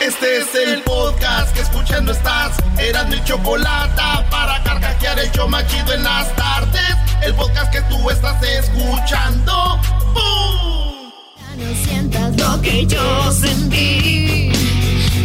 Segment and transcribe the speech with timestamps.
[0.00, 2.52] Este es el podcast que escuchando estás.
[2.78, 4.00] Eran mi chocolate
[4.30, 6.94] para carcajear el show machido en las tardes.
[7.20, 9.80] El podcast que tú estás escuchando.
[10.14, 11.10] ¡Bum!
[11.56, 14.52] No sientas lo que yo sentí.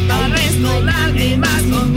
[0.08, 1.96] Tal vez no más con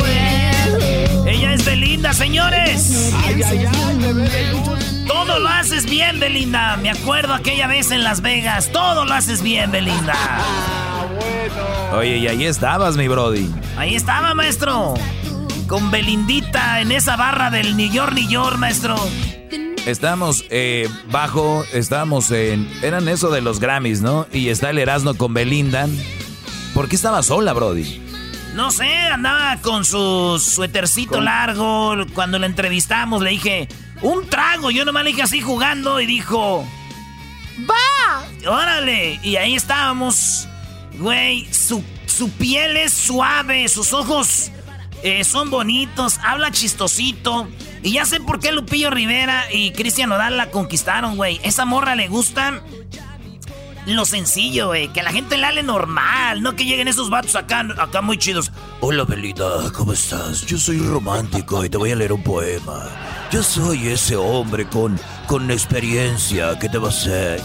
[1.27, 3.11] Ella es Belinda, señores.
[3.24, 6.77] Ay, ay, ay, Todo lo haces bien, Belinda.
[6.77, 8.70] Me acuerdo aquella vez en Las Vegas.
[8.70, 10.14] Todo lo haces bien, Belinda.
[11.17, 11.98] Bueno.
[11.98, 13.51] Oye, y ahí estabas, mi Brody.
[13.77, 14.95] Ahí estaba, maestro.
[15.66, 18.97] Con Belindita en esa barra del New York, New York, maestro.
[19.87, 22.69] Estábamos eh, bajo, estábamos en.
[22.83, 24.27] Eran eso de los Grammys, ¿no?
[24.33, 25.87] Y está el Erasmo con Belinda.
[26.74, 28.02] ¿Por qué estaba sola, Brody?
[28.55, 31.95] No sé, andaba con su suétercito largo.
[32.15, 33.69] Cuando la entrevistamos le dije,
[34.02, 34.71] un trago.
[34.71, 36.66] Yo nomás le dije así jugando y dijo,
[37.60, 38.51] ¡Va!
[38.51, 39.21] ¡Órale!
[39.23, 40.48] Y ahí estábamos.
[40.98, 44.50] Güey, su, su piel es suave, sus ojos
[45.02, 47.48] eh, son bonitos, habla chistosito.
[47.82, 51.40] Y ya sé por qué Lupillo Rivera y Cristian Nodal la conquistaron, güey.
[51.45, 52.62] Esa morra le gusta
[53.87, 54.88] lo sencillo, güey.
[54.88, 56.43] Que la gente le hable normal.
[56.43, 58.51] No que lleguen esos vatos acá, acá muy chidos.
[58.80, 60.45] Hola, Belinda, ¿cómo estás?
[60.46, 62.88] Yo soy romántico y te voy a leer un poema.
[63.30, 67.41] Yo soy ese hombre con, con experiencia que te va a hacer.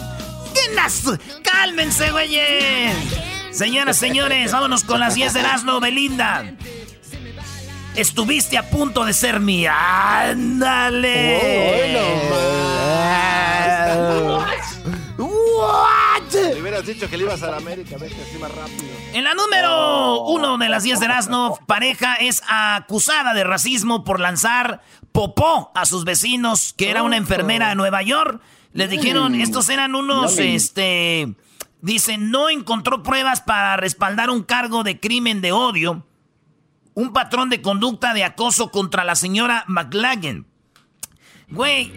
[1.43, 3.30] ¡Cálmense, güey!
[3.51, 6.55] Señoras, señores, vámonos con las 10 de Erasmo, Belinda.
[7.95, 9.75] Estuviste a punto de ser mía.
[10.29, 11.91] ¡Ándale!
[15.17, 16.33] What?
[16.33, 18.89] Le hubieras dicho que le ibas a la América, vete así más rápido.
[19.13, 24.21] En la número uno de las 10 de Erasmo, pareja es acusada de racismo por
[24.21, 28.41] lanzar popó a sus vecinos, que era una enfermera de Nueva York.
[28.73, 31.35] Les dijeron, estos eran unos, este,
[31.81, 36.05] dicen, no encontró pruebas para respaldar un cargo de crimen de odio,
[36.93, 40.45] un patrón de conducta de acoso contra la señora McLagan.
[41.49, 41.91] Güey,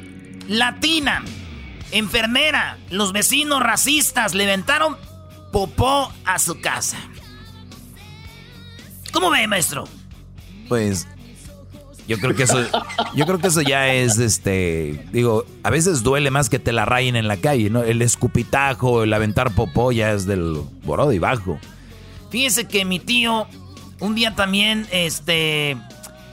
[0.48, 1.24] latina,
[1.90, 4.96] enfermera, los vecinos racistas le aventaron
[5.52, 6.98] popó a su casa.
[9.12, 9.84] ¿Cómo ve, maestro?
[10.68, 11.06] Pues
[12.06, 12.62] yo creo que eso,
[13.14, 16.84] yo creo que eso ya es, este, digo, a veces duele más que te la
[16.84, 17.82] rayen en la calle, ¿no?
[17.82, 21.58] El escupitajo, el aventar popó ya es del borado y bajo.
[22.30, 23.46] Fíjese que mi tío
[24.00, 25.76] un día también, este,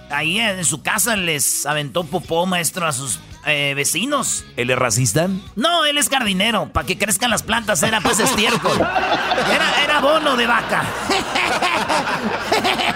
[0.10, 4.44] ahí en su casa les aventó popó, maestro, a sus eh, vecinos.
[4.58, 5.30] ¿Él es racista?
[5.56, 8.78] No, él es jardinero, para que crezcan las plantas, era pues estiércol.
[8.78, 10.84] Era, era bono de vaca.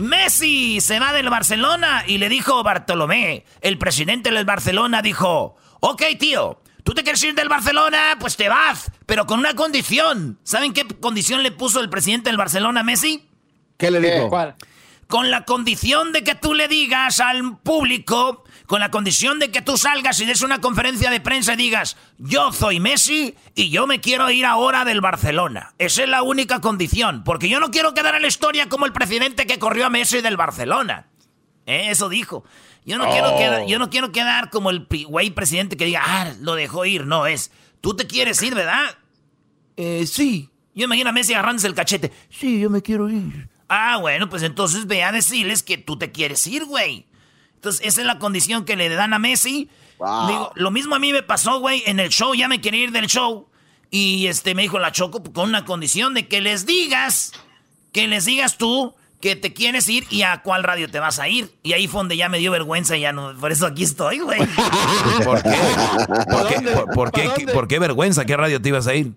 [0.00, 6.02] Messi se va del Barcelona y le dijo Bartolomé, el presidente del Barcelona dijo, ok
[6.18, 10.38] tío, tú te quieres ir del Barcelona, pues te vas, pero con una condición.
[10.42, 13.28] ¿Saben qué condición le puso el presidente del Barcelona a Messi?
[13.76, 14.30] ¿Qué le dijo?
[14.30, 14.56] ¿Cuál?
[15.10, 19.60] Con la condición de que tú le digas al público, con la condición de que
[19.60, 23.88] tú salgas y des una conferencia de prensa y digas, yo soy Messi y yo
[23.88, 25.74] me quiero ir ahora del Barcelona.
[25.78, 28.92] Esa es la única condición, porque yo no quiero quedar en la historia como el
[28.92, 31.08] presidente que corrió a Messi del Barcelona.
[31.66, 32.44] Eh, eso dijo.
[32.86, 36.32] Yo no, quiero quedar, yo no quiero quedar como el güey presidente que diga, ah,
[36.40, 37.04] lo dejó ir.
[37.04, 37.50] No, es,
[37.80, 38.96] tú te quieres ir, ¿verdad?
[39.76, 40.50] Eh, sí.
[40.74, 42.12] Yo imagino a Messi agarrándose el cachete.
[42.30, 43.48] Sí, yo me quiero ir.
[43.72, 47.06] Ah, bueno, pues entonces ve a decirles que tú te quieres ir, güey.
[47.54, 49.70] Entonces, esa es la condición que le dan a Messi.
[50.26, 52.90] Digo, lo mismo a mí me pasó, güey, en el show, ya me quería ir
[52.90, 53.48] del show.
[53.88, 57.32] Y este me dijo la Choco con una condición de que les digas,
[57.92, 61.28] que les digas tú que te quieres ir y a cuál radio te vas a
[61.28, 61.54] ir.
[61.62, 64.18] Y ahí fue donde ya me dio vergüenza y ya no, por eso aquí estoy,
[64.18, 64.40] güey.
[65.24, 65.58] ¿Por qué?
[66.28, 68.24] ¿Por qué, por, por qué, por qué vergüenza?
[68.24, 69.12] ¿Qué radio te ibas a ir?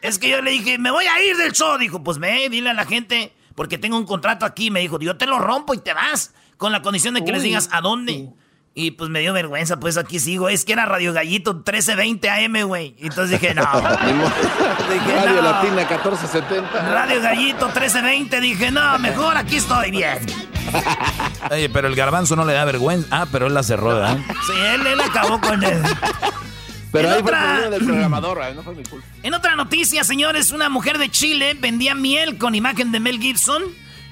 [0.00, 1.78] Es que yo le dije, me voy a ir del show.
[1.78, 4.70] Dijo, pues ve, dile a la gente, porque tengo un contrato aquí.
[4.70, 6.32] Me dijo, yo te lo rompo y te vas.
[6.56, 8.30] Con la condición de que les digas a dónde.
[8.74, 10.48] Y pues me dio vergüenza, pues aquí sigo.
[10.48, 12.94] Es que era Radio Gallito 1320 AM, güey.
[13.00, 13.62] Entonces dije, no.
[13.64, 15.42] dije, Radio no.
[15.42, 16.90] Latina 1470.
[16.90, 18.40] Radio Gallito 1320.
[18.40, 20.18] Dije, no, mejor aquí estoy bien.
[21.50, 23.08] Oye, pero el garbanzo no le da vergüenza.
[23.10, 24.16] Ah, pero él la cerró, ¿verdad?
[24.46, 25.82] Sí, él, él acabó con él.
[26.92, 29.06] Pero En ahí fue otra- el problema del programador, no fue mi culpa.
[29.22, 33.62] En otra noticia, señores, una mujer de Chile vendía miel con imagen de Mel Gibson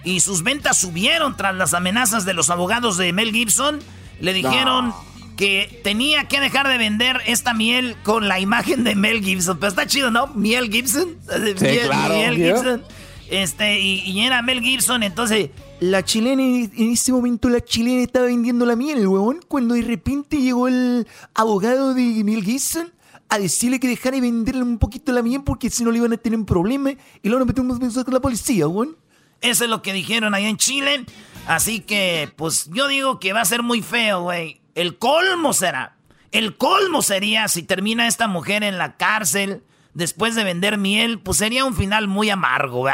[0.02, 3.80] y sus ventas subieron tras las amenazas de los abogados de Mel Gibson.
[4.20, 4.94] Le dijeron
[5.36, 9.58] que tenía que dejar de vender esta miel con la imagen de Mel Gibson.
[9.58, 10.28] Pero está chido, ¿no?
[10.28, 11.16] Miel Gibson.
[11.60, 12.14] Miel, claro.
[12.14, 12.54] Miel Yeah.
[12.56, 12.82] Gibson.
[13.30, 15.50] Este, y, y era Mel Gibson, entonces...
[15.80, 20.36] La chilena, en ese momento la chilena estaba vendiendo la miel, huevón, cuando de repente
[20.36, 22.92] llegó el abogado de Mel Gibson
[23.30, 26.12] a decirle que dejara de venderle un poquito la mía porque si no le iban
[26.12, 28.98] a tener un problema y luego nos metemos con la policía, weón.
[29.40, 31.06] Eso es lo que dijeron allá en Chile.
[31.46, 34.60] Así que, pues yo digo que va a ser muy feo, güey.
[34.74, 35.96] El colmo será.
[36.30, 39.62] El colmo sería si termina esta mujer en la cárcel
[39.94, 42.88] después de vender miel, pues sería un final muy amargo,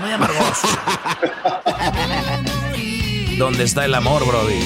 [0.00, 0.68] muy amargoso.
[3.38, 4.60] ¿Dónde está el amor, Brody?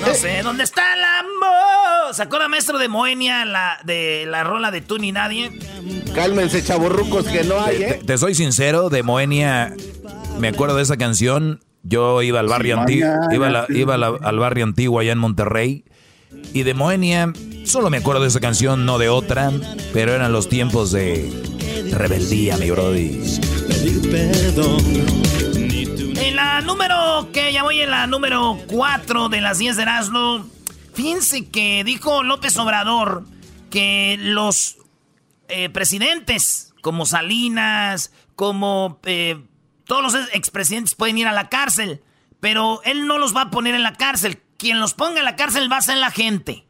[0.00, 2.14] No sé, ¿dónde está el amor?
[2.14, 5.50] ¿Sacó la maestro de Moenia la, de la rola de Tú ni Nadie?
[6.14, 8.00] Cálmense, chavorrucos, que no hay, ¿eh?
[8.06, 9.74] Te, soy sincero, de Moenia,
[10.38, 11.60] me acuerdo de esa canción.
[11.82, 15.84] Yo iba al barrio antiguo, iba, iba al barrio antiguo allá en Monterrey
[16.52, 17.32] y de Moenia,
[17.64, 19.52] solo me acuerdo de esa canción, no de otra,
[19.92, 21.30] pero eran los tiempos de
[21.92, 23.20] rebeldía, mi brody.
[26.16, 30.46] En la número que ya voy en la número 4 de las 10 de Erasmo,
[30.94, 33.24] fíjense que dijo López Obrador
[33.70, 34.76] que los
[35.48, 39.42] eh, presidentes como Salinas, como eh,
[39.86, 42.02] todos los expresidentes pueden ir a la cárcel,
[42.40, 45.36] pero él no los va a poner en la cárcel quien los ponga en la
[45.36, 46.64] cárcel va a ser la gente.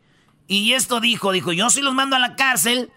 [0.47, 2.91] Y esto dijo, dijo, yo sí los mando a la cárcel,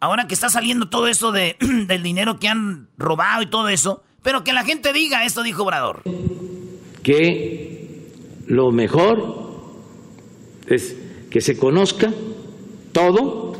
[0.00, 1.56] ahora que está saliendo todo eso de,
[1.86, 5.62] del dinero que han robado y todo eso, pero que la gente diga, esto dijo
[5.62, 6.02] Obrador.
[7.02, 8.10] Que
[8.46, 9.44] lo mejor
[10.66, 10.96] es
[11.30, 12.12] que se conozca
[12.92, 13.52] todo,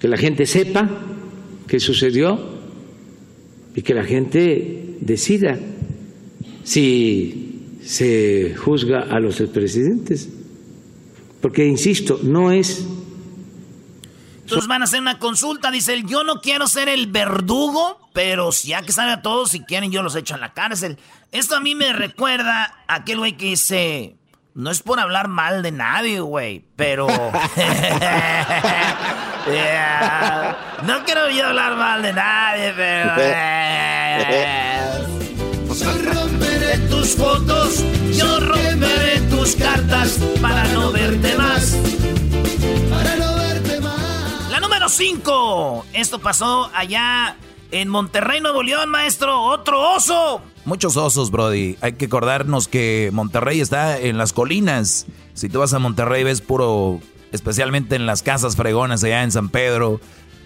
[0.00, 0.88] que la gente sepa
[1.68, 2.38] qué sucedió
[3.74, 5.58] y que la gente decida
[6.64, 7.43] si
[7.84, 10.28] se juzga a los expresidentes.
[11.40, 12.86] Porque, insisto, no es...
[14.42, 18.52] Entonces van a hacer una consulta, dice él, yo no quiero ser el verdugo, pero
[18.52, 20.98] si ya que sabe a todos, si quieren yo los echo en la cárcel.
[21.32, 24.16] Esto a mí me recuerda a aquel güey que dice,
[24.54, 27.06] no es por hablar mal de nadie, güey, pero...
[30.86, 33.12] No quiero yo hablar mal de nadie, pero...
[39.30, 41.76] tus cartas para no verte más.
[42.90, 44.50] Para no verte más.
[44.50, 45.86] La número 5.
[45.92, 47.36] Esto pasó allá
[47.70, 49.40] en Monterrey, Nuevo León, maestro.
[49.42, 50.40] Otro oso.
[50.64, 51.76] Muchos osos, Brody.
[51.80, 55.06] Hay que acordarnos que Monterrey está en las colinas.
[55.34, 57.00] Si tú vas a Monterrey ves puro,
[57.32, 60.00] especialmente en las casas fregonas allá en San Pedro,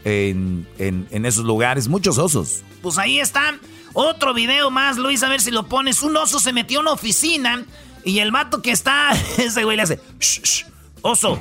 [0.05, 2.63] en, en esos lugares, muchos osos.
[2.83, 3.61] Pues ahí están.
[3.93, 6.03] Otro video más, Luis, a ver si lo pones.
[6.03, 7.65] Un oso se metió en una oficina
[8.05, 10.01] y el vato que está, ese güey le hace,
[11.03, 11.39] oso,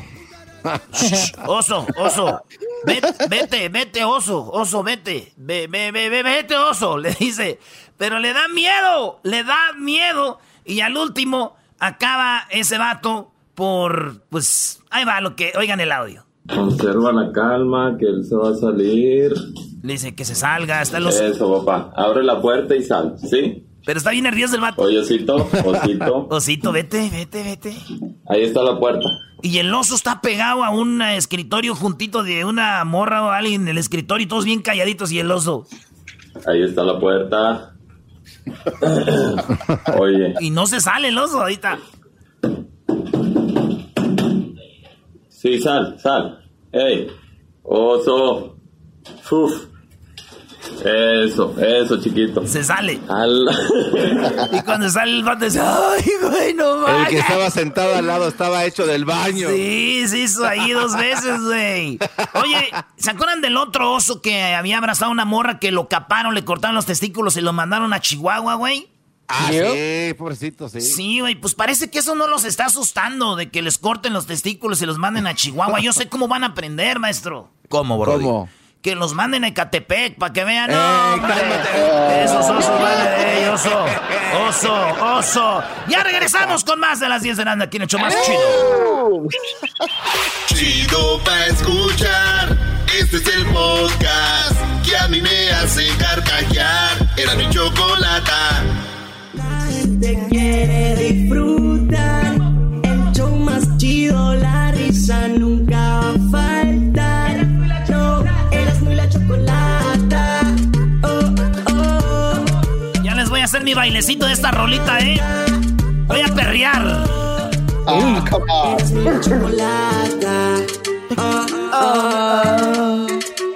[1.47, 2.41] oso, oso,
[3.29, 7.59] vete, vete, oso, oso, vete, ve, ve, ve, vete, oso, le dice.
[7.97, 10.39] Pero le da miedo, le da miedo.
[10.65, 16.25] Y al último acaba ese vato por, pues, ahí va lo que, oigan el audio.
[16.47, 19.33] Conserva la calma, que él se va a salir.
[19.81, 21.19] Le dice que se salga, está los...
[21.19, 21.91] Eso, papá.
[21.95, 23.66] Abre la puerta y sal, ¿sí?
[23.87, 24.81] Pero está bien nervioso el vato.
[24.81, 26.27] Oye, osito, osito.
[26.29, 27.73] osito, vete, vete, vete.
[28.27, 29.07] Ahí está la puerta.
[29.41, 33.67] Y el oso está pegado a un escritorio juntito de una morra o alguien en
[33.69, 35.67] el escritorio y todos bien calladitos y el oso.
[36.45, 37.75] Ahí está la puerta.
[39.97, 40.33] Oye.
[40.41, 41.79] Y no se sale el oso ahorita.
[45.29, 46.43] Sí, sal, sal.
[46.73, 47.07] ¡Ey!
[47.63, 48.57] Oso.
[49.31, 49.67] Uf.
[50.83, 52.45] Eso, eso, chiquito.
[52.45, 52.93] Se sale.
[54.51, 57.07] y cuando sale el vato dice, ay, güey, no mames.
[57.07, 59.49] El que estaba sentado al lado estaba hecho del baño.
[59.49, 61.99] Sí, se hizo ahí dos veces, güey.
[62.33, 66.33] Oye, ¿se acuerdan del otro oso que había abrazado a una morra que lo caparon,
[66.33, 68.87] le cortaron los testículos y lo mandaron a Chihuahua, güey?
[69.29, 70.79] Ah, sí, pobrecito, sí.
[70.79, 74.25] Sí, güey, pues parece que eso no los está asustando, de que les corten los
[74.25, 75.81] testículos y los manden a Chihuahua.
[75.81, 77.49] Yo sé cómo van a aprender, maestro.
[77.67, 78.13] ¿Cómo, bro?
[78.13, 78.49] ¿Cómo?
[78.87, 80.71] Que los manden a Ecatepec para que vean.
[80.71, 83.85] No, eh, Esos osos vale, oso.
[84.47, 85.63] Oso, oso.
[85.89, 89.27] Ya regresamos con más de las 10 de la aquí en hecho más chido.
[90.47, 92.57] Chido pa' escuchar.
[92.97, 94.55] Este es el podcast
[94.87, 96.95] que a mí me hace carcajear.
[97.17, 98.63] Era mi chocolata
[99.99, 102.26] te quiere disfrutar.
[113.67, 115.19] Mi bailecito de esta rolita, ¿eh?
[116.05, 117.03] Voy a perrear.
[117.85, 118.29] Ah,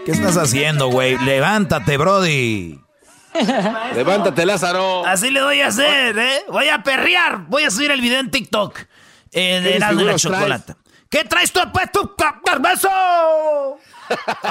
[0.05, 1.17] ¿Qué estás haciendo, güey?
[1.19, 2.77] Levántate, Brody.
[3.95, 5.05] Levántate, Lázaro.
[5.05, 6.43] Así le voy a hacer, ¿eh?
[6.49, 7.45] Voy a perrear.
[7.47, 8.79] Voy a subir el video en TikTok.
[9.31, 10.75] Eh, de la chocolate.
[11.09, 12.13] ¿Qué traes tú, pues, tu
[12.59, 12.89] beso?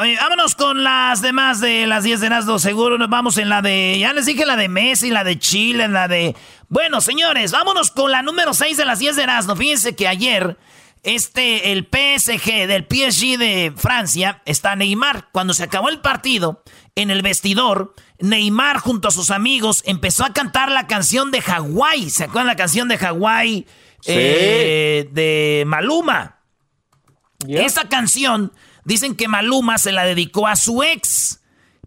[0.01, 2.59] Oye, vámonos con las demás de las 10 de Erasmo.
[2.59, 3.99] Seguro nos vamos en la de.
[3.99, 6.37] Ya les dije la de Messi, la de Chile, la de.
[6.69, 9.57] Bueno, señores, vámonos con la número 6 de las 10 de Erasmo.
[9.57, 10.57] Fíjense que ayer,
[11.03, 15.29] este, el PSG del PSG de Francia, está Neymar.
[15.33, 16.63] Cuando se acabó el partido,
[16.95, 22.11] en el vestidor, Neymar junto a sus amigos empezó a cantar la canción de Hawái.
[22.11, 23.67] ¿Se acuerdan la canción de Hawái?
[24.07, 26.39] Eh, de Maluma.
[27.49, 28.53] Esa canción,
[28.85, 31.41] dicen que Maluma se la dedicó a su ex.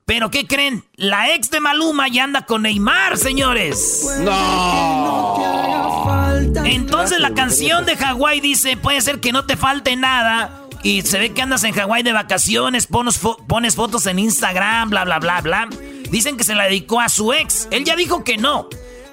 [0.05, 0.83] Pero ¿qué creen?
[0.95, 4.05] La ex de Maluma ya anda con Neymar, señores.
[4.19, 5.53] No.
[6.65, 10.59] Entonces la canción de Hawái dice, puede ser que no te falte nada.
[10.83, 15.05] Y se ve que andas en Hawái de vacaciones, pones, pones fotos en Instagram, bla,
[15.05, 15.69] bla, bla, bla.
[16.09, 17.69] Dicen que se la dedicó a su ex.
[17.71, 18.67] Él ya dijo que no.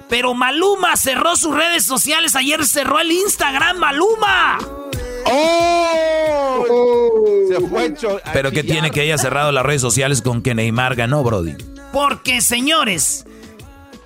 [0.09, 2.35] Pero Maluma cerró sus redes sociales.
[2.35, 4.57] Ayer cerró el Instagram, Maluma.
[5.25, 6.65] ¡Oh!
[7.47, 7.93] Se fue
[8.33, 11.55] Pero ¿qué tiene que haya cerrado las redes sociales con que Neymar ganó, Brody?
[11.91, 13.25] Porque, señores,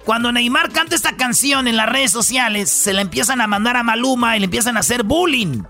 [0.04, 3.84] cuando Neymar canta esta canción en las redes sociales, se la empiezan a mandar a
[3.84, 5.64] Maluma y le empiezan a hacer bullying.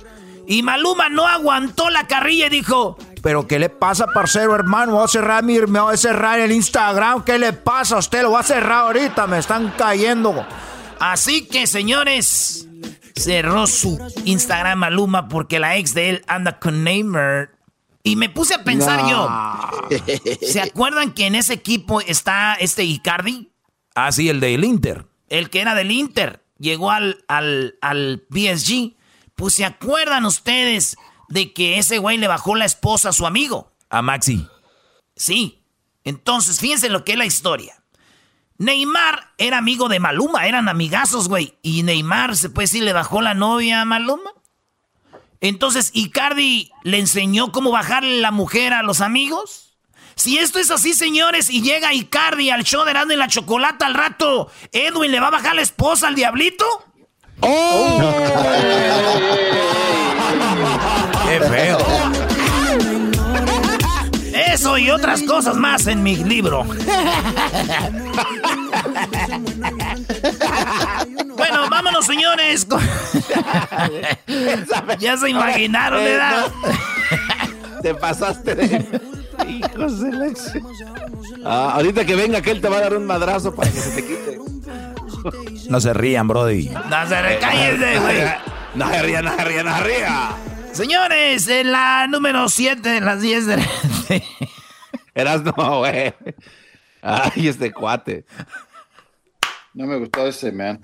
[0.47, 4.93] Y Maluma no aguantó la carrilla y dijo, pero ¿qué le pasa, parcero, hermano?
[4.93, 7.23] Voy a cerrar mi, me voy a cerrar el Instagram.
[7.23, 8.21] ¿Qué le pasa a usted?
[8.21, 10.45] Lo voy a cerrar ahorita, me están cayendo.
[10.99, 12.67] Así que, señores,
[13.15, 17.51] cerró su Instagram Maluma porque la ex de él anda con Neymar.
[18.03, 19.27] Y me puse a pensar yo,
[20.41, 23.51] ¿se acuerdan que en ese equipo está este Icardi?
[23.95, 25.07] Ah, sí, el del Inter.
[25.27, 26.45] El que era del Inter.
[26.59, 28.95] Llegó al, al, al PSG.
[29.33, 30.97] Pues se acuerdan ustedes
[31.29, 33.73] de que ese güey le bajó la esposa a su amigo.
[33.89, 34.47] A Maxi.
[35.15, 35.63] Sí.
[36.03, 37.83] Entonces, fíjense lo que es la historia.
[38.57, 41.57] Neymar era amigo de Maluma, eran amigazos, güey.
[41.61, 44.31] Y Neymar, se puede decir, le bajó la novia a Maluma.
[45.41, 49.77] Entonces, Icardi le enseñó cómo bajarle la mujer a los amigos.
[50.15, 53.85] Si esto es así, señores, y llega Icardi al show de Erasmo y la Chocolata
[53.85, 56.65] al rato, ¿Edwin le va a bajar la esposa al diablito?
[57.41, 57.99] ¡Oh!
[61.27, 62.24] ¡Qué feo!
[64.55, 66.63] Eso y otras cosas más en mi libro.
[71.35, 72.65] bueno, vámonos, señores.
[74.99, 76.45] ya se imaginaron, ¿verdad?
[77.81, 79.01] Te pasaste de...
[79.45, 80.27] Hijos de la...
[81.43, 84.07] Ah, ahorita que venga aquel te va a dar un madrazo para que se te
[84.07, 84.39] quite.
[85.69, 86.69] No se rían, Brody.
[86.69, 88.17] No se recállense, güey.
[88.75, 90.54] No se rían, no se rían, no se rían.
[90.75, 93.63] Señores, en la número 7 de las 10 de...
[95.15, 96.13] Eras no, güey.
[97.01, 98.25] Ay, este cuate.
[99.73, 100.81] No me gustó ese, man.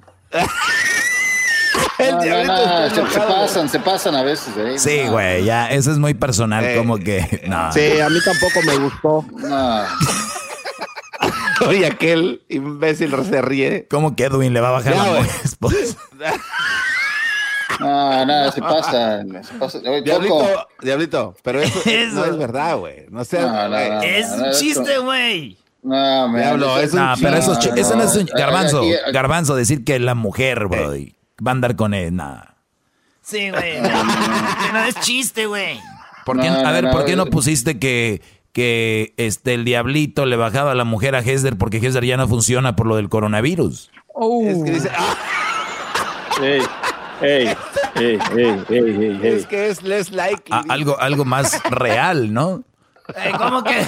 [1.99, 4.55] No, no, no, se, se, pasan, se pasan a veces.
[4.55, 4.79] ¿eh?
[4.79, 7.43] Sí, güey, ya, eso es muy personal, eh, como que.
[7.47, 7.71] No.
[7.73, 9.25] Sí, a mí tampoco me gustó.
[9.45, 9.85] No.
[11.67, 13.87] Oye, aquel imbécil se ríe.
[13.89, 15.97] ¿Cómo que Edwin le va a bajar ya, la esposa?
[17.81, 19.23] No, no, se pasa.
[19.43, 19.79] Se pasa.
[19.79, 22.15] Oye, diablito, diablito, pero eso, eso.
[22.15, 23.05] no es verdad, güey.
[23.09, 23.41] No sé.
[23.41, 25.57] No, no, es un chiste, güey.
[25.83, 28.83] No, me Diablo, es un no, pero eso, eso no es un garbanzo.
[29.11, 31.15] Garbanzo, decir que la mujer, bro, eh.
[31.45, 32.57] va a andar con él, nada.
[33.23, 33.81] Sí, güey.
[33.81, 35.79] No, es chiste, güey.
[36.27, 38.21] a ver, ¿por qué no pusiste que,
[38.53, 42.27] que este, el diablito le bajaba a la mujer a Hesder porque Hesder ya no
[42.27, 43.89] funciona por lo del coronavirus?
[44.13, 44.43] Oh.
[44.45, 44.91] Es que dice.
[44.95, 45.15] Ah.
[46.39, 46.61] Hey.
[47.21, 47.55] Hey,
[47.95, 50.51] hey, hey, hey, hey, Es que es less likely.
[50.51, 52.63] A, algo, algo más real, ¿no?
[53.15, 53.85] Eh, ¿Cómo que?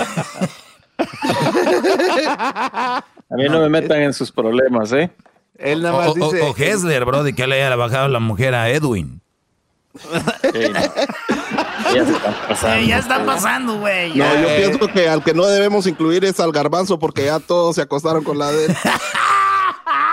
[2.58, 5.10] A mí no me metan en sus problemas, ¿eh?
[5.58, 6.42] Él nada más o, dice.
[6.42, 9.22] O, o Hessler, bro, de que le haya bajado la mujer a Edwin.
[10.54, 10.80] Hey, no.
[11.94, 12.76] Ya se están pasando.
[12.78, 14.16] Eh, ya están pasando, güey.
[14.16, 17.76] No, yo pienso que al que no debemos incluir es al garbanzo porque ya todos
[17.76, 18.76] se acostaron con la de él.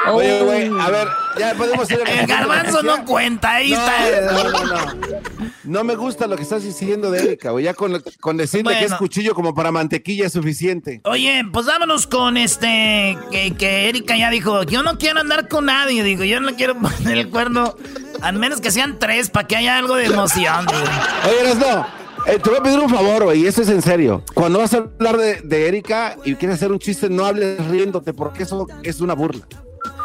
[0.08, 4.32] Oye, güey, a ver, ya podemos ir El garbanzo no cuenta, ahí no, está.
[4.32, 5.20] No, no, no.
[5.64, 7.64] No me gusta lo que estás diciendo de Erika, güey.
[7.64, 8.80] Ya con, con decirle bueno.
[8.80, 11.00] que es cuchillo como para mantequilla es suficiente.
[11.04, 13.16] Oye, pues vámonos con este.
[13.30, 16.02] Que, que Erika ya dijo: Yo no quiero andar con nadie.
[16.02, 17.76] Digo, yo no quiero poner el cuerno.
[18.22, 20.82] Al menos que sean tres para que haya algo de emoción, güey.
[21.28, 22.00] Oye, no.
[22.26, 24.22] Eh, te voy a pedir un favor, güey, y esto es en serio.
[24.34, 28.12] Cuando vas a hablar de, de Erika y quieres hacer un chiste, no hables riéndote,
[28.12, 29.46] porque eso es una burla.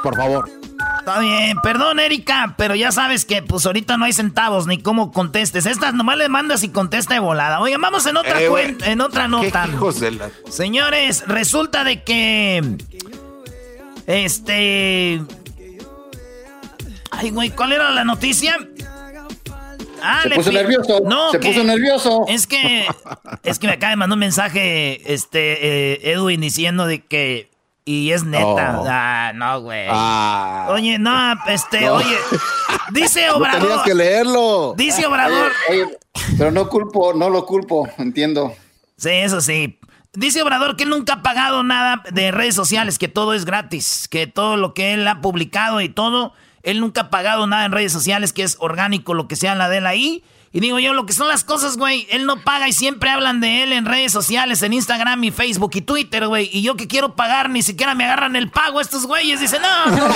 [0.05, 0.47] Por favor.
[0.99, 5.11] Está bien, perdón, Erika, pero ya sabes que pues ahorita no hay centavos ni cómo
[5.11, 5.65] contestes.
[5.65, 7.59] Estas nomás le mandas y contesta de volada.
[7.59, 9.67] Oigan, vamos en otra eh, en otra nota.
[9.67, 10.29] hijos de la...
[10.49, 12.77] Señores, resulta de que
[14.05, 15.23] este
[17.11, 18.57] Ay, güey, ¿cuál era la noticia?
[20.03, 20.99] Ah, se le puso pi- nervioso.
[21.03, 22.25] No, se que- puso nervioso.
[22.27, 22.85] Es que,
[23.43, 27.49] es que me acaba de mandar un mensaje, este, eh, Edwin, diciendo de que,
[27.85, 28.79] y es neta.
[28.81, 28.85] Oh.
[28.89, 29.87] Ah, no, güey.
[29.89, 30.67] Ah.
[30.69, 31.13] Oye, no,
[31.47, 31.93] este, No.
[31.95, 32.17] oye,
[32.91, 34.73] dice No tenías Obrador, que leerlo.
[34.75, 35.97] dice Obrador, Oye, oye,
[36.37, 38.53] pero no culpo, no lo culpo, entiendo.
[38.97, 39.79] sí, eso sí.
[40.13, 44.07] Dice Obrador que él nunca ha pagado nada de redes sociales, que todo es gratis,
[44.09, 47.73] que todo lo que él ha publicado y todo, él nunca ha pagado nada en
[47.73, 50.23] redes sociales, que es orgánico lo que sea la de él ahí.
[50.55, 53.41] Y digo yo, lo que son las cosas, güey, él no paga y siempre hablan
[53.41, 56.49] de él en redes sociales, en Instagram y Facebook y Twitter, güey.
[56.49, 59.41] Y yo que quiero pagar, ni siquiera me agarran el pago estos güeyes.
[59.41, 60.07] Dicen, no, no.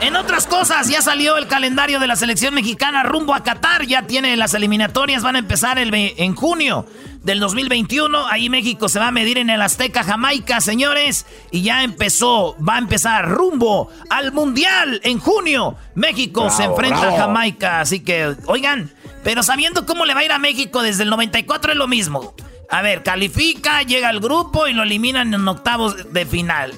[0.00, 3.84] En otras cosas, ya salió el calendario de la selección mexicana rumbo a Qatar.
[3.84, 6.86] Ya tiene las eliminatorias, van a empezar el en junio
[7.24, 8.26] del 2021.
[8.28, 11.26] Ahí México se va a medir en el Azteca Jamaica, señores.
[11.50, 15.76] Y ya empezó, va a empezar rumbo al Mundial en junio.
[15.94, 17.16] México se enfrenta bravo.
[17.16, 17.80] a Jamaica.
[17.80, 18.92] Así que, oigan,
[19.24, 22.34] pero sabiendo cómo le va a ir a México desde el 94 es lo mismo.
[22.70, 26.72] A ver, califica, llega al grupo y lo eliminan en octavos de final.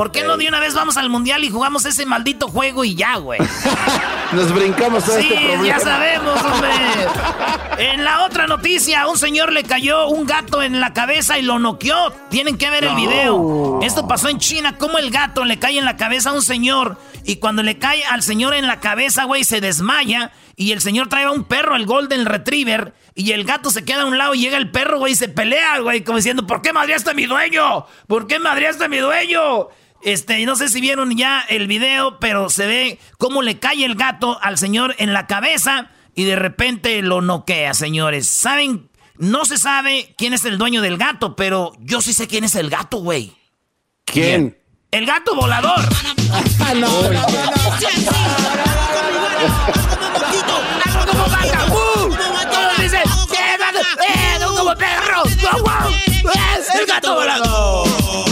[0.00, 2.94] ¿Por qué no de una vez vamos al mundial y jugamos ese maldito juego y
[2.94, 3.38] ya, güey?
[4.32, 5.66] Nos brincamos Sí, este problema.
[5.66, 6.70] ya sabemos, hombre.
[7.92, 11.42] En la otra noticia, a un señor le cayó un gato en la cabeza y
[11.42, 12.12] lo noqueó.
[12.30, 13.80] Tienen que ver el video.
[13.82, 16.96] Esto pasó en China, como el gato le cae en la cabeza a un señor
[17.24, 21.08] y cuando le cae al señor en la cabeza, güey, se desmaya y el señor
[21.08, 24.34] trae a un perro, el Golden Retriever, y el gato se queda a un lado
[24.34, 27.14] y llega el perro, güey, y se pelea, güey, como diciendo, ¿por qué madreaste a
[27.14, 27.86] mi dueño?
[28.06, 29.68] ¿Por qué madreaste a mi dueño?
[30.02, 33.94] Este, no sé si vieron ya el video, pero se ve cómo le cae el
[33.96, 38.26] gato al señor en la cabeza y de repente lo noquea, señores.
[38.26, 38.88] ¿Saben?
[39.16, 42.54] No se sabe quién es el dueño del gato, pero yo sí sé quién es
[42.54, 43.36] el gato, güey.
[44.06, 44.56] ¿Quién?
[44.90, 45.80] El gato volador.
[50.84, 51.66] ¡Hago como vaca!
[51.68, 52.08] ¡Uh!
[52.08, 52.98] ¿Cómo dice?
[52.98, 53.78] ¡Eh, gato!
[53.78, 55.22] ¡Eh, no como perro!
[55.40, 55.90] ¡Guau, guau!
[55.90, 58.29] ¡Es el gato volador!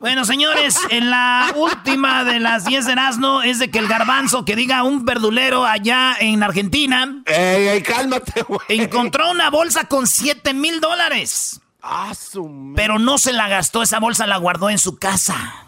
[0.00, 4.46] Bueno, señores, en la última de las 10 de Erasmo es de que el garbanzo
[4.46, 8.60] que diga un verdulero allá en Argentina Ey, ey, cálmate, güey.
[8.68, 11.60] encontró una bolsa con 7 mil dólares.
[11.82, 15.66] Ah, su Pero no se la gastó, esa bolsa la guardó en su casa.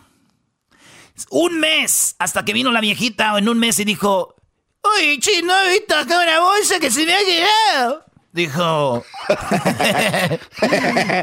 [1.29, 4.35] Un mes, hasta que vino la viejita en un mes y dijo,
[4.81, 8.05] Oye, chino, he visto acá una bolsa que se me ha quedado.
[8.33, 9.05] Dijo...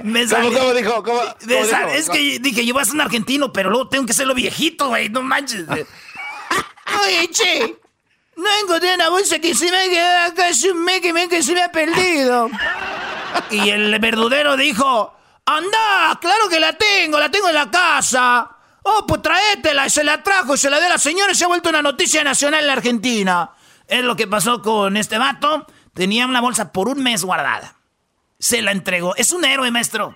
[0.04, 1.04] me ¿Cómo, cómo dijo?
[1.04, 1.90] ¿Cómo, cómo de esa- dijo?
[1.92, 4.90] es que dije, yo voy a ser un argentino, pero luego tengo que serlo viejito,
[4.90, 5.66] güey, no manches.
[5.70, 7.78] Oye, che,
[8.36, 11.28] no encontré una bolsa que se me ha quedado acá hace un mes que me,
[11.28, 12.50] que se me ha perdido.
[13.50, 18.50] Y el verdudero dijo, anda, claro que la tengo, la tengo en la casa.
[18.84, 21.36] Oh, pues traétela, y se la trajo, y se la dio a la señora y
[21.36, 23.52] se ha vuelto una noticia nacional en la Argentina.
[23.88, 25.66] Es lo que pasó con este vato.
[25.94, 27.76] Tenía una bolsa por un mes guardada.
[28.40, 29.16] Se la entregó.
[29.16, 30.16] Es un héroe, maestro.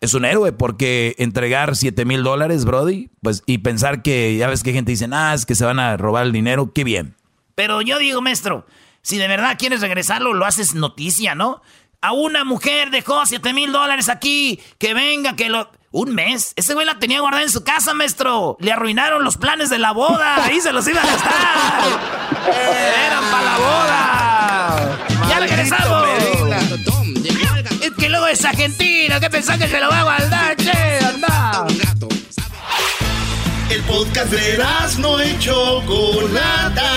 [0.00, 4.62] Es un héroe porque entregar 7 mil dólares, Brody, pues, y pensar que ya ves
[4.62, 7.16] que gente dice, ah, es que se van a robar el dinero, qué bien.
[7.54, 8.66] Pero yo digo, maestro,
[9.00, 11.62] si de verdad quieres regresarlo, lo haces noticia, ¿no?
[12.02, 15.70] A una mujer dejó 7 mil dólares aquí, que venga, que lo...
[15.90, 16.54] Un mes.
[16.56, 18.56] Ese güey la tenía guardada en su casa, maestro.
[18.58, 20.44] Le arruinaron los planes de la boda.
[20.44, 21.32] Ahí se los iba a gastar.
[23.06, 24.33] Eran para la boda.
[25.28, 26.08] Ya regresamos.
[27.80, 29.20] Es que luego es argentino.
[29.20, 30.98] ¿Qué pensás que se lo va a guardar, che?
[31.04, 31.66] Anda.
[33.70, 34.58] El podcast de
[34.98, 36.90] no y Chocolata.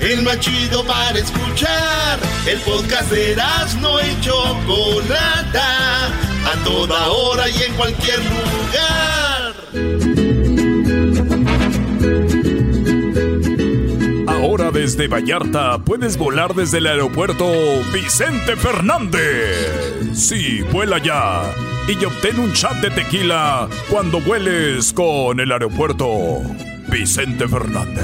[0.00, 2.18] El más chido para escuchar.
[2.46, 3.36] El podcast de
[3.80, 6.06] no y Chocolata.
[6.44, 10.01] A toda hora y en cualquier lugar.
[14.72, 17.46] Desde Vallarta puedes volar desde el aeropuerto
[17.92, 20.14] Vicente Fernández.
[20.14, 21.42] Sí, vuela ya.
[21.86, 26.40] Y obtén un chat de tequila cuando vueles con el aeropuerto
[26.88, 28.02] Vicente Fernández.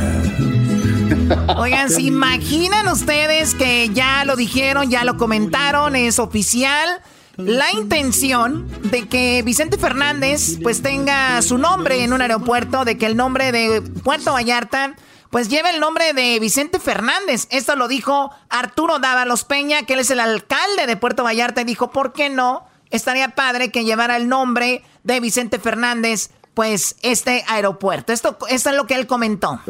[1.57, 7.01] Oigan, ¿se imaginan ustedes que ya lo dijeron, ya lo comentaron, es oficial?
[7.37, 13.07] La intención de que Vicente Fernández pues tenga su nombre en un aeropuerto, de que
[13.07, 14.97] el nombre de Puerto Vallarta
[15.31, 17.47] pues lleve el nombre de Vicente Fernández.
[17.51, 21.65] Esto lo dijo Arturo Dávalos Peña, que él es el alcalde de Puerto Vallarta, y
[21.65, 22.65] dijo, ¿por qué no?
[22.91, 28.13] Estaría padre que llevara el nombre de Vicente Fernández, pues este aeropuerto.
[28.13, 29.61] Esto, esto es lo que él comentó.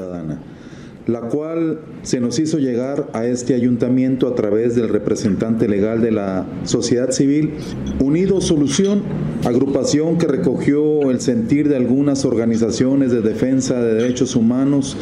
[1.09, 6.13] La cual se nos hizo llegar a este ayuntamiento a través del representante legal de
[6.13, 7.55] la sociedad civil,
[7.99, 9.03] Unido Solución,
[9.45, 14.99] agrupación que recogió el sentir de algunas organizaciones de defensa de derechos humanos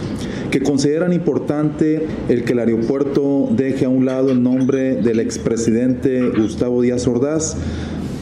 [0.52, 6.30] que consideran importante el que el aeropuerto deje a un lado el nombre del expresidente
[6.30, 7.56] Gustavo Díaz Ordaz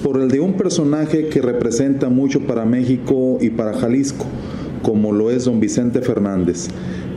[0.02, 4.24] por el de un personaje que representa mucho para México y para Jalisco,
[4.82, 6.68] como lo es don Vicente Fernández,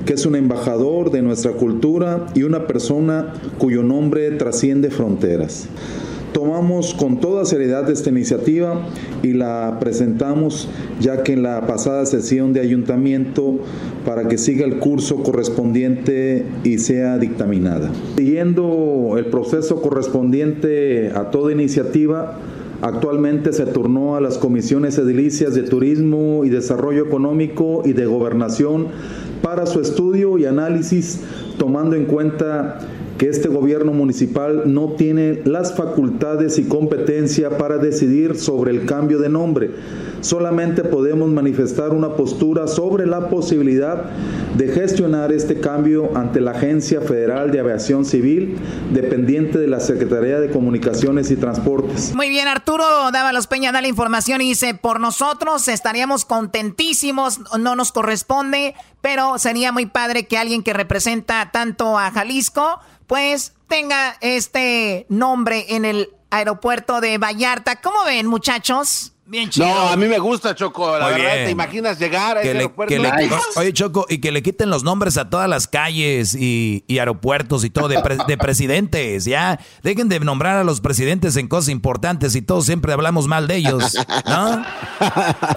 [0.08, 5.68] que es un embajador de nuestra cultura y una persona cuyo nombre trasciende fronteras
[6.38, 8.88] tomamos con toda seriedad esta iniciativa
[9.24, 13.60] y la presentamos ya que en la pasada sesión de ayuntamiento
[14.06, 17.92] para que siga el curso correspondiente y sea dictaminada.
[18.18, 22.38] Siguiendo el proceso correspondiente a toda iniciativa,
[22.80, 28.90] Actualmente se turnó a las comisiones edilicias de Turismo y Desarrollo Económico y de Gobernación
[29.42, 31.22] para su estudio y análisis,
[31.58, 32.80] tomando en cuenta
[33.18, 39.20] que este gobierno municipal no tiene las facultades y competencia para decidir sobre el cambio
[39.20, 39.72] de nombre.
[40.22, 44.06] Solamente podemos manifestar una postura sobre la posibilidad
[44.56, 48.58] de gestionar este cambio ante la Agencia Federal de Aviación Civil,
[48.92, 52.14] dependiente de la Secretaría de Comunicaciones y Transportes.
[52.16, 57.76] Muy bien, Arturo Dávalos Peña da la información y dice, por nosotros estaríamos contentísimos, no
[57.76, 64.18] nos corresponde, pero sería muy padre que alguien que representa tanto a Jalisco, pues tenga
[64.22, 67.82] este nombre en el aeropuerto de Vallarta.
[67.82, 69.14] ¿Cómo ven, muchachos?
[69.30, 69.68] Bien chido.
[69.68, 70.98] No, a mí me gusta, Choco.
[70.98, 71.46] La Muy verdad, bien.
[71.48, 72.94] ¿te imaginas llegar a Que ese le- aeropuerto?
[72.96, 73.12] que le-.
[73.58, 77.66] Oye, Choco, y que le quiten los nombres a todas las calles y, y aeropuertos
[77.66, 79.60] y todo de, pre- de presidentes, ya.
[79.84, 83.58] Dejen de nombrar a los presidentes en cosas importantes y todos siempre hablamos mal de
[83.58, 84.66] ellos, ¿no?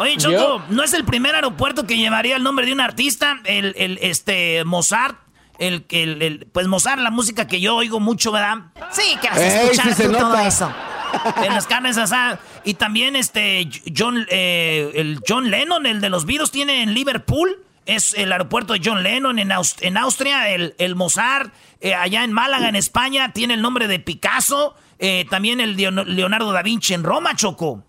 [0.00, 3.36] Oye, Choco, ¿no es el primer aeropuerto que llevaría el nombre de un artista?
[3.44, 5.16] El, el este, Mozart.
[5.58, 8.72] El, el, el- pues Mozart, la música que yo oigo mucho, ¿verdad?
[8.92, 10.46] Sí, que vas a escuchar tú todo nota.
[10.48, 10.72] eso.
[11.44, 12.38] En las carnes asadas.
[12.64, 17.64] Y también este John, eh, el John Lennon, el de los virus, tiene en Liverpool.
[17.86, 20.50] Es el aeropuerto de John Lennon en, en Austria.
[20.50, 24.74] El, el Mozart, eh, allá en Málaga, en España, tiene el nombre de Picasso.
[24.98, 27.82] Eh, también el Leon- Leonardo da Vinci en Roma, Choco.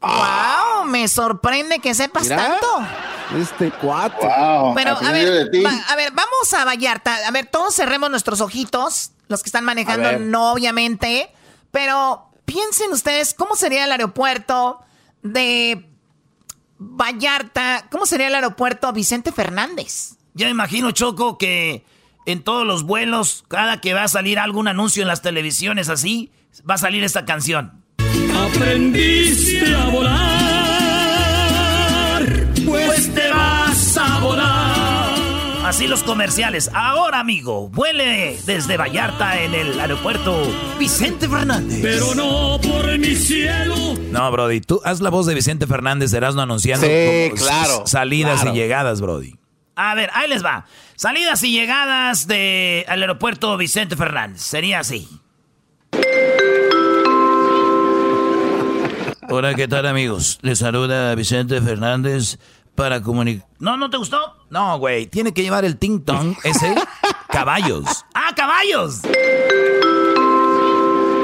[0.00, 2.36] Wow, me sorprende que sepas Mira.
[2.36, 2.66] tanto.
[3.38, 4.16] Este cuate.
[4.74, 7.16] Pero a ver, va- a ver, vamos a Vallarta.
[7.26, 9.12] A ver, todos cerremos nuestros ojitos.
[9.28, 11.30] Los que están manejando, no, obviamente.
[11.72, 14.80] Pero piensen ustedes, ¿cómo sería el aeropuerto
[15.22, 15.84] de
[16.78, 17.86] Vallarta?
[17.90, 20.14] ¿Cómo sería el aeropuerto Vicente Fernández?
[20.32, 21.84] Ya me imagino, Choco, que
[22.24, 26.30] en todos los vuelos, cada que va a salir algún anuncio en las televisiones así,
[26.68, 27.82] va a salir esta canción.
[28.34, 30.12] Aprendiste a volar,
[32.64, 34.65] pues te vas a volar.
[35.66, 36.70] Así los comerciales.
[36.74, 40.46] Ahora, amigo, vuele desde Vallarta en el aeropuerto
[40.78, 41.80] Vicente Fernández.
[41.82, 43.74] Pero no por mi cielo.
[44.12, 48.56] No, Brody, tú haz la voz de Vicente Fernández, Erasmo anunciando Sí, claro, salidas claro.
[48.56, 49.34] y llegadas, Brody.
[49.74, 50.66] A ver, ahí les va.
[50.94, 54.42] Salidas y llegadas de al aeropuerto Vicente Fernández.
[54.42, 55.08] Sería así.
[59.28, 60.38] Hola, ¿qué tal, amigos?
[60.42, 62.38] Les saluda Vicente Fernández
[62.76, 63.48] para comunicar.
[63.58, 64.35] ¿No, no te gustó?
[64.48, 66.74] No, güey, tiene que llevar el ting tong ese
[67.28, 68.04] caballos.
[68.14, 69.00] ¡Ah, caballos!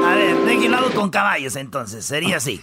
[0.05, 2.03] A ver, de lado con caballos entonces.
[2.05, 2.61] Sería así.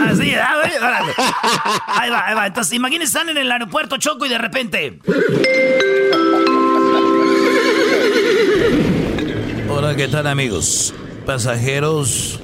[0.00, 1.12] Así, ah, güey, órale.
[1.86, 2.46] Ahí va, ahí va.
[2.46, 5.00] Entonces, imagínense, están en el aeropuerto Choco y de repente.
[9.68, 10.94] Hola, ¿qué tal, amigos?
[11.26, 12.40] Pasajeros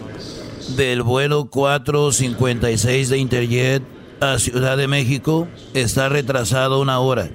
[0.76, 3.82] del vuelo 456 de Interjet
[4.20, 7.28] a Ciudad de México está retrasado una hora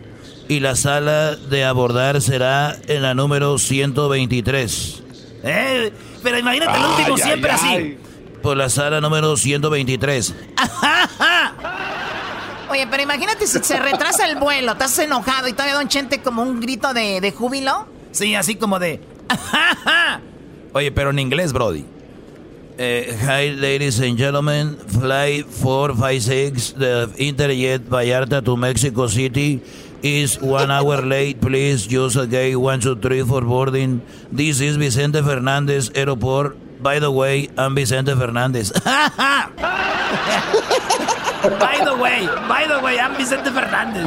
[0.48, 5.04] y la sala de abordar será en la número 123.
[5.44, 5.92] Eh,
[6.24, 7.68] pero imagínate el último Ay, siempre ay, así.
[7.68, 7.98] ay.
[8.42, 10.34] Por la sala número 123.
[12.70, 16.44] Oye, pero imagínate si se retrasa el vuelo, estás enojado y todavía Don Chente como
[16.44, 17.88] un grito de, de júbilo.
[18.12, 19.02] Sí, así como de.
[20.74, 21.86] Oye, pero en inglés, Brody.
[22.80, 24.78] Eh, hi, ladies and gentlemen.
[24.78, 29.64] Flight 456 de Interjet Vallarta to Mexico City
[30.04, 31.42] is one hour late.
[31.42, 34.04] Please use a gate 123 for boarding.
[34.32, 36.56] This is Vicente Fernández Airport.
[36.80, 38.72] By the way, I'm Vicente Fernández.
[41.48, 44.06] By the way, by the way, I'm Vicente Fernández.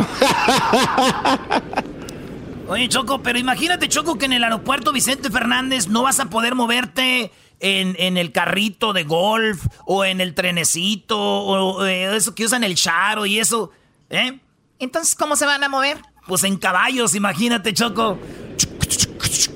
[2.69, 6.55] Oye, Choco, pero imagínate, Choco, que en el aeropuerto Vicente Fernández no vas a poder
[6.55, 12.45] moverte en, en el carrito de golf o en el trenecito o eh, eso que
[12.45, 13.71] usan el charo y eso.
[14.09, 14.39] ¿Eh?
[14.79, 15.99] Entonces, ¿cómo se van a mover?
[16.27, 18.19] Pues en caballos, imagínate, Choco.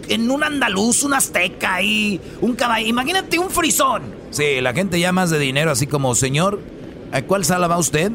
[0.08, 2.86] En un andaluz, un azteca y un caballo.
[2.86, 4.02] Imagínate un frisón.
[4.30, 6.60] Sí, la gente ya más de dinero, así como, señor,
[7.12, 8.12] ¿a cuál sala va usted?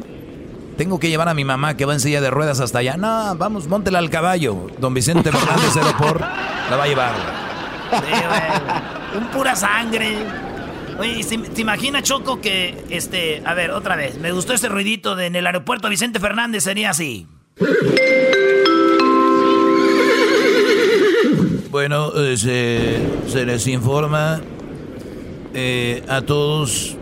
[0.76, 2.96] Tengo que llevar a mi mamá que va en silla de ruedas hasta allá.
[2.96, 4.68] No, vamos, móntela al caballo.
[4.78, 7.49] Don Vicente Fernández Aeroport la va a llevar.
[7.90, 10.16] Sí, Un pura sangre.
[10.98, 15.26] Oye, ¿te imaginas, Choco, que, este, a ver, otra vez, me gustó ese ruidito de
[15.26, 17.26] en el aeropuerto Vicente Fernández, sería así.
[21.70, 24.40] Bueno, eh, se, les informa
[25.54, 26.96] eh, a todos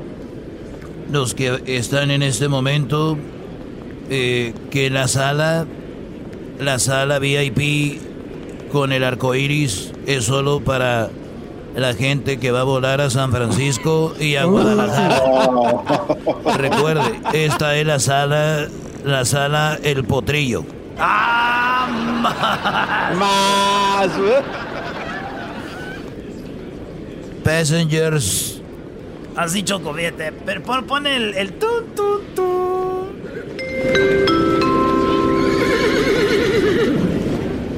[1.11, 3.16] los que están en este momento
[4.11, 5.66] eh, que la sala,
[6.61, 7.98] la sala VIP
[8.68, 11.11] con el arco iris es solo para
[11.74, 15.22] la gente que va a volar a San Francisco y a Guadalajara.
[16.57, 18.68] Recuerde, esta es la sala,
[19.04, 20.64] la sala El Potrillo.
[20.98, 21.88] ¡Ah!
[23.14, 24.11] Más.
[27.44, 28.61] Passengers.
[29.37, 30.33] Así choco, fíjate.
[30.33, 34.27] Pero pon, el, el tu, tu, tu.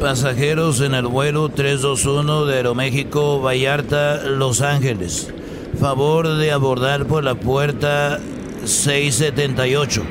[0.01, 5.31] Pasajeros en el vuelo 321 de Aeroméxico, Vallarta, Los Ángeles.
[5.79, 8.19] Favor de abordar por la puerta
[8.65, 10.03] 678.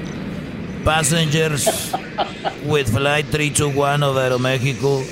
[0.85, 1.91] Passengers
[2.65, 5.03] with flight 321 of Aeroméxico,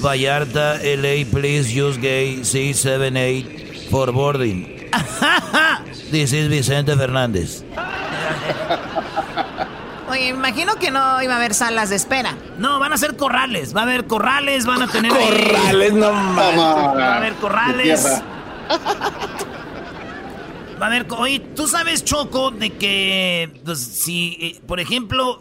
[0.00, 4.88] Vallarta, LA, please use gate C78 for boarding.
[6.12, 7.64] This is Vicente Fernández.
[10.12, 12.36] Oye, imagino que no iba a haber salas de espera.
[12.58, 13.74] No, van a ser corrales.
[13.74, 15.10] Va a haber corrales, van a tener.
[15.10, 16.58] corrales, no mames.
[16.58, 18.22] Va a haber corrales.
[20.80, 21.06] Va a haber.
[21.16, 23.62] Oye, tú sabes, Choco, de que.
[23.64, 25.40] Pues, si, eh, por ejemplo,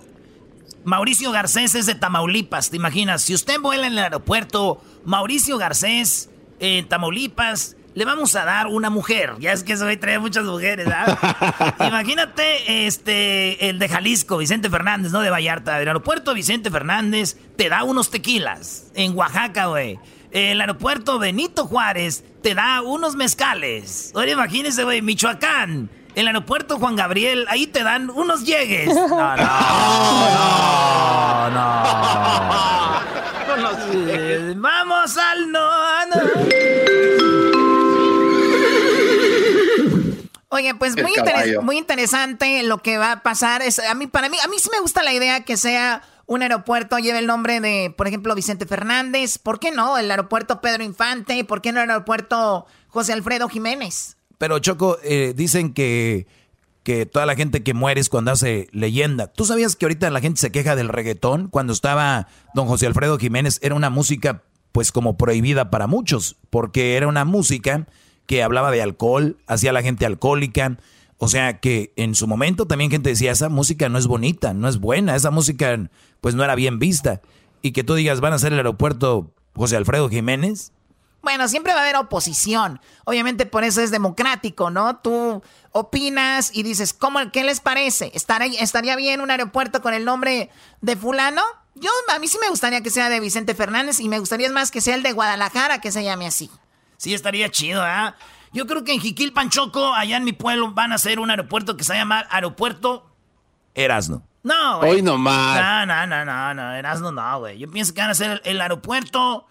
[0.85, 3.23] Mauricio Garcés es de Tamaulipas, ¿te imaginas?
[3.23, 6.29] Si usted vuela en el aeropuerto, Mauricio Garcés,
[6.61, 9.33] en Tamaulipas le vamos a dar una mujer.
[9.39, 11.75] Ya es que eso hoy trae muchas mujeres, ¿verdad?
[11.87, 15.81] Imagínate este, el de Jalisco, Vicente Fernández, no de Vallarta.
[15.81, 18.85] El aeropuerto Vicente Fernández te da unos tequilas.
[18.95, 19.99] En Oaxaca, güey.
[20.31, 24.11] El aeropuerto Benito Juárez te da unos mezcales.
[24.15, 25.89] Oye, imagínese, güey, Michoacán.
[26.15, 28.89] El aeropuerto Juan Gabriel, ahí te dan unos llegues.
[29.11, 31.81] No, no, no, no.
[34.55, 36.15] Vamos al no, no.
[40.53, 41.13] Oye, pues muy,
[41.61, 43.61] muy interesante lo que va a pasar.
[43.61, 46.41] Es, a mí, para mí, a mí sí me gusta la idea que sea un
[46.41, 49.37] aeropuerto, lleve el nombre de, por ejemplo, Vicente Fernández.
[49.37, 49.97] ¿Por qué no?
[49.97, 51.45] El aeropuerto Pedro Infante.
[51.45, 54.17] ¿Por qué no el aeropuerto José Alfredo Jiménez?
[54.37, 56.27] Pero Choco, eh, dicen que,
[56.83, 59.27] que toda la gente que muere es cuando hace leyenda.
[59.27, 61.47] ¿Tú sabías que ahorita la gente se queja del reggaetón?
[61.47, 66.97] Cuando estaba don José Alfredo Jiménez era una música pues como prohibida para muchos, porque
[66.97, 67.87] era una música
[68.31, 70.77] que hablaba de alcohol, hacía la gente alcohólica.
[71.17, 74.69] O sea que en su momento también gente decía, esa música no es bonita, no
[74.69, 75.77] es buena, esa música
[76.21, 77.19] pues no era bien vista.
[77.61, 80.71] Y que tú digas, van a ser el aeropuerto José Alfredo Jiménez.
[81.21, 82.79] Bueno, siempre va a haber oposición.
[83.03, 84.95] Obviamente por eso es democrático, ¿no?
[84.99, 88.13] Tú opinas y dices, ¿cómo, ¿qué les parece?
[88.15, 91.41] ¿Estaría bien un aeropuerto con el nombre de fulano?
[91.75, 94.71] Yo, a mí sí me gustaría que sea de Vicente Fernández y me gustaría más
[94.71, 96.49] que sea el de Guadalajara, que se llame así.
[97.01, 98.15] Sí, estaría chido, ¿ah?
[98.53, 101.75] Yo creo que en Jiquil Panchoco, allá en mi pueblo, van a hacer un aeropuerto
[101.75, 103.09] que se va a llamar Aeropuerto
[103.73, 104.21] Erasno.
[104.43, 104.91] No, güey.
[104.91, 105.59] Hoy nomás.
[105.59, 107.57] No, no, no, no, no, Erasno no, güey.
[107.57, 109.47] Yo pienso que van a hacer el, aeropuerto,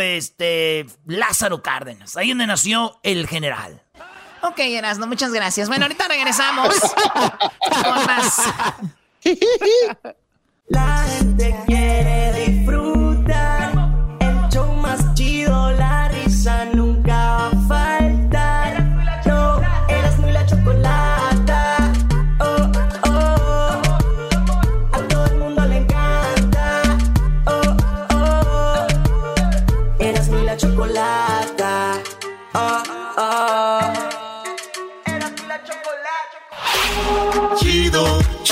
[0.00, 3.82] este, Lázaro Cárdenas, ahí donde nació el general.
[4.40, 5.68] Ok, Erasno, muchas gracias.
[5.68, 6.74] Bueno, ahorita regresamos
[7.84, 8.40] con más.
[10.68, 11.54] La gente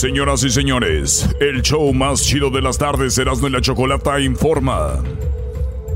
[0.00, 5.02] Señoras y señores, el show más chido de las tardes, Erasmo y la Chocolata, informa.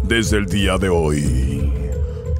[0.02, 1.72] Desde el día de hoy,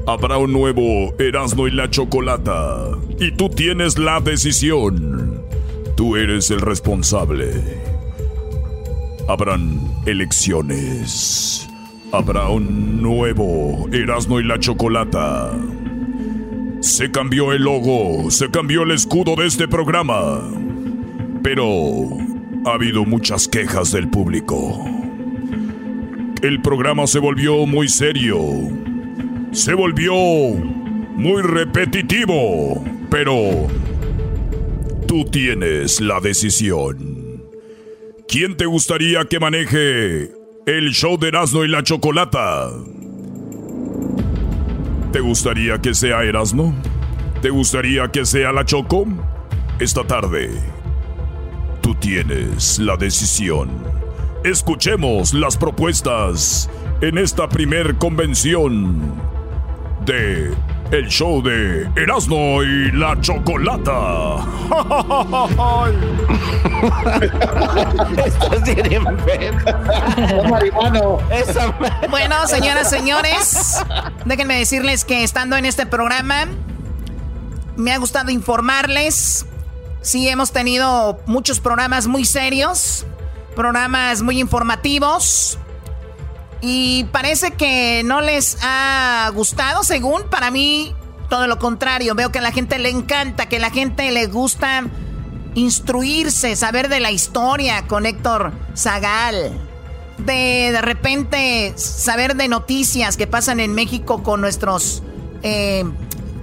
[0.07, 2.90] habrá un nuevo Erasmo y la Chocolata.
[3.18, 5.40] Y tú tienes la decisión.
[5.96, 7.50] Tú eres el responsable.
[9.27, 11.66] Habrán elecciones.
[12.12, 15.50] Habrá un nuevo Erasmo y la Chocolata.
[16.81, 20.42] Se cambió el logo, se cambió el escudo de este programa.
[21.44, 22.09] Pero
[22.64, 24.83] ha habido muchas quejas del público.
[26.42, 28.40] El programa se volvió muy serio.
[29.52, 32.83] Se volvió muy repetitivo.
[33.11, 33.68] Pero
[35.07, 37.44] tú tienes la decisión.
[38.26, 40.33] ¿Quién te gustaría que maneje
[40.64, 42.70] el show de Erasmo y la Chocolata?
[45.12, 46.74] ¿Te gustaría que sea Erasmo?
[47.42, 49.04] ¿Te gustaría que sea la Choco?
[49.78, 50.50] Esta tarde,
[51.85, 53.68] tú tienes la decisión.
[54.42, 56.70] Escuchemos las propuestas
[57.03, 59.12] en esta primer convención
[60.07, 60.51] de
[60.90, 64.37] el show de Erasmo y la Chocolata.
[68.25, 69.70] Estás bien enfermo.
[72.09, 73.85] Bueno, señoras, señores,
[74.25, 76.47] déjenme decirles que estando en este programa,
[77.77, 79.44] me ha gustado informarles.
[80.05, 83.07] Sí, hemos tenido muchos programas muy serios,
[83.57, 85.59] programas muy informativos.
[86.61, 90.95] Y parece que no les ha gustado, según para mí,
[91.31, 92.14] todo lo contrario.
[92.14, 94.85] Veo que a la gente le encanta, que a la gente le gusta
[95.55, 99.59] instruirse, saber de la historia con Héctor Zagal.
[100.19, 105.03] De de repente saber de noticias que pasan en México con nuestros.
[105.43, 105.83] Eh,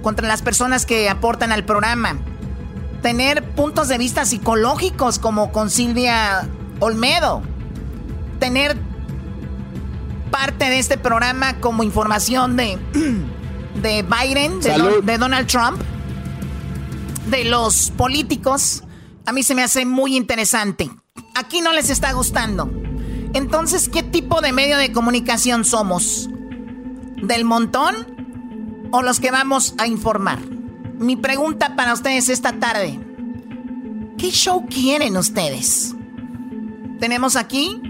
[0.02, 2.18] contra las personas que aportan al programa.
[3.02, 7.42] Tener puntos de vista psicológicos como con Silvia Olmedo.
[8.38, 8.76] Tener
[10.30, 12.78] parte de este programa como información de,
[13.82, 15.80] de Biden, de, de Donald Trump,
[17.28, 18.84] de los políticos.
[19.26, 20.88] A mí se me hace muy interesante.
[21.34, 22.70] Aquí no les está gustando.
[23.34, 26.28] Entonces, ¿qué tipo de medio de comunicación somos?
[27.22, 30.51] ¿Del montón o los que vamos a informar?
[31.02, 33.00] Mi pregunta para ustedes esta tarde.
[34.16, 35.96] ¿Qué show quieren ustedes?
[37.00, 37.82] Tenemos aquí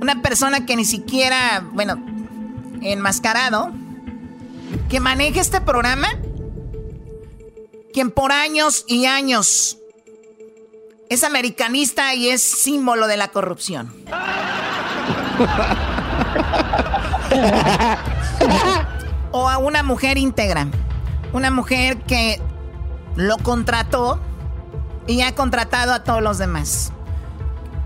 [0.00, 2.04] una persona que ni siquiera, bueno,
[2.82, 3.70] enmascarado,
[4.88, 6.08] que maneja este programa,
[7.92, 9.78] quien por años y años
[11.10, 13.94] es americanista y es símbolo de la corrupción.
[19.30, 20.66] o a una mujer íntegra.
[21.32, 22.40] Una mujer que
[23.16, 24.20] lo contrató
[25.06, 26.92] y ha contratado a todos los demás.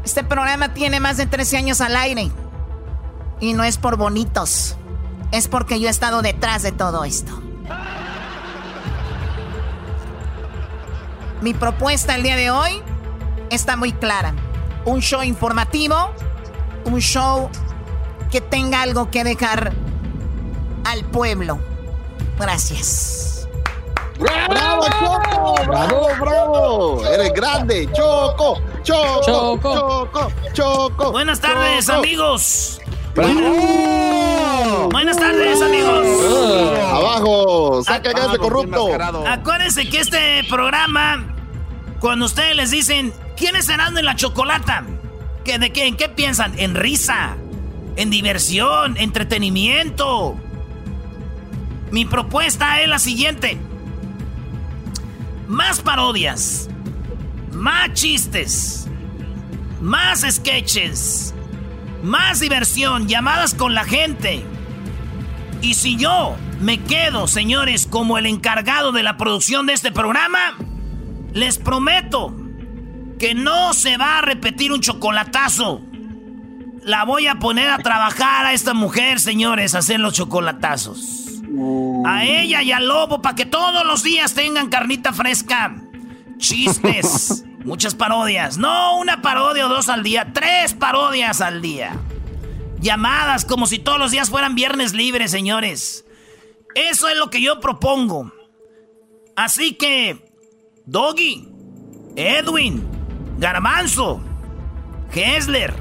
[0.04, 2.30] Este programa tiene más de 13 años al aire.
[3.40, 4.76] Y no es por bonitos.
[5.30, 7.40] Es porque yo he estado detrás de todo esto.
[11.40, 12.82] Mi propuesta el día de hoy
[13.50, 14.34] está muy clara.
[14.84, 16.12] Un show informativo,
[16.84, 17.50] un show
[18.30, 19.72] que tenga algo que dejar
[20.84, 21.58] al pueblo.
[22.38, 23.31] Gracias.
[24.18, 25.54] ¡Bravo, Choco!
[25.66, 27.06] ¡Bravo, bravo!
[27.06, 27.88] ¡Eres grande!
[27.92, 28.60] ¡Choco!
[28.82, 29.22] ¡Choco!
[29.24, 30.32] ¡Choco!
[30.52, 31.12] ¡Choco!
[31.12, 32.80] Buenas tardes, amigos.
[34.90, 36.06] Buenas tardes, amigos.
[36.82, 38.88] Abajo, saca gas de corrupto.
[39.26, 41.34] Acuérdense que este programa,
[42.00, 44.84] cuando ustedes les dicen, ¿quién es cenando en la chocolata?
[45.44, 45.86] ¿Qué, ¿De qué?
[45.86, 46.58] ¿En qué piensan?
[46.58, 47.36] En risa,
[47.96, 50.36] en diversión, entretenimiento.
[51.90, 53.58] Mi propuesta es la siguiente.
[55.52, 56.70] Más parodias,
[57.52, 58.88] más chistes,
[59.82, 61.34] más sketches,
[62.02, 64.42] más diversión, llamadas con la gente.
[65.60, 70.56] Y si yo me quedo, señores, como el encargado de la producción de este programa,
[71.34, 72.34] les prometo
[73.18, 75.82] que no se va a repetir un chocolatazo.
[76.82, 81.42] La voy a poner a trabajar a esta mujer, señores, a hacer los chocolatazos.
[82.04, 85.76] A ella y al lobo para que todos los días tengan carnita fresca.
[86.38, 87.44] Chistes.
[87.64, 88.58] Muchas parodias.
[88.58, 90.32] No una parodia o dos al día.
[90.32, 91.96] Tres parodias al día.
[92.80, 96.04] Llamadas como si todos los días fueran viernes libres, señores.
[96.74, 98.32] Eso es lo que yo propongo.
[99.36, 100.24] Así que,
[100.84, 101.48] Doggy,
[102.16, 102.86] Edwin,
[103.38, 104.22] Garbanzo,
[105.12, 105.74] Hessler,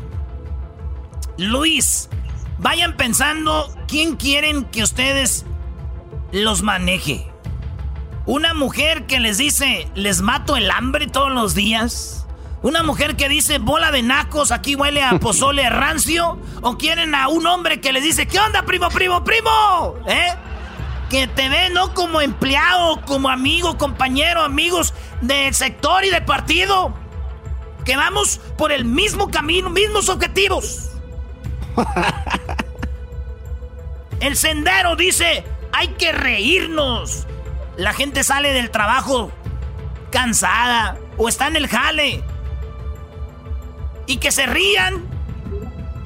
[1.38, 2.10] Luis,
[2.60, 5.46] vayan pensando quién quieren que ustedes
[6.32, 7.28] los maneje.
[8.26, 12.26] Una mujer que les dice, les mato el hambre todos los días.
[12.62, 16.40] Una mujer que dice bola de nacos, aquí huele a pozole rancio.
[16.62, 19.96] ¿O quieren a un hombre que les dice, ¿qué onda, primo, primo, primo?
[20.08, 20.34] ¿Eh?
[21.10, 26.94] Que te ve no como empleado, como amigo, compañero, amigos del sector y de partido.
[27.84, 30.92] Que vamos por el mismo camino, mismos objetivos.
[34.20, 35.44] El sendero dice,
[35.74, 37.28] hay que reírnos.
[37.78, 39.32] La gente sale del trabajo
[40.12, 42.24] cansada o está en el jale.
[44.08, 45.10] Y que se rían.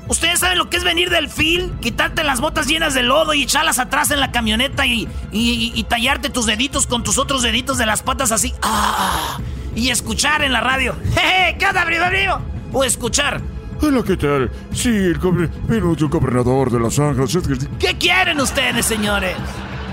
[0.08, 3.42] Ustedes saben lo que es venir del fil, quitarte las botas llenas de lodo y
[3.42, 7.88] echarlas atrás en la camioneta y, y, tallarte tus deditos con tus otros deditos de
[7.88, 8.54] las patas así.
[8.62, 9.40] ¡Ah!
[9.76, 10.96] Y escuchar en la radio.
[11.16, 11.58] ¡Jeje!
[11.58, 12.40] ¿Qué onda, primo?
[12.72, 13.42] O escuchar.
[13.82, 14.50] Hola, ¿qué tal?
[14.74, 17.68] Sí, el gobernador de Los Ángeles.
[17.80, 19.36] ¿Qué quieren ustedes, señores?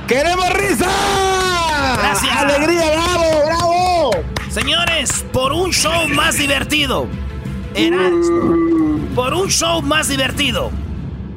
[0.07, 0.89] ¡Queremos risa!
[1.99, 2.37] Gracias.
[2.37, 4.11] ¡Alegría, bravo, bravo!
[4.51, 7.09] Señores, por un show más divertido.
[9.15, 10.71] por un show más divertido.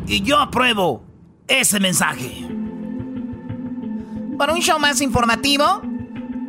[0.08, 1.04] Y yo apruebo
[1.48, 2.48] ese mensaje.
[4.38, 5.82] Por un show más informativo.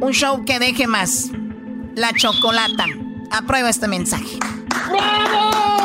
[0.00, 1.30] Un show que deje más.
[1.94, 2.84] La chocolata.
[3.30, 4.38] Apruebo este mensaje.
[4.90, 5.75] ¡Bravo!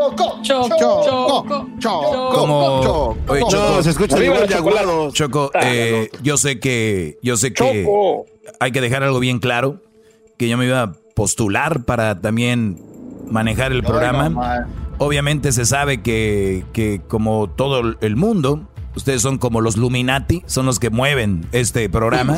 [0.00, 5.10] Choco, choco, choco, choco, Como, oye, Choco, se escucha Arriba igual de agudo.
[5.12, 8.24] Choco, eh, yo sé que, yo sé que Choco.
[8.60, 9.82] hay que dejar algo bien claro,
[10.38, 12.80] que yo me iba a postular para también
[13.30, 14.30] manejar el programa.
[14.30, 14.40] no.
[14.96, 20.64] Obviamente se sabe que, que como todo el mundo, ustedes son como los Luminati, son
[20.64, 22.36] los que mueven este programa.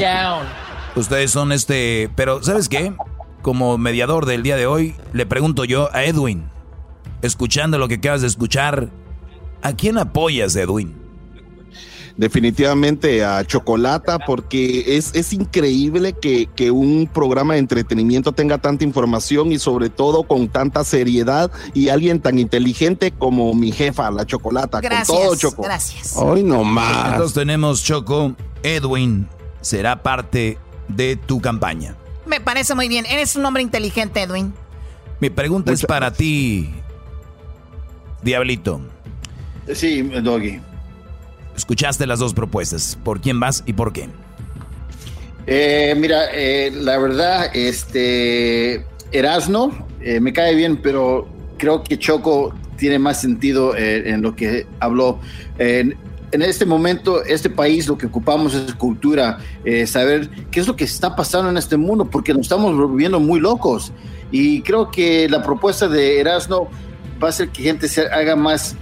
[0.96, 2.92] Ustedes son este, pero ¿sabes qué?
[3.40, 6.51] Como mediador del día de hoy, le pregunto yo a Edwin,
[7.22, 8.90] escuchando lo que acabas de escuchar,
[9.62, 11.00] ¿a quién apoyas, Edwin?
[12.16, 18.84] Definitivamente a Chocolata, porque es, es increíble que, que un programa de entretenimiento tenga tanta
[18.84, 24.26] información y sobre todo con tanta seriedad y alguien tan inteligente como mi jefa, la
[24.26, 25.08] Chocolata, Gracias.
[25.08, 25.62] con todo Choco.
[25.62, 26.12] Gracias.
[26.16, 27.12] Hoy no más.
[27.12, 29.26] Entonces tenemos Choco, Edwin
[29.62, 30.58] será parte
[30.88, 31.96] de tu campaña.
[32.26, 33.06] Me parece muy bien.
[33.06, 34.52] Eres un hombre inteligente, Edwin.
[35.20, 36.74] Mi pregunta es para ti,
[38.22, 38.80] Diablito.
[39.72, 40.60] Sí, Doggy.
[41.56, 42.98] Escuchaste las dos propuestas.
[43.04, 44.08] ¿Por quién vas y por qué?
[45.46, 52.54] Eh, mira, eh, la verdad, este Erasno eh, me cae bien, pero creo que Choco
[52.76, 55.20] tiene más sentido eh, en lo que habló.
[55.58, 55.96] En,
[56.32, 60.84] este momento, este país lo que ocupamos es cultura, eh, saber qué es lo que
[60.84, 63.92] está pasando en este mundo, porque nos estamos volviendo muy locos.
[64.30, 66.68] Y creo que la propuesta de Erasno
[67.22, 68.76] va a hacer que gente se haga más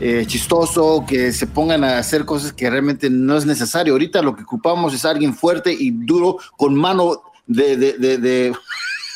[0.00, 3.92] eh, chistoso, que se pongan a hacer cosas que realmente no es necesario.
[3.94, 8.52] Ahorita lo que ocupamos es alguien fuerte y duro, con mano de, de, de- de-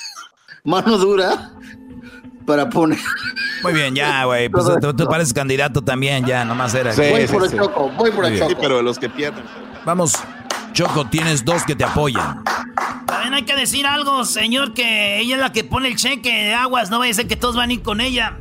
[0.65, 1.53] mano dura
[2.47, 2.99] para poner.
[3.63, 4.49] Muy bien, ya, güey.
[4.49, 6.93] Pues tú, tú pareces candidato también, ya, nomás era.
[6.93, 7.57] Sí, voy sí, por el sí.
[7.57, 8.35] choco, voy por el.
[8.35, 8.61] Sí, choco.
[8.61, 9.45] pero de los que pierden.
[9.85, 10.15] Vamos,
[10.73, 12.43] Choco, tienes dos que te apoyan.
[13.07, 16.55] También hay que decir algo, señor, que ella es la que pone el cheque de
[16.55, 16.89] aguas.
[16.91, 18.39] No vaya a ser que todos van a ir con ella.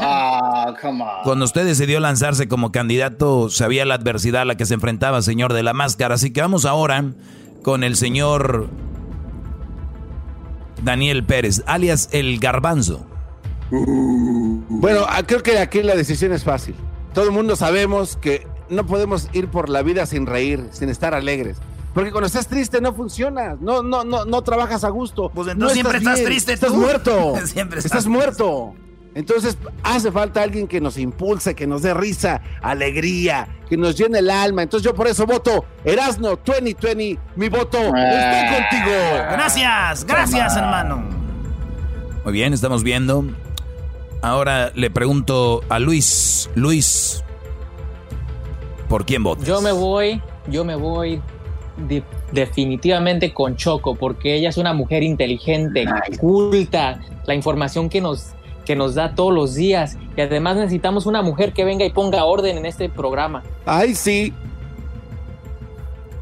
[0.00, 1.22] Ah, come on.
[1.24, 5.52] Cuando usted decidió lanzarse como candidato, sabía la adversidad a la que se enfrentaba, señor
[5.52, 6.14] de la máscara.
[6.14, 7.04] Así que vamos ahora
[7.62, 8.68] con el señor
[10.82, 13.06] Daniel Pérez, alias el Garbanzo.
[13.70, 16.74] Bueno, ah, creo que aquí la decisión es fácil.
[17.12, 21.14] Todo el mundo sabemos que no podemos ir por la vida sin reír, sin estar
[21.14, 21.58] alegres.
[21.94, 25.30] Porque cuando estás triste no funciona, no, no, no, no trabajas a gusto.
[25.32, 26.76] Pues no siempre estás bien, triste Estás tú.
[26.78, 27.34] muerto.
[27.46, 28.74] Siempre estás estás muerto.
[29.14, 34.18] Entonces hace falta alguien que nos impulse, que nos dé risa, alegría, que nos llene
[34.18, 34.62] el alma.
[34.62, 37.78] Entonces yo por eso voto Erasno 2020, mi voto.
[37.78, 38.92] Estoy contigo.
[39.30, 41.04] Gracias, gracias, hermano.
[42.24, 43.24] Muy bien, estamos viendo.
[44.22, 46.50] Ahora le pregunto a Luis.
[46.54, 47.22] Luis,
[48.88, 49.46] ¿por quién votas?
[49.46, 51.20] Yo me voy, yo me voy
[51.88, 52.02] de-
[52.32, 55.84] definitivamente con Choco, porque ella es una mujer inteligente,
[56.18, 58.28] culta, la información que nos,
[58.64, 59.96] que nos da todos los días.
[60.16, 63.42] Y además necesitamos una mujer que venga y ponga orden en este programa.
[63.66, 64.32] Ay, sí.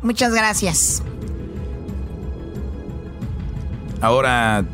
[0.02, 1.02] Muchas gracias.
[4.00, 4.64] Ahora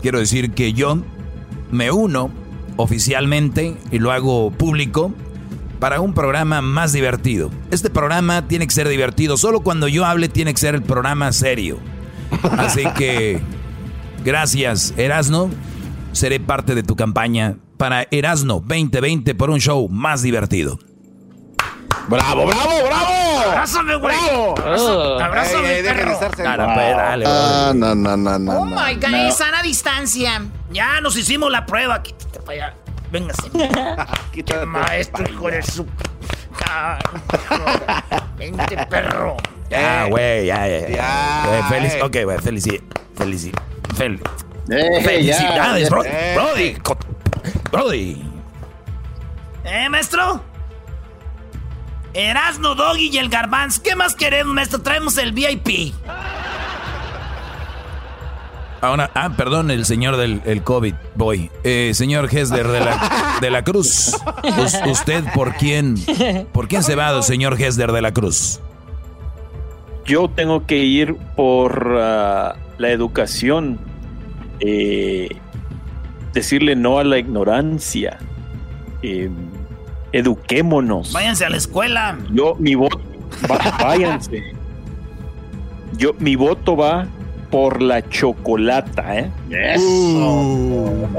[0.00, 0.98] quiero decir que yo
[1.70, 2.30] me uno
[2.76, 5.12] oficialmente y lo hago público
[5.78, 7.50] para un programa más divertido.
[7.70, 9.36] Este programa tiene que ser divertido.
[9.36, 11.78] Solo cuando yo hable tiene que ser el programa serio.
[12.56, 13.40] Así que
[14.24, 15.50] gracias, Erasno.
[16.12, 20.78] Seré parte de tu campaña para Erasno 2020 por un show más divertido.
[22.08, 23.40] Bravo, bravo, bravo.
[23.48, 24.14] Abrázame, güey.
[24.26, 25.20] ¡Bravo!
[25.20, 26.18] Abrázame, Ey, ey, dejen de perro.
[26.44, 28.52] Dale, pues, dale, Ah, no, no, no, no.
[28.60, 29.32] Oh my God, No.
[29.32, 30.42] sana distancia.
[30.72, 32.02] Ya nos hicimos la prueba.
[32.02, 32.74] Quítate para allá.
[33.10, 33.50] Véngase.
[34.32, 34.66] Quítate.
[34.66, 35.86] Maestro, hijo de su.
[36.66, 36.98] Ah,
[38.36, 39.36] Vente, perro.
[39.70, 40.88] Ya, güey, ya, ya.
[40.88, 42.02] Ya, eh.
[42.02, 42.82] ok, güey, felici-
[43.16, 43.52] felici-
[43.96, 44.20] fel-
[44.72, 46.34] Eh, felicidades, ya, eh.
[46.34, 46.76] Brody.
[47.70, 48.22] Brody.
[49.64, 50.42] ¿Eh, maestro?
[52.14, 53.78] Erasno, Doggy y el Garbanz.
[53.78, 54.80] ¿Qué más queremos, maestro?
[54.82, 55.94] Traemos el VIP.
[58.80, 61.50] Ahora, ah, perdón, el señor del el COVID, voy.
[61.62, 64.16] Eh, señor Hesler de la, de la Cruz.
[64.58, 65.94] Us- ¿Usted por quién?
[66.52, 68.60] ¿Por quién se va, señor Hesler de la Cruz?
[70.04, 73.78] Yo tengo que ir por ah, la educación,
[74.64, 75.28] eh,
[76.32, 78.18] decirle no a la ignorancia,
[79.02, 79.28] eh,
[80.12, 81.12] eduquémonos.
[81.12, 82.16] Váyanse a la escuela.
[82.32, 83.00] Yo, mi voto,
[83.50, 84.42] va- váyanse.
[85.96, 87.06] Yo, mi voto va
[87.50, 89.30] por la chocolata, ¿eh?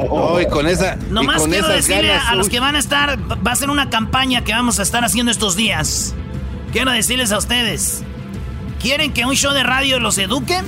[0.10, 0.98] Oh, y con esa.
[1.10, 3.56] y Nomás con quiero esas decirle ganas, a los que van a estar, va a
[3.56, 6.16] ser una campaña que vamos a estar haciendo estos días.
[6.72, 8.04] Quiero decirles a ustedes,
[8.82, 10.60] ¿quieren que un show de radio los eduque?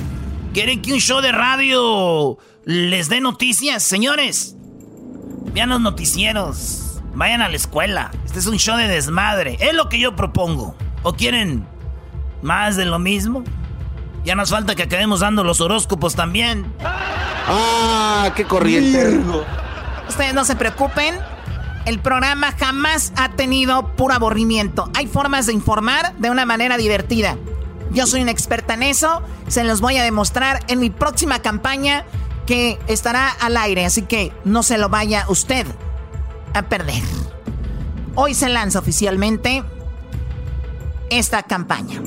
[0.54, 3.84] ¿Quieren que un show de radio les dé noticias?
[3.84, 4.56] Señores,
[5.54, 8.12] vean los noticieros, vayan a la escuela.
[8.26, 10.76] Este es un show de desmadre, es lo que yo propongo.
[11.04, 11.68] ¿O quieren
[12.42, 13.44] más de lo mismo?
[14.26, 16.66] Ya nos falta que acabemos dando los horóscopos también.
[16.84, 19.22] Ah, qué corriente.
[20.10, 21.16] Ustedes no se preocupen.
[21.86, 24.90] El programa jamás ha tenido puro aburrimiento.
[24.96, 27.38] Hay formas de informar de una manera divertida.
[27.92, 29.22] Yo soy una experta en eso.
[29.48, 32.04] Se los voy a demostrar en mi próxima campaña
[32.46, 33.86] que estará al aire.
[33.86, 35.66] Así que no se lo vaya usted
[36.54, 37.04] a perder.
[38.16, 39.64] Hoy se lanza oficialmente
[41.10, 42.02] esta campaña.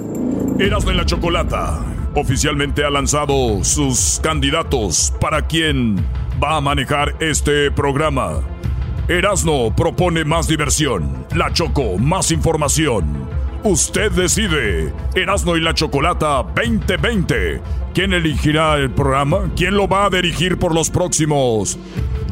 [0.59, 1.81] Erasmo y la Chocolata
[2.15, 6.05] oficialmente ha lanzado sus candidatos para quien
[6.43, 8.41] va a manejar este programa.
[9.09, 13.29] Erasno propone más diversión, la Choco más información.
[13.69, 14.95] Usted decide.
[15.15, 17.61] Erasno y la Chocolata 2020.
[17.93, 19.51] ¿Quién elegirá el programa?
[19.57, 21.77] ¿Quién lo va a dirigir por los próximos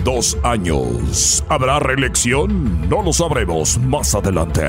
[0.02, 1.44] dos años?
[1.50, 2.88] ¿Habrá reelección?
[2.88, 4.62] No lo sabremos más adelante.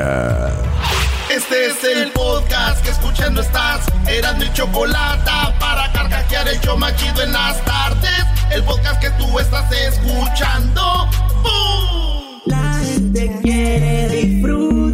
[1.34, 3.86] Este es el podcast que escuchando estás.
[4.06, 8.26] Eran mi chocolate para carcajear el show machido en las tardes.
[8.52, 11.08] El podcast que tú estás escuchando.
[11.44, 12.42] ¡Bum!
[12.46, 14.87] La gente quiere disfrutar.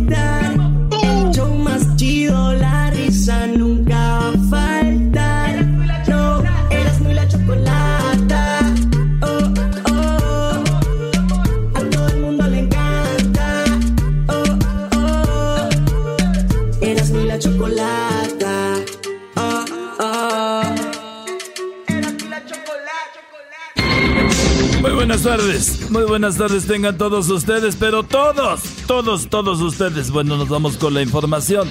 [25.24, 30.12] Buenas tardes, muy buenas tardes tengan todos ustedes, pero todos, todos, todos ustedes.
[30.12, 31.70] Bueno, nos vamos con la información.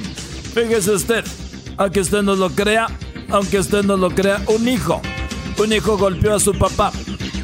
[0.55, 1.23] Fíjese usted,
[1.77, 2.87] aunque usted no lo crea,
[3.29, 5.03] aunque usted no lo crea, un hijo,
[5.63, 6.93] un hijo golpeó a su papá.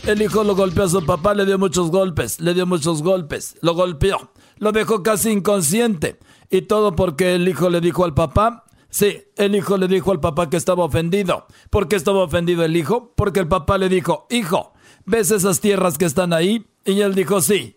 [0.07, 3.57] El hijo lo golpeó a su papá, le dio muchos golpes, le dio muchos golpes,
[3.61, 6.19] lo golpeó, lo dejó casi inconsciente.
[6.49, 10.21] Y todo porque el hijo le dijo al papá, Sí, el hijo le dijo al
[10.21, 11.47] papá que estaba ofendido.
[11.69, 13.13] ¿Por qué estaba ofendido el hijo?
[13.17, 14.73] Porque el papá le dijo, hijo,
[15.09, 16.65] ¿ves esas tierras que están ahí?
[16.85, 17.75] Y él dijo, sí.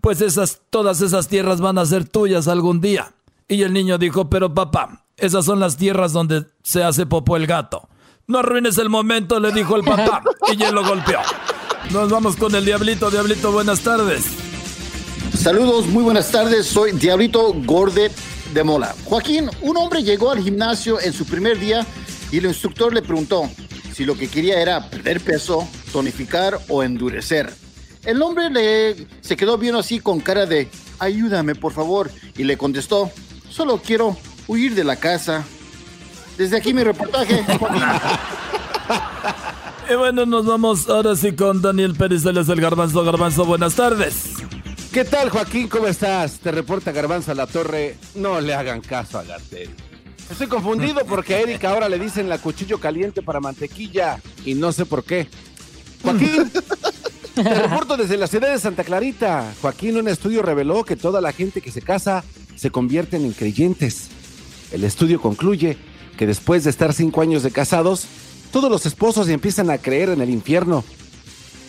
[0.00, 3.12] Pues esas, todas esas tierras van a ser tuyas algún día.
[3.48, 7.46] Y el niño dijo, pero papá, esas son las tierras donde se hace popó el
[7.46, 7.88] gato.
[8.26, 10.22] No arruines el momento, le dijo el papá.
[10.56, 11.18] Y él lo golpeó.
[11.90, 13.10] Nos vamos con el diablito.
[13.10, 14.24] Diablito, buenas tardes.
[15.36, 16.66] Saludos, muy buenas tardes.
[16.66, 18.10] Soy Diablito Gorde
[18.54, 18.94] de Mola.
[19.04, 21.86] Joaquín, un hombre llegó al gimnasio en su primer día
[22.30, 23.50] y el instructor le preguntó
[23.92, 27.52] si lo que quería era perder peso, tonificar o endurecer.
[28.04, 30.68] El hombre le, se quedó viendo así con cara de
[30.98, 33.10] ayúdame por favor y le contestó
[33.50, 34.16] solo quiero
[34.46, 35.44] huir de la casa.
[36.38, 37.44] Desde aquí mi reportaje.
[39.90, 43.02] Y bueno, nos vamos ahora sí con Daniel Pérez, él es el Garbanzo.
[43.02, 44.36] Garbanzo, buenas tardes.
[44.92, 45.66] ¿Qué tal, Joaquín?
[45.66, 46.38] ¿Cómo estás?
[46.38, 47.96] Te reporta Garbanzo a la torre.
[48.14, 49.70] No le hagan caso a Gatel.
[50.30, 54.70] Estoy confundido porque a Erika ahora le dicen la cuchillo caliente para mantequilla y no
[54.70, 55.28] sé por qué.
[56.02, 56.50] Joaquín,
[57.34, 59.52] te reporto desde la ciudad de Santa Clarita.
[59.60, 62.22] Joaquín, un estudio reveló que toda la gente que se casa
[62.54, 64.08] se convierten en creyentes.
[64.70, 65.76] El estudio concluye
[66.16, 68.06] que después de estar cinco años de casados,
[68.52, 70.84] todos los esposos empiezan a creer en el infierno.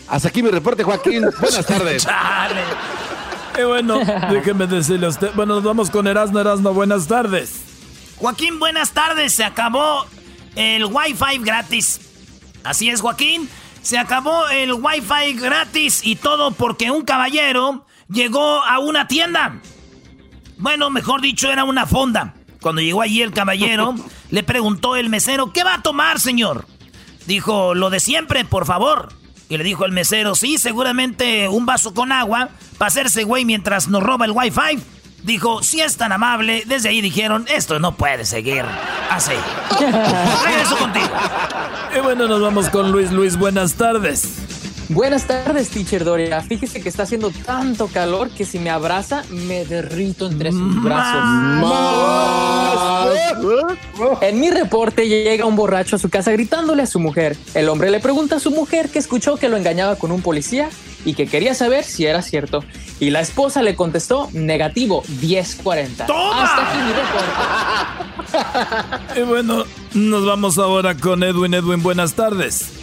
[0.07, 1.23] Hasta aquí mi reporte, Joaquín.
[1.39, 2.07] Buenas tardes.
[3.59, 3.99] Y bueno,
[4.29, 5.31] déjeme decirle a usted.
[5.35, 6.39] Bueno, nos vamos con Erasmo.
[6.39, 7.70] Erasmo, buenas tardes.
[8.21, 9.33] Joaquín, buenas tardes.
[9.33, 10.05] Se acabó
[10.55, 11.99] el Wi-Fi gratis.
[12.63, 13.49] Así es, Joaquín.
[13.81, 19.59] Se acabó el Wi-Fi gratis y todo porque un caballero llegó a una tienda.
[20.59, 22.35] Bueno, mejor dicho, era una fonda.
[22.61, 23.95] Cuando llegó allí el caballero,
[24.29, 26.67] le preguntó el mesero, ¿qué va a tomar, señor?
[27.25, 29.13] Dijo, lo de siempre, por favor.
[29.49, 33.87] Y le dijo el mesero, sí, seguramente un vaso con agua para hacerse güey mientras
[33.87, 34.79] nos roba el wifi.
[35.23, 38.65] Dijo, si es tan amable, desde ahí dijeron, esto no puede seguir
[39.09, 39.33] así.
[39.79, 41.09] Regreso contigo.
[41.95, 43.11] Y bueno, nos vamos con Luis.
[43.11, 44.60] Luis, buenas tardes.
[44.93, 46.41] Buenas tardes, teacher Doria.
[46.41, 51.23] Fíjese que está haciendo tanto calor que si me abraza, me derrito entre sus brazos.
[54.19, 57.37] En mi reporte llega un borracho a su casa gritándole a su mujer.
[57.53, 60.69] El hombre le pregunta a su mujer que escuchó que lo engañaba con un policía
[61.05, 62.61] y que quería saber si era cierto.
[62.99, 66.03] Y la esposa le contestó negativo 1040.
[66.03, 67.31] Hasta aquí mi reporte.
[69.19, 71.53] Y bueno, nos vamos ahora con Edwin.
[71.53, 72.80] Edwin, buenas tardes.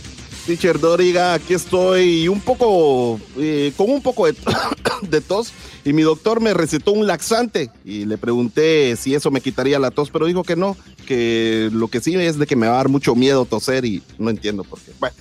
[0.49, 4.35] Teacher Doriga, aquí estoy un poco, eh, con un poco de,
[5.03, 5.53] de, tos
[5.85, 9.91] y mi doctor me recetó un laxante y le pregunté si eso me quitaría la
[9.91, 10.75] tos, pero dijo que no,
[11.07, 14.03] que lo que sí es de que me va a dar mucho miedo toser y
[14.17, 14.93] no entiendo por qué.
[14.99, 15.17] Bueno,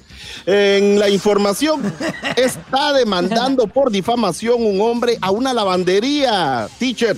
[0.46, 1.82] en la información
[2.38, 7.18] está demandando por difamación un hombre a una lavandería, teacher.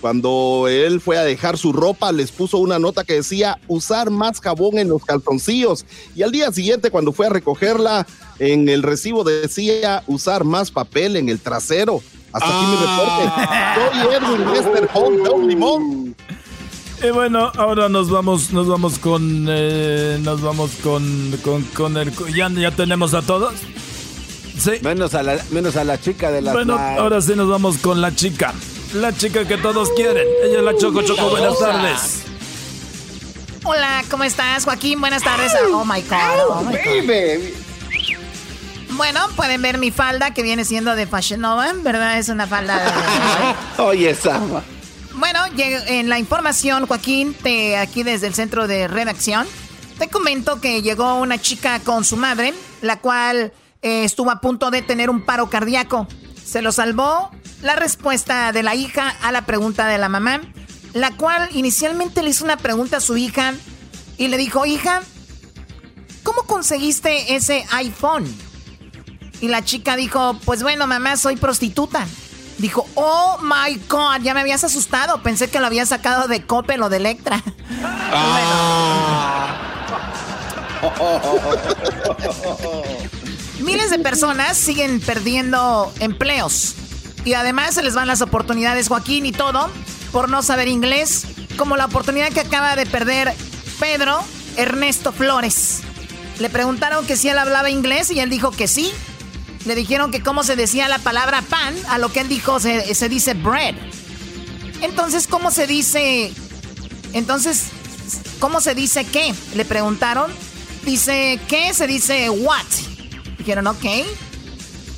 [0.00, 4.40] Cuando él fue a dejar su ropa, les puso una nota que decía usar más
[4.40, 5.84] jabón en los calzoncillos.
[6.14, 8.06] Y al día siguiente, cuando fue a recogerla,
[8.38, 12.00] en el recibo decía usar más papel en el trasero.
[12.32, 13.32] Hasta aquí mi reporte.
[13.74, 16.16] Soy Edwin Lester Holt Limón.
[17.02, 22.12] Y bueno, ahora nos vamos, nos vamos con, eh, nos vamos con, con, con el,
[22.34, 23.54] ya, ya tenemos a todos.
[24.58, 24.72] Sí.
[24.82, 26.52] Menos a la, menos a la chica de la.
[26.52, 28.52] Bueno, ahora sí nos vamos con la chica.
[28.94, 30.26] La chica que todos quieren.
[30.42, 31.28] Ella es la Choco Choco.
[31.28, 32.22] Buenas tardes.
[33.64, 34.98] Hola, ¿cómo estás, Joaquín?
[34.98, 35.52] Buenas tardes.
[35.70, 36.18] Oh my God.
[36.48, 37.08] Oh my God.
[38.92, 42.18] Bueno, pueden ver mi falda que viene siendo de Fashion Nova, ¿verdad?
[42.18, 43.82] Es una falda de.
[43.82, 44.62] Oye, Sama.
[45.14, 49.46] Bueno, en la información, Joaquín, te, aquí desde el centro de redacción,
[49.98, 54.70] te comento que llegó una chica con su madre, la cual eh, estuvo a punto
[54.70, 56.06] de tener un paro cardíaco.
[56.42, 57.30] Se lo salvó
[57.62, 60.40] la respuesta de la hija a la pregunta de la mamá,
[60.92, 63.54] la cual inicialmente le hizo una pregunta a su hija
[64.16, 65.02] y le dijo, hija,
[66.22, 68.26] ¿cómo conseguiste ese iPhone?
[69.40, 72.06] Y la chica dijo, pues bueno, mamá, soy prostituta.
[72.58, 75.22] Dijo, oh my God, ya me habías asustado.
[75.22, 77.40] Pensé que lo había sacado de Coppel o de Electra.
[78.10, 79.54] Ah.
[83.60, 86.74] Miles de personas siguen perdiendo empleos.
[87.24, 89.70] Y además se les van las oportunidades, Joaquín, y todo,
[90.12, 91.26] por no saber inglés.
[91.56, 93.34] Como la oportunidad que acaba de perder
[93.80, 94.22] Pedro
[94.56, 95.80] Ernesto Flores.
[96.38, 98.92] Le preguntaron que si él hablaba inglés y él dijo que sí.
[99.64, 103.08] Le dijeron que cómo se decía la palabra pan, a lo que él dijo se,
[103.08, 103.74] dice bread.
[104.80, 106.32] Entonces, ¿cómo se dice?
[107.12, 107.64] Entonces,
[108.38, 109.34] ¿cómo se dice qué?
[109.54, 110.30] Le preguntaron.
[110.84, 111.74] Dice, ¿qué?
[111.74, 112.64] Se dice what.
[113.38, 113.84] Dijeron, ok.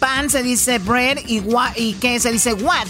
[0.00, 2.18] Pan se dice bread y, what, y ¿qué?
[2.18, 2.86] Se dice what.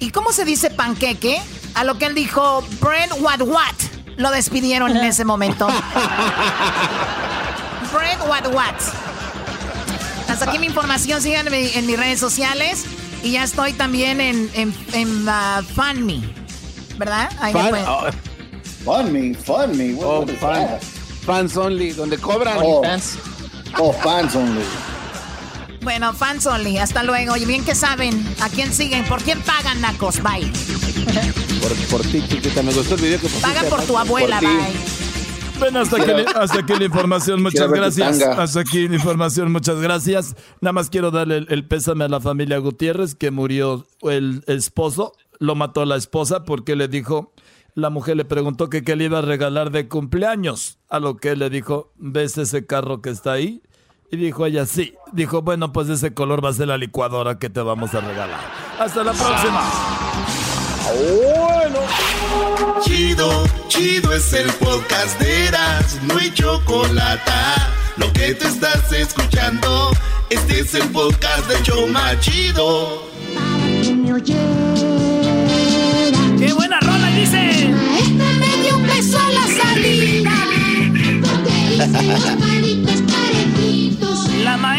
[0.00, 1.40] ¿Y cómo se dice panqueque?
[1.74, 3.74] A lo que él dijo, bread what what.
[4.16, 5.66] Lo despidieron en ese momento.
[7.92, 8.74] bread what what.
[10.28, 11.20] Hasta aquí mi información.
[11.22, 12.84] Síganme en mis redes sociales.
[13.22, 16.20] Y ya estoy también en, en, en uh, FunMe.
[16.98, 17.30] ¿Verdad?
[17.40, 18.04] Ahí Fun, oh,
[18.84, 19.94] FunMe, FunMe.
[19.94, 20.82] What, Oh, what is fan- that?
[21.24, 22.58] fans only, donde cobran.
[22.60, 22.82] Oh,
[23.78, 24.62] oh, fans only.
[25.84, 26.78] Bueno, fans only.
[26.78, 27.36] Hasta luego.
[27.36, 30.22] Y bien que saben a quién siguen, por quién pagan, Nacos.
[30.22, 30.50] Bye.
[31.60, 32.62] Por, por ti, chiquita.
[32.62, 33.46] Me gustó el video que pusiste.
[33.46, 34.40] Pagan por tu abuela.
[34.40, 34.48] Por.
[34.48, 35.04] Bye.
[35.58, 38.20] Bueno, hasta aquí, hasta aquí la información, muchas gracias.
[38.22, 40.34] Hasta aquí la información, muchas gracias.
[40.60, 45.12] Nada más quiero darle el, el pésame a la familia Gutiérrez, que murió el esposo,
[45.38, 47.32] lo mató la esposa porque le dijo,
[47.74, 51.30] la mujer le preguntó que qué le iba a regalar de cumpleaños, a lo que
[51.30, 53.62] él le dijo, ¿ves ese carro que está ahí?
[54.10, 54.94] Y dijo ella, sí.
[55.12, 58.40] Dijo, bueno, pues ese color va a ser la licuadora que te vamos a regalar.
[58.78, 59.62] Hasta la próxima.
[62.82, 67.32] Chido, chido es el podcast de Eras, no hay chocolate.
[67.96, 69.90] Lo que te estás escuchando,
[70.30, 73.02] este es el podcast de Choma Chido.
[76.38, 77.10] ¡Qué buena rola!
[77.10, 77.70] Y dice...
[77.98, 80.32] Este me dio un beso a la salida.
[81.76, 81.86] La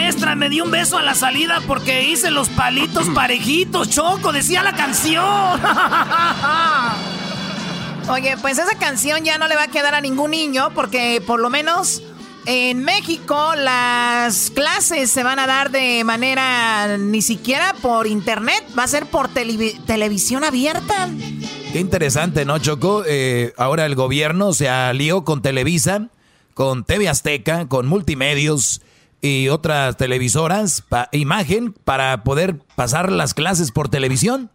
[0.06, 4.62] maestra me dio un beso a la salida porque hice los palitos parejitos, Choco, decía
[4.62, 5.24] la canción.
[8.10, 11.40] Oye, pues esa canción ya no le va a quedar a ningún niño porque por
[11.40, 12.04] lo menos
[12.46, 18.84] en México las clases se van a dar de manera ni siquiera por internet, va
[18.84, 21.10] a ser por televisión abierta.
[21.74, 23.02] Qué interesante, ¿no, Choco?
[23.08, 26.10] Eh, ahora el gobierno se alió con Televisa,
[26.54, 28.82] con TV Azteca, con Multimedios
[29.22, 34.52] y otras televisoras, imagen, para poder pasar las clases por televisión.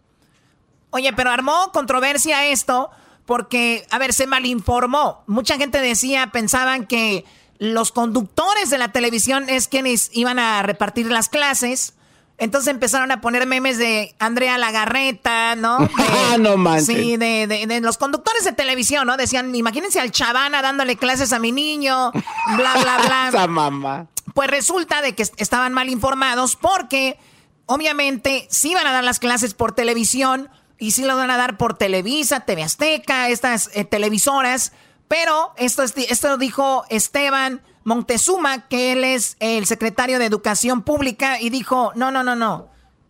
[0.91, 2.89] Oye, pero armó controversia esto
[3.25, 5.23] porque, a ver, se malinformó.
[5.27, 7.25] Mucha gente decía, pensaban que
[7.59, 11.93] los conductores de la televisión es quienes iban a repartir las clases.
[12.37, 15.77] Entonces empezaron a poner memes de Andrea Lagarreta, ¿no?
[15.97, 16.87] ah, no manches.
[16.87, 19.15] Sí, de, los conductores de televisión, ¿no?
[19.15, 23.27] Decían, imagínense al Chavana dándole clases a mi niño, bla, bla, bla.
[23.29, 24.07] Esa mamá.
[24.33, 27.17] Pues resulta de que estaban mal informados porque,
[27.65, 31.57] obviamente, sí iban a dar las clases por televisión y sí lo van a dar
[31.57, 34.71] por Televisa, TV Azteca, estas eh, televisoras
[35.11, 41.41] pero esto, esto lo dijo Esteban Montezuma, que él es el secretario de Educación Pública,
[41.41, 42.69] y dijo, no, no, no, no.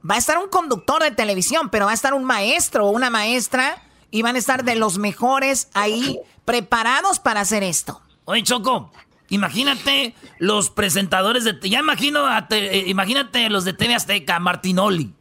[0.10, 3.12] Va a estar un conductor de televisión, pero va a estar un maestro o una
[3.12, 8.02] maestra, y van a estar de los mejores ahí preparados para hacer esto.
[8.26, 8.92] Oye, Choco,
[9.32, 11.58] imagínate los presentadores de...
[11.68, 15.14] Ya imagino, eh, imagínate los de TV Azteca, Martinoli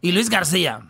[0.00, 0.80] y Luis García.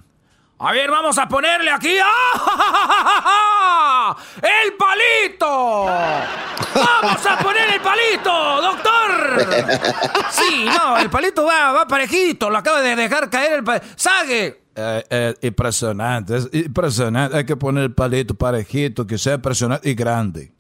[0.59, 1.97] A ver, vamos a ponerle aquí.
[2.03, 4.16] ¡Ah!
[4.37, 5.87] ¡El palito!
[6.75, 8.95] ¡Vamos a poner el palito, doctor!
[10.35, 12.51] Sí, no, el palito va, va parejito.
[12.51, 13.87] Lo acaba de dejar caer el palito.
[13.97, 14.64] ¡Sague!
[14.77, 17.37] Eh, eh, impresionante, es impresionante.
[17.37, 20.53] Hay que poner el palito parejito, que sea impresionante y grande.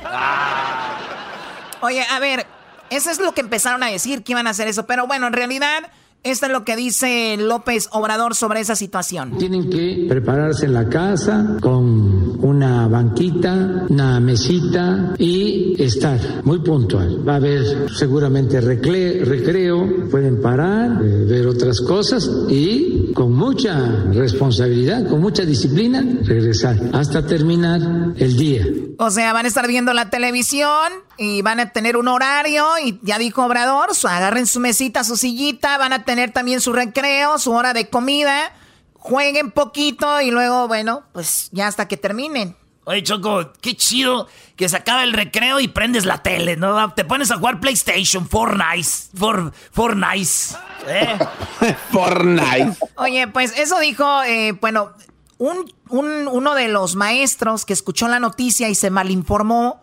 [1.84, 2.46] Oye, a ver,
[2.88, 4.86] eso es lo que empezaron a decir, que iban a hacer eso.
[4.86, 5.90] Pero bueno, en realidad
[6.24, 9.36] esto es lo que dice López Obrador sobre esa situación.
[9.38, 17.26] Tienen que prepararse en la casa con una banquita, una mesita y estar muy puntual.
[17.26, 25.06] Va a haber seguramente recreo, pueden parar, eh, ver otras cosas y con mucha responsabilidad,
[25.08, 28.66] con mucha disciplina, regresar hasta terminar el día.
[28.98, 32.98] O sea, van a estar viendo la televisión y van a tener un horario y
[33.02, 37.52] ya dijo Obrador, agarren su mesita, su sillita, van a tener también su recreo, su
[37.52, 38.52] hora de comida,
[38.94, 42.56] jueguen poquito y luego, bueno, pues ya hasta que terminen.
[42.86, 46.92] Oye, Choco, qué chido que se acaba el recreo y prendes la tele, ¿no?
[46.92, 50.58] Te pones a jugar PlayStation, Fortnite, for, Fortnite.
[50.86, 51.18] ¿eh?
[51.90, 52.76] Fortnite.
[52.96, 54.92] Oye, pues eso dijo, eh, bueno,
[55.38, 59.82] un, uno de los maestros que escuchó la noticia y se malinformó,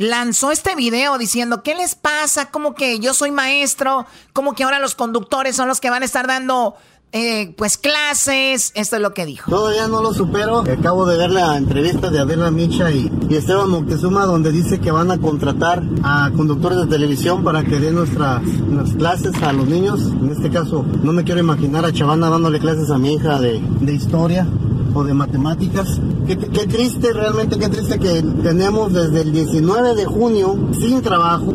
[0.00, 2.50] lanzó este video diciendo, ¿qué les pasa?
[2.50, 6.06] Como que yo soy maestro, como que ahora los conductores son los que van a
[6.06, 6.74] estar dando
[7.12, 9.50] eh, pues clases, esto es lo que dijo.
[9.50, 14.26] Todavía no lo supero, acabo de ver la entrevista de Adela Micha y, Esteban Moctezuma
[14.26, 18.42] donde dice que van a contratar a conductores de televisión para que den nuestras,
[18.96, 20.00] clases a los niños.
[20.02, 23.60] En este caso, no me quiero imaginar a Chavana dándole clases a mi hija de,
[23.80, 24.46] de historia
[24.94, 26.00] o de matemáticas.
[26.26, 31.52] Qué, triste, realmente qué triste que tenemos desde el 19 de junio sin trabajo.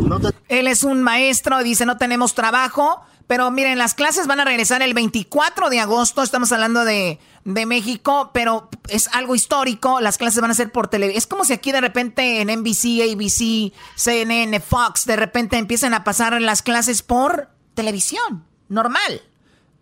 [0.47, 4.81] Él es un maestro, dice no tenemos trabajo, pero miren, las clases van a regresar
[4.81, 10.41] el 24 de agosto, estamos hablando de, de México, pero es algo histórico, las clases
[10.41, 11.17] van a ser por televisión.
[11.17, 16.03] Es como si aquí de repente en NBC, ABC, CNN, Fox, de repente empiezan a
[16.03, 19.21] pasar las clases por televisión, normal.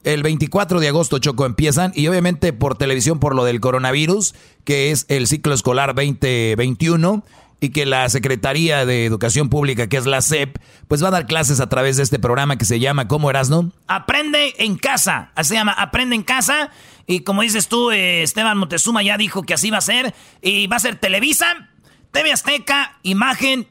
[0.04, 4.36] El 24 de agosto, Choco, empiezan y obviamente por televisión por lo del coronavirus,
[4.66, 7.24] que es el ciclo escolar 2021
[7.64, 10.58] y que la Secretaría de Educación Pública, que es la SEP,
[10.90, 13.50] pues va a dar clases a través de este programa que se llama, ¿cómo eras,
[13.50, 13.72] no?
[13.88, 16.72] Aprende en casa, así se llama, Aprende en casa.
[17.08, 20.14] Y como dices tú, eh, Esteban Montezuma ya dijo que así va a ser.
[20.42, 21.70] Y va a ser Televisa,
[22.12, 23.66] TV Azteca, Imagen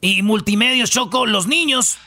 [0.00, 1.26] y Multimedios Choco.
[1.26, 1.98] Los niños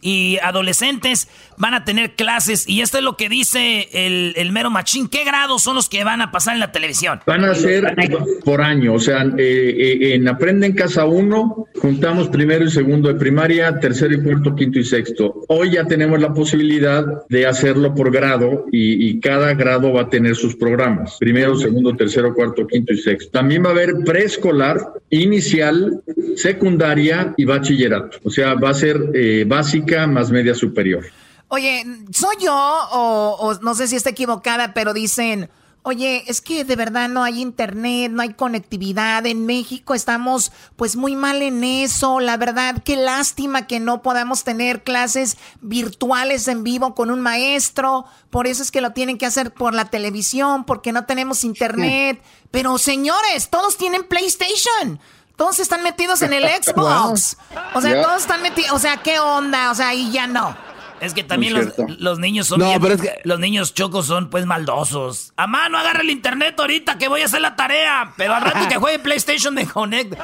[0.00, 1.26] y adolescentes
[1.60, 5.08] van a tener clases y esto es lo que dice el, mero machín.
[5.08, 7.20] ¿Qué grados son los que van a pasar en la televisión?
[7.26, 7.94] Van a ser
[8.44, 13.08] por año, o sea, eh, eh, en Aprende en Casa 1 juntamos primero y segundo
[13.08, 15.44] de primaria, tercero y cuarto, quinto y sexto.
[15.48, 20.08] Hoy ya tenemos la posibilidad de hacerlo por grado y, y cada grado va a
[20.08, 21.18] tener sus programas.
[21.20, 23.30] Primero, segundo, tercero, cuarto, quinto y sexto.
[23.30, 24.78] También va a haber preescolar,
[25.10, 26.02] inicial,
[26.36, 28.18] secundaria y bachillerato.
[28.24, 31.04] O sea, va a ser eh, básica más media superior.
[31.52, 35.50] Oye, ¿soy yo o, no sé si está equivocada, pero dicen
[35.82, 39.24] Oye, es que de verdad no hay internet, no hay conectividad.
[39.24, 42.20] En México estamos pues muy mal en eso.
[42.20, 48.04] La verdad, qué lástima que no podamos tener clases virtuales en vivo con un maestro.
[48.28, 52.22] Por eso es que lo tienen que hacer por la televisión, porque no tenemos internet.
[52.50, 55.00] Pero señores, todos tienen PlayStation.
[55.34, 57.38] Todos están metidos en el Xbox.
[57.72, 58.72] O sea, todos están metidos.
[58.72, 59.70] O sea, ¿qué onda?
[59.70, 60.54] O sea, ahí ya no.
[61.00, 61.66] Es que también los,
[61.98, 63.20] los, niños son no, pero es que...
[63.24, 65.32] los niños chocos son pues maldosos.
[65.36, 68.68] A mano agarra el internet ahorita que voy a hacer la tarea, pero al rato
[68.68, 70.14] que juegue PlayStation de Connect.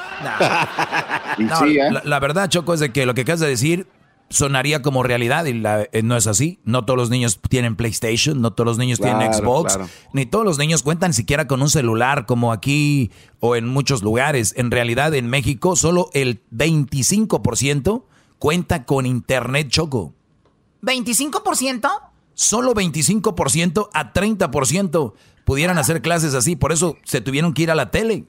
[1.39, 1.59] No.
[1.59, 1.91] sí, ¿eh?
[1.91, 3.87] la, la, verdad, Choco, es de que lo que acabas de decir
[4.29, 6.59] sonaría como realidad y la, eh, no es así.
[6.65, 9.91] No todos los niños tienen PlayStation, no todos los niños claro, tienen Xbox, claro.
[10.13, 13.11] ni todos los niños cuentan siquiera con un celular como aquí
[13.41, 14.55] o en muchos lugares.
[14.57, 18.05] En realidad, en México, solo el 25%
[18.39, 20.16] cuenta con internet, Choco.
[20.87, 21.91] ¿25%?
[22.35, 25.13] Solo 25% a 30%
[25.45, 26.57] pudieran hacer clases así.
[26.57, 28.25] Por eso se tuvieron que ir a la tele.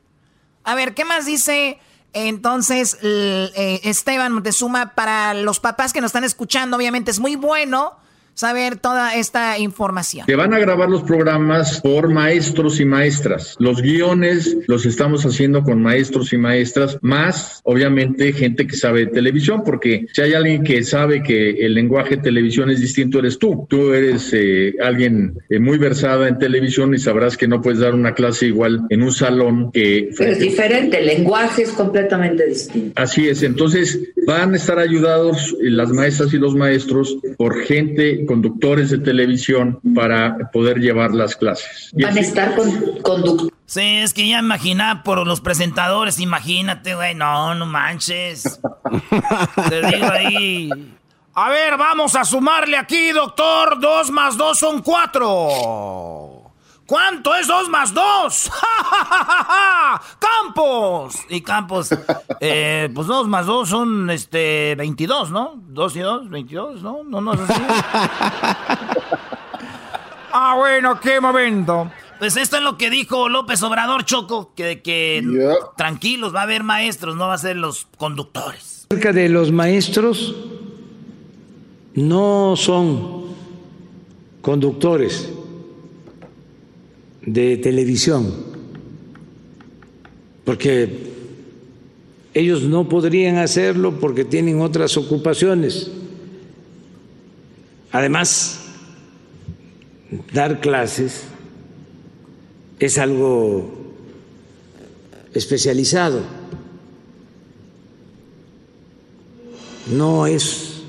[0.64, 1.80] A ver, ¿qué más dice
[2.14, 6.78] entonces eh, Esteban Montezuma para los papás que nos están escuchando?
[6.78, 7.98] Obviamente es muy bueno
[8.38, 10.28] saber toda esta información.
[10.28, 13.56] Se van a grabar los programas por maestros y maestras.
[13.58, 19.08] Los guiones los estamos haciendo con maestros y maestras, más obviamente gente que sabe de
[19.08, 23.40] televisión, porque si hay alguien que sabe que el lenguaje de televisión es distinto, eres
[23.40, 23.66] tú.
[23.70, 27.96] Tú eres eh, alguien eh, muy versada en televisión y sabrás que no puedes dar
[27.96, 30.12] una clase igual en un salón que...
[30.16, 32.94] Pero es diferente, el lenguaje es completamente distinto.
[33.02, 38.27] Así es, entonces van a estar ayudados eh, las maestras y los maestros por gente
[38.28, 41.92] conductores de televisión para poder llevar las clases.
[41.94, 42.72] Van a estar con
[43.02, 43.54] conductores.
[43.66, 48.60] Sí, es que ya imagina por los presentadores, imagínate, güey, no, no manches.
[49.70, 50.70] Te digo ahí.
[51.34, 53.80] A ver, vamos a sumarle aquí, doctor.
[53.80, 56.37] Dos más dos son cuatro.
[56.88, 58.52] ¿Cuánto es 2 más 2?
[60.20, 61.18] ¡Campos!
[61.28, 61.90] Y Campos,
[62.40, 65.62] eh, pues 2 más 2 son este 22, ¿no?
[65.68, 67.04] 2 y 2, 22, ¿no?
[67.04, 67.62] No, no es así.
[70.32, 71.92] ah, bueno, qué momento.
[72.20, 75.56] Pues esto es lo que dijo López Obrador Choco, que, que yeah.
[75.76, 78.88] tranquilos, va a haber maestros, no va a ser los conductores.
[78.90, 80.34] Cerca de los maestros
[81.96, 83.26] no son
[84.42, 85.34] conductores
[87.28, 88.34] de televisión,
[90.46, 90.90] porque
[92.34, 95.92] ellos no podrían hacerlo porque tienen otras ocupaciones.
[97.92, 98.62] Además,
[100.34, 101.24] dar clases
[102.80, 103.94] es algo
[105.34, 106.22] especializado,
[109.92, 110.84] no es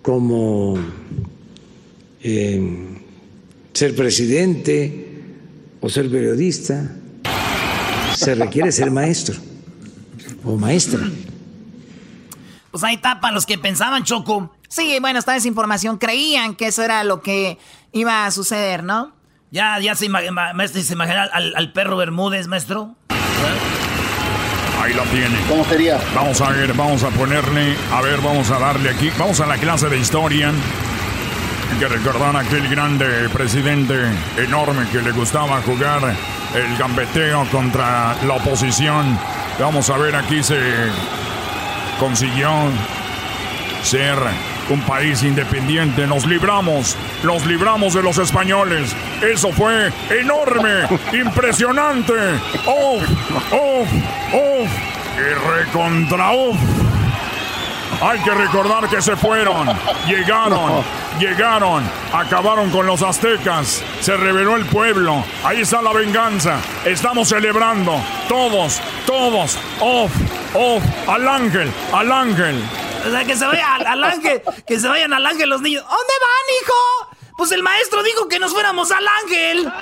[0.00, 0.78] como
[2.22, 2.97] eh,
[3.78, 5.06] ser presidente
[5.80, 6.90] o ser periodista.
[8.12, 9.36] Se requiere ser maestro
[10.44, 10.98] o maestra.
[12.72, 14.52] Pues ahí tapa los que pensaban, Choco.
[14.68, 15.96] Sí, bueno, esta desinformación.
[15.98, 17.58] Creían que eso era lo que
[17.92, 19.12] iba a suceder, ¿no?
[19.52, 22.96] Ya, ya se, imagina, maestro, se imagina al, al, perro Bermúdez, maestro.
[24.82, 25.38] Ahí lo tiene.
[25.48, 26.00] ¿Cómo sería?
[26.16, 29.08] Vamos a ver, vamos a ponerle, a ver, vamos a darle aquí.
[29.16, 30.52] Vamos a la clase de historia.
[31.70, 33.94] Hay que recordar a aquel grande presidente
[34.36, 36.00] enorme que le gustaba jugar
[36.54, 39.18] el gambeteo contra la oposición.
[39.58, 40.58] Vamos a ver, aquí se
[42.00, 42.48] consiguió
[43.82, 44.18] ser
[44.70, 46.06] un país independiente.
[46.06, 48.94] Nos libramos, nos libramos de los españoles.
[49.22, 52.14] Eso fue enorme, impresionante.
[52.66, 53.02] ¡Uf!
[53.52, 53.88] ¡Uf!
[54.32, 54.70] ¡Uf!
[55.18, 56.87] Y recontra uf.
[58.00, 59.66] Hay que recordar que se fueron,
[60.06, 60.84] llegaron,
[61.18, 61.82] llegaron,
[62.12, 68.80] acabaron con los aztecas, se rebeló el pueblo, ahí está la venganza, estamos celebrando, todos,
[69.04, 70.12] todos, off,
[70.54, 72.62] off, al ángel, al ángel.
[73.04, 75.82] O sea, que se vaya al, al ángel, que se vayan al ángel los niños.
[75.82, 77.34] ¿Dónde van, hijo?
[77.36, 79.72] Pues el maestro dijo que nos fuéramos al ángel.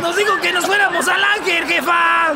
[0.00, 2.32] Nos dijo que nos fuéramos al ángel, jefa.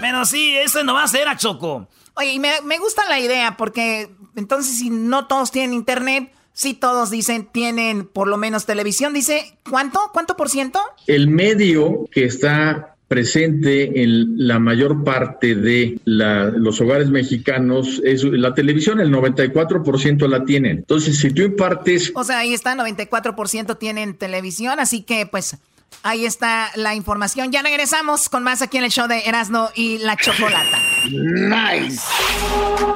[0.00, 1.86] Pero sí, eso no va a ser a Choco.
[2.14, 6.74] Oye, y me, me, gusta la idea porque entonces si no todos tienen internet, sí
[6.74, 9.12] todos dicen tienen por lo menos televisión.
[9.12, 10.00] Dice, ¿cuánto?
[10.12, 10.80] ¿Cuánto por ciento?
[11.06, 18.22] El medio que está presente en la mayor parte de la, los hogares mexicanos es
[18.22, 20.78] la televisión, el 94% la tienen.
[20.78, 22.12] Entonces, si tú impartes...
[22.14, 25.56] O sea, ahí está, 94% tienen televisión, así que pues
[26.02, 27.52] Ahí está la información.
[27.52, 30.78] Ya regresamos con más aquí en el show de Erasmo y la Chocolata.
[31.10, 32.02] Nice.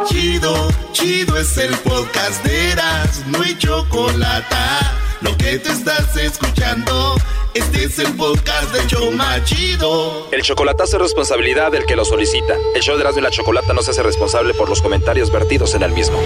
[0.07, 4.93] Chido, chido es el podcast de Erasmo y Chocolata
[5.23, 7.17] Lo que te estás escuchando,
[7.55, 10.29] este es el podcast de Choma Chido.
[10.33, 12.55] El chocolatazo es responsabilidad del que lo solicita.
[12.75, 15.75] El show de Erasmo y la Chocolata no se hace responsable por los comentarios vertidos
[15.75, 16.19] en el mismo.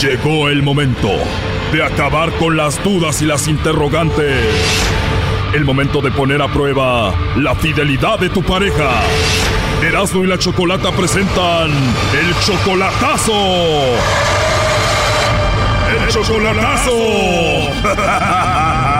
[0.00, 1.10] Llegó el momento
[1.72, 4.44] de acabar con las dudas y las interrogantes.
[5.54, 8.90] El momento de poner a prueba la fidelidad de tu pareja.
[9.82, 13.32] Erasmo y la Chocolata presentan el chocolatazo.
[15.90, 16.92] ¡El chocolatazo!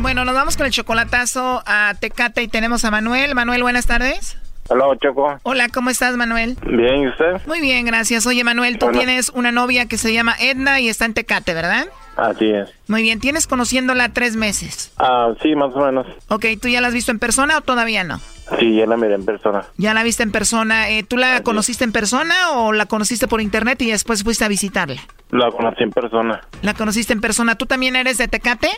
[0.00, 3.34] Bueno, nos vamos con el chocolatazo a Tecate y tenemos a Manuel.
[3.34, 4.38] Manuel, buenas tardes.
[4.68, 5.38] Hola, Choco.
[5.42, 6.56] Hola, ¿cómo estás, Manuel?
[6.64, 7.46] Bien, ¿y usted?
[7.46, 8.26] Muy bien, gracias.
[8.26, 11.86] Oye, Manuel, tú tienes una novia que se llama Edna y está en Tecate, ¿verdad?
[12.20, 12.68] Así es.
[12.86, 14.92] Muy bien, ¿tienes conociéndola tres meses?
[14.98, 16.06] Ah, sí, más o menos.
[16.28, 18.20] Ok, ¿tú ya la has visto en persona o todavía no?
[18.58, 19.64] Sí, ya la miré en persona.
[19.78, 20.90] Ya la viste en persona.
[20.90, 24.48] Eh, ¿Tú la conociste en persona o la conociste por internet y después fuiste a
[24.48, 25.00] visitarla?
[25.30, 26.42] La conocí en persona.
[26.60, 27.54] La conociste en persona.
[27.54, 28.68] ¿Tú también eres de Tecate?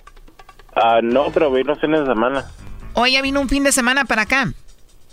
[0.76, 2.44] Ah, no, pero voy los fines de semana.
[2.94, 4.52] ¿O ella vino un fin de semana para acá?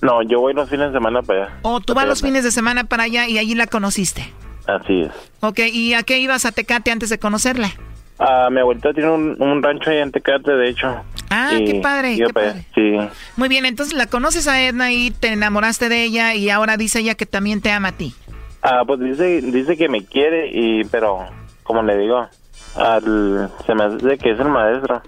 [0.02, 1.60] No, yo voy los fines de semana para allá.
[1.64, 4.32] ¿O tú vas los fines de semana para allá y allí la conociste?
[4.68, 5.12] Así es.
[5.40, 7.72] Ok, ¿y a qué ibas a Tecate antes de conocerla?
[8.20, 10.94] Ah, mi abuelita tiene un, un rancho ahí en Tecate, de hecho.
[11.30, 12.66] Ah, Y qué padre, qué padre.
[12.76, 12.98] Sí.
[13.38, 17.00] Muy bien, entonces la conoces a Edna y te enamoraste de ella y ahora dice
[17.00, 18.14] ella que también te ama a ti.
[18.62, 21.20] Ah, pues dice, dice que me quiere y, pero,
[21.64, 22.28] como le digo,
[22.76, 25.02] al, se me hace que es el maestro,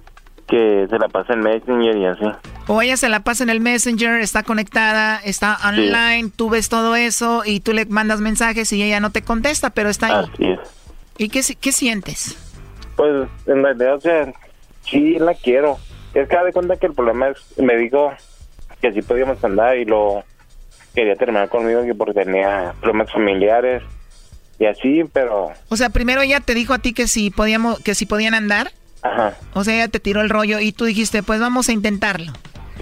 [0.48, 2.26] que se la pasa en Messenger y así.
[2.68, 6.96] O ella se la pasa en el Messenger, está conectada, está online, tú ves todo
[6.96, 10.26] eso y tú le mandas mensajes y ella no te contesta, pero está ahí.
[10.34, 10.60] Así es.
[11.18, 12.38] ¿Y qué, qué sientes?
[12.96, 14.34] Pues, en realidad, o sea,
[14.84, 15.78] sí la quiero.
[16.14, 18.12] Es que da de cuenta que el problema es, me dijo
[18.82, 20.24] que sí podíamos andar y lo
[20.94, 23.84] quería terminar conmigo que porque tenía problemas familiares
[24.60, 27.96] y así, pero, O sea, primero ella te dijo a ti que si podíamos, que
[27.96, 28.72] si podían andar,
[29.02, 32.32] ajá, o sea, ella te tiró el rollo y tú dijiste, pues vamos a intentarlo.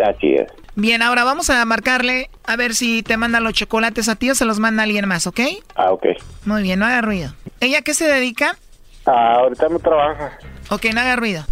[0.03, 0.51] así es.
[0.75, 4.35] Bien, ahora vamos a marcarle a ver si te manda los chocolates a ti o
[4.35, 5.41] se los manda alguien más, ¿ok?
[5.75, 6.05] Ah, ok.
[6.45, 7.33] Muy bien, no haga ruido.
[7.59, 8.57] ¿Ella qué se dedica?
[9.11, 10.37] Ah, ahorita no trabaja.
[10.69, 11.43] Ok, no haga ruido.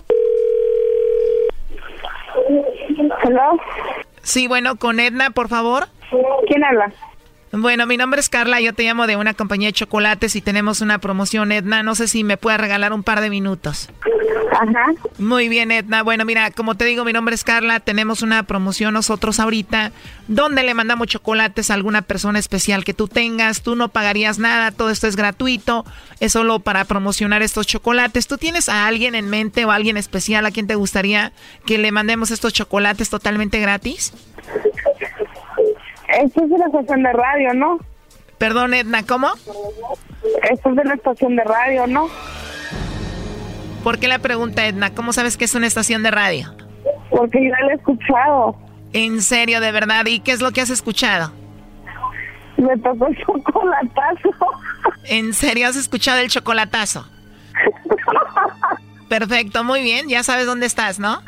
[3.23, 3.57] ¿Hello?
[4.21, 5.87] Sí, bueno, con Edna, por favor.
[6.47, 6.91] ¿Quién habla?
[7.59, 10.81] Bueno, mi nombre es Carla, yo te llamo de una compañía de chocolates y tenemos
[10.81, 11.81] una promoción, Edna.
[11.81, 13.89] No sé si me puedes regalar un par de minutos.
[14.51, 14.85] Ajá.
[15.17, 16.03] Muy bien, Edna.
[16.03, 17.79] Bueno, mira, como te digo, mi nombre es Carla.
[17.79, 19.91] Tenemos una promoción nosotros ahorita
[20.27, 23.63] donde le mandamos chocolates a alguna persona especial que tú tengas.
[23.63, 25.83] Tú no pagarías nada, todo esto es gratuito.
[26.19, 28.27] Es solo para promocionar estos chocolates.
[28.27, 31.31] ¿Tú tienes a alguien en mente o a alguien especial a quien te gustaría
[31.65, 34.13] que le mandemos estos chocolates totalmente gratis?
[36.17, 37.77] Esto es de la estación de radio, ¿no?
[38.37, 39.27] Perdón, Edna, ¿cómo?
[40.49, 42.09] Esto es de la estación de radio, ¿no?
[43.83, 44.93] ¿Por qué la pregunta, Edna?
[44.93, 46.53] ¿Cómo sabes que es una estación de radio?
[47.11, 48.57] Porque ya lo he escuchado.
[48.93, 50.05] En serio, de verdad.
[50.07, 51.31] ¿Y qué es lo que has escuchado?
[52.57, 54.29] Me tocó el chocolatazo.
[55.05, 57.07] ¿En serio has escuchado el chocolatazo?
[59.09, 60.09] Perfecto, muy bien.
[60.09, 61.21] Ya sabes dónde estás, ¿no?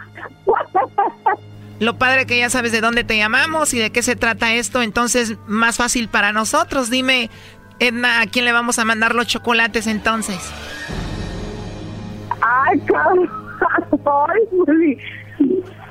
[1.79, 4.81] Lo padre que ya sabes de dónde te llamamos y de qué se trata esto,
[4.81, 6.89] entonces más fácil para nosotros.
[6.89, 7.29] Dime,
[7.79, 10.37] Edna, ¿a quién le vamos a mandar los chocolates entonces?
[12.41, 12.81] Ay.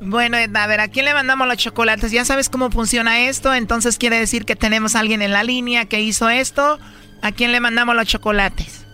[0.00, 2.12] Bueno, Edna, a ver, ¿a quién le mandamos los chocolates?
[2.12, 5.86] Ya sabes cómo funciona esto, entonces quiere decir que tenemos a alguien en la línea
[5.86, 6.78] que hizo esto.
[7.22, 8.86] ¿A quién le mandamos los chocolates?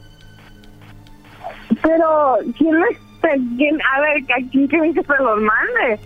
[1.82, 2.86] Pero, ¿quién le...
[3.58, 6.00] quién- a ver, ¿a quién quieren que se los mande?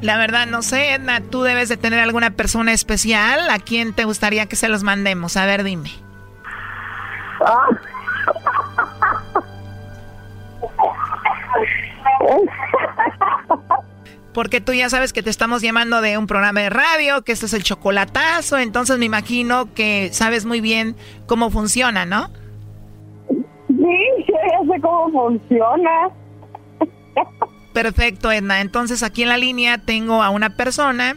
[0.00, 3.50] La verdad, no sé, Edna, tú debes de tener alguna persona especial.
[3.50, 5.36] ¿A quién te gustaría que se los mandemos?
[5.36, 5.90] A ver, dime.
[14.32, 17.46] Porque tú ya sabes que te estamos llamando de un programa de radio, que este
[17.46, 20.96] es el chocolatazo, entonces me imagino que sabes muy bien
[21.26, 22.28] cómo funciona, ¿no?
[23.28, 26.10] Sí, ya sé cómo funciona.
[27.72, 28.60] Perfecto, Edna.
[28.60, 31.16] Entonces aquí en la línea tengo a una persona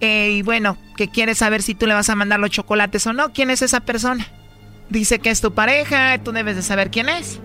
[0.00, 3.12] eh, y bueno, que quiere saber si tú le vas a mandar los chocolates o
[3.12, 3.32] no.
[3.32, 4.26] ¿Quién es esa persona?
[4.90, 7.40] Dice que es tu pareja, tú debes de saber quién es.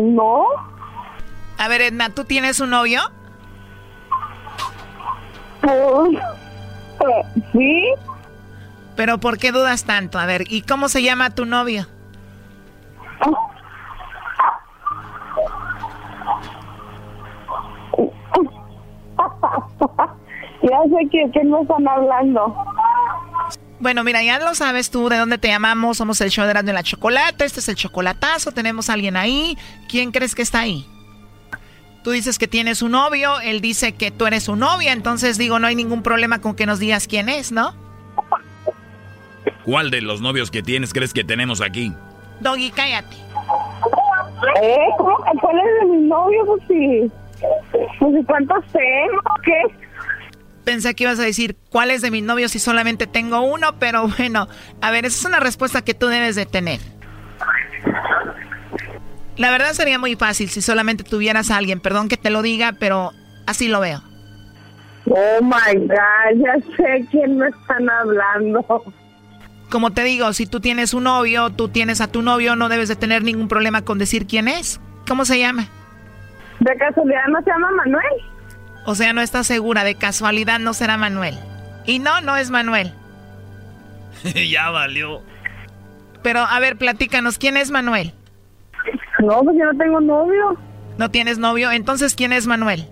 [0.00, 0.46] No.
[1.58, 3.02] A ver, Edna, ¿tú tienes un novio?
[5.60, 6.18] Pues,
[7.52, 7.84] sí.
[8.96, 10.18] Pero ¿por qué dudas tanto?
[10.18, 11.86] A ver, ¿y cómo se llama tu novio?
[20.62, 22.54] Ya sé que, que no están hablando.
[23.80, 25.96] Bueno, mira, ya lo sabes tú de dónde te llamamos.
[25.96, 27.44] Somos el show de Erasmo y la Chocolate.
[27.44, 28.52] Este es el chocolatazo.
[28.52, 29.58] Tenemos a alguien ahí.
[29.88, 30.86] ¿Quién crees que está ahí?
[32.04, 33.40] Tú dices que tienes un novio.
[33.40, 34.92] Él dice que tú eres su novia.
[34.92, 37.74] Entonces digo, no hay ningún problema con que nos digas quién es, ¿no?
[39.64, 41.92] ¿Cuál de los novios que tienes crees que tenemos aquí?
[42.38, 43.16] Doggy, cállate.
[44.62, 44.86] ¿Eh?
[44.96, 46.46] ¿Cuál es de mi novio?
[46.46, 47.10] Pues sí.
[47.98, 49.22] Pues cuántos tengo?
[49.44, 49.62] ¿Qué?
[50.64, 54.08] Pensé que ibas a decir cuál es de mis novios si solamente tengo uno, pero
[54.18, 54.48] bueno,
[54.80, 56.80] a ver, esa es una respuesta que tú debes de tener.
[59.36, 62.74] La verdad sería muy fácil si solamente tuvieras a alguien, perdón que te lo diga,
[62.78, 63.12] pero
[63.46, 64.02] así lo veo.
[65.06, 68.84] Oh my God, ya sé quién me están hablando.
[69.68, 72.88] Como te digo, si tú tienes un novio, tú tienes a tu novio, no debes
[72.88, 74.80] de tener ningún problema con decir quién es.
[75.08, 75.68] ¿Cómo se llama?
[76.62, 78.22] ¿De casualidad no se llama Manuel?
[78.86, 81.36] O sea, no estás segura, de casualidad no será Manuel.
[81.86, 82.92] Y no, no es Manuel.
[84.50, 85.22] ya valió.
[86.22, 88.14] Pero, a ver, platícanos, ¿quién es Manuel?
[89.20, 90.56] No, pues yo no tengo novio.
[90.98, 91.72] ¿No tienes novio?
[91.72, 92.88] Entonces, ¿quién es Manuel?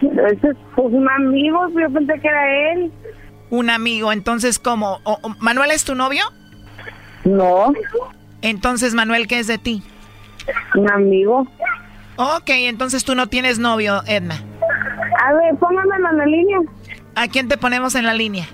[0.00, 2.92] Ese es pues, un amigo, yo pensé que era él.
[3.50, 5.00] Un amigo, entonces, ¿cómo?
[5.38, 6.24] ¿Manuel es tu novio?
[7.24, 7.72] No.
[8.42, 9.82] Entonces, Manuel, ¿qué es de ti?
[10.74, 11.46] Un amigo.
[12.16, 14.36] Ok, entonces tú no tienes novio, Edna.
[15.22, 16.58] A ver, póngamelo en la línea.
[17.14, 18.46] ¿A quién te ponemos en la línea?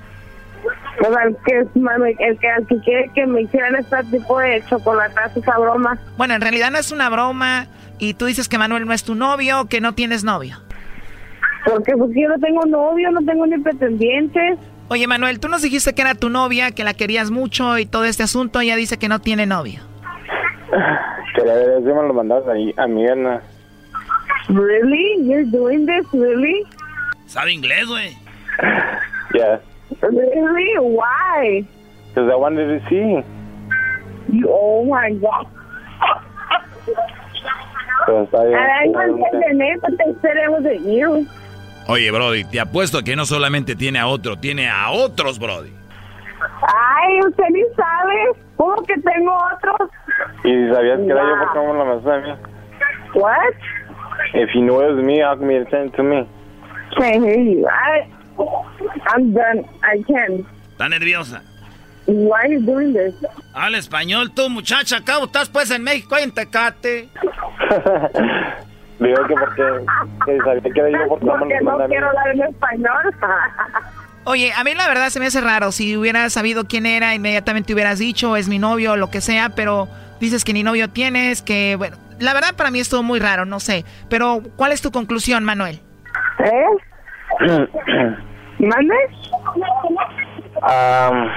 [0.98, 5.40] Pues al que, el que, al que quiere que me hicieran este tipo de chocolatazo,
[5.40, 5.98] esa broma.
[6.16, 7.66] Bueno, en realidad no es una broma.
[7.98, 10.56] Y tú dices que Manuel no es tu novio, que no tienes novio.
[11.64, 14.58] Porque pues yo no tengo novio, no tengo ni pretendientes.
[14.88, 18.04] Oye, Manuel, tú nos dijiste que era tu novia, que la querías mucho y todo
[18.04, 18.60] este asunto.
[18.60, 19.80] Ella dice que no tiene novio.
[21.34, 23.40] Que la verdad me lo mandas ahí a mi Edna.
[24.48, 25.22] Really?
[25.22, 26.66] You're doing this, really?
[27.26, 28.16] ¿Sabe inglés, güey?
[29.34, 29.60] Yeah.
[30.00, 30.78] Really?
[30.78, 31.66] Why?
[32.08, 33.24] Because I wanted to see.
[34.32, 35.46] You, oh my God.
[38.06, 38.58] Pero está bien.
[38.58, 38.86] I
[40.84, 41.26] you.
[41.88, 45.72] Oye, Brody, te apuesto que no solamente tiene a otro, tiene a otros, Brody.
[46.62, 48.32] Ay, usted ni sabe.
[48.56, 49.90] ¿Cómo que tengo otros?
[50.44, 52.40] ¿Y sabías que era yo porque me lo mandaste a mí?
[53.14, 53.54] What?
[54.34, 56.26] If you knew it was me, how come you send it to me?
[56.96, 57.66] Can't hear you.
[57.66, 58.06] I,
[59.08, 59.64] I'm done.
[59.82, 60.46] I can't.
[60.72, 61.42] Está nerviosa.
[62.06, 63.14] Why are you doing this?
[63.54, 64.96] Habla español tú, muchacha.
[64.98, 67.08] Acá estás pues en México en Tecate.
[68.98, 69.84] Digo que porque
[70.26, 73.14] que sabía que era yo me Porque no quiero hablar en español.
[74.24, 75.72] Oye, a mí la verdad se me hace raro.
[75.72, 79.50] Si hubieras sabido quién era, inmediatamente hubieras dicho, es mi novio o lo que sea,
[79.50, 79.88] pero
[80.20, 83.44] dices que ni novio tienes, que bueno, la verdad para mí es todo muy raro,
[83.44, 83.84] no sé.
[84.08, 85.80] Pero, ¿cuál es tu conclusión, Manuel?
[86.38, 86.64] ¿Eh?
[88.58, 88.94] ¿Mande?
[90.62, 91.28] Um,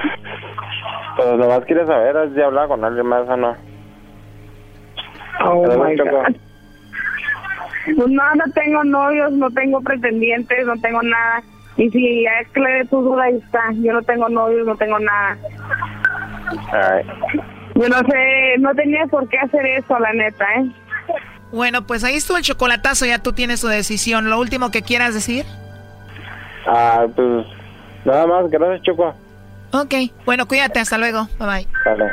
[1.16, 3.56] pues nomás quieres saber, has de hablar con alguien más o no.
[5.44, 6.36] Oh my God.
[7.84, 11.42] Pues no, no tengo novios, no tengo pretendientes, no tengo nada.
[11.76, 13.60] Y si ya aclaré tu duda, ahí está.
[13.74, 15.36] Yo no tengo novios, no tengo nada.
[16.72, 17.55] alright.
[17.78, 20.70] Yo no sé, no tenía por qué hacer eso, la neta, ¿eh?
[21.52, 24.30] Bueno, pues ahí estuvo el chocolatazo, ya tú tienes tu decisión.
[24.30, 25.44] ¿Lo último que quieras decir?
[26.66, 27.46] Ah, pues
[28.04, 29.14] nada más, gracias Choco.
[29.72, 31.28] Ok, bueno, cuídate, hasta luego.
[31.38, 31.68] Bye bye.
[31.84, 32.12] Vale.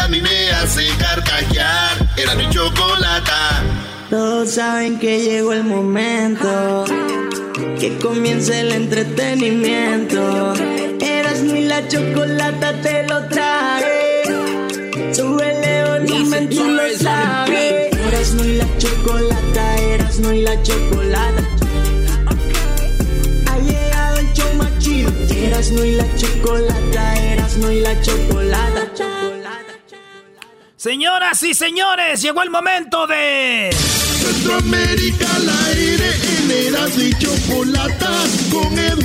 [0.00, 1.96] a mí me hace carcajear.
[2.16, 3.62] Era mi chocolata.
[4.10, 6.84] Todos saben que llegó el momento
[7.78, 10.54] que comience el entretenimiento.
[11.00, 14.22] Eras ni la chocolata te lo trae.
[15.12, 17.94] Súbele volumen, tú lo sabes.
[18.08, 21.42] Eras no y la chocolata, eras no y la chocolata.
[23.46, 25.10] Ha llegado el show más chido.
[25.30, 29.37] Eras no y la chocolata, eras no y la chocolata.
[30.78, 33.68] Señoras y señores, llegó el momento de...
[33.72, 36.50] Centroamérica al aire en
[37.02, 38.12] y chocolata
[38.52, 38.97] con Edwin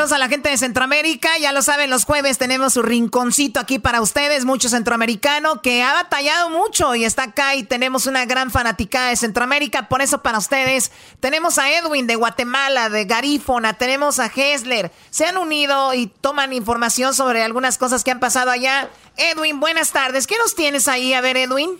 [0.00, 1.28] A la gente de Centroamérica.
[1.42, 4.46] Ya lo saben, los jueves tenemos su rinconcito aquí para ustedes.
[4.46, 9.16] Mucho centroamericano que ha batallado mucho y está acá y tenemos una gran fanaticada de
[9.16, 9.90] Centroamérica.
[9.90, 10.90] Por eso para ustedes
[11.20, 14.90] tenemos a Edwin de Guatemala, de Garífona, tenemos a Hessler.
[15.10, 18.88] Se han unido y toman información sobre algunas cosas que han pasado allá.
[19.18, 20.26] Edwin, buenas tardes.
[20.26, 21.12] ¿Qué nos tienes ahí?
[21.12, 21.78] A ver, Edwin.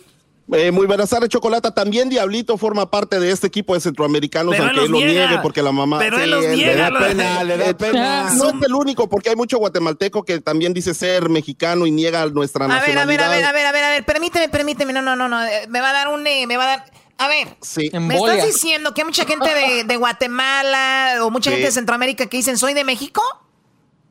[0.53, 1.73] Eh, muy buenas tardes, Chocolata.
[1.73, 5.13] También Diablito forma parte de este equipo de centroamericanos, Pero aunque él lo niega.
[5.27, 5.99] niegue porque la mamá.
[5.99, 8.31] Pero él los le niega, da lo- pena, le da pena.
[8.35, 12.27] No es el único, porque hay mucho guatemalteco que también dice ser mexicano y niega
[12.27, 13.07] nuestra A ver, a nacionalidad.
[13.07, 15.43] ver, a ver, a ver, a ver, a ver, permíteme, permíteme, no, no, no, no,
[15.45, 16.85] eh, me va a dar un, eh, me va a dar,
[17.19, 17.91] a ver, Sí.
[17.93, 21.55] me estás diciendo que hay mucha gente de, de Guatemala o mucha Sí.
[21.57, 23.23] gente de Centroamérica que dicen, soy de México?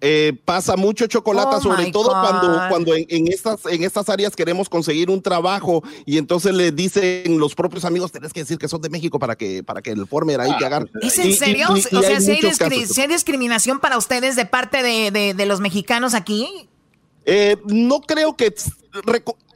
[0.01, 2.21] Eh, pasa mucho chocolate, Oh sobre todo God.
[2.21, 6.71] cuando, cuando en, en estas, en estas áreas queremos conseguir un trabajo y entonces le
[6.71, 9.91] dicen los propios amigos, tenés que decir que son de México para que, para que
[9.91, 10.89] el former ahí te hagan.
[11.01, 11.67] ¿Es en serio?
[11.75, 12.95] y- y o sea, hay si hay, muchos discri- casos.
[12.95, 16.47] si hay discriminación para ustedes de parte de, de- de los mexicanos aquí.
[17.25, 18.53] Eh, no creo que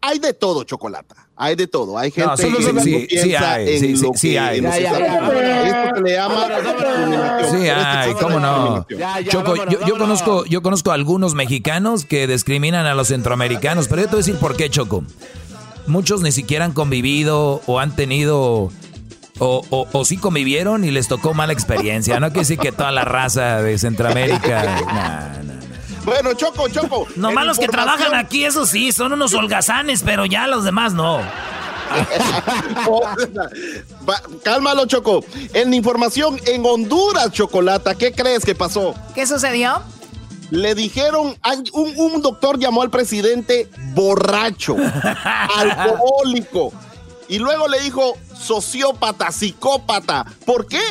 [0.05, 1.15] hay de todo, chocolata.
[1.35, 1.97] Hay de todo.
[1.97, 4.11] Hay gente No, sí, que sí, no sí, sí piensa hay, en sí, sí, lo
[4.13, 4.61] sí que hay.
[4.61, 5.67] nos Ya, ya, está- ya.
[5.85, 6.47] Esto se le llama.
[7.49, 8.85] Sí, Esto ay, se cómo no.
[9.29, 14.01] Choco, yo, yo conozco, yo conozco a algunos mexicanos que discriminan a los centroamericanos, pero
[14.01, 15.03] yo te voy a decir por qué, Choco.
[15.87, 18.69] Muchos ni siquiera han convivido o han tenido
[19.39, 22.19] o, o, o sí convivieron y les tocó mala experiencia.
[22.19, 24.63] No quiere decir que toda la raza de Centroamérica.
[24.85, 25.62] nah, nah.
[26.03, 27.07] Bueno, Choco, Choco.
[27.15, 31.21] Nomás los que trabajan aquí, eso sí, son unos holgazanes, pero ya los demás no.
[32.87, 33.03] Oh,
[34.43, 35.23] Cálmalo, Choco.
[35.53, 38.95] En información en Honduras, Chocolata, ¿qué crees que pasó?
[39.13, 39.83] ¿Qué sucedió?
[40.49, 41.37] Le dijeron,
[41.73, 44.75] un, un doctor llamó al presidente borracho,
[45.55, 46.73] alcohólico,
[47.27, 50.25] y luego le dijo sociópata, psicópata.
[50.45, 50.81] ¿Por qué?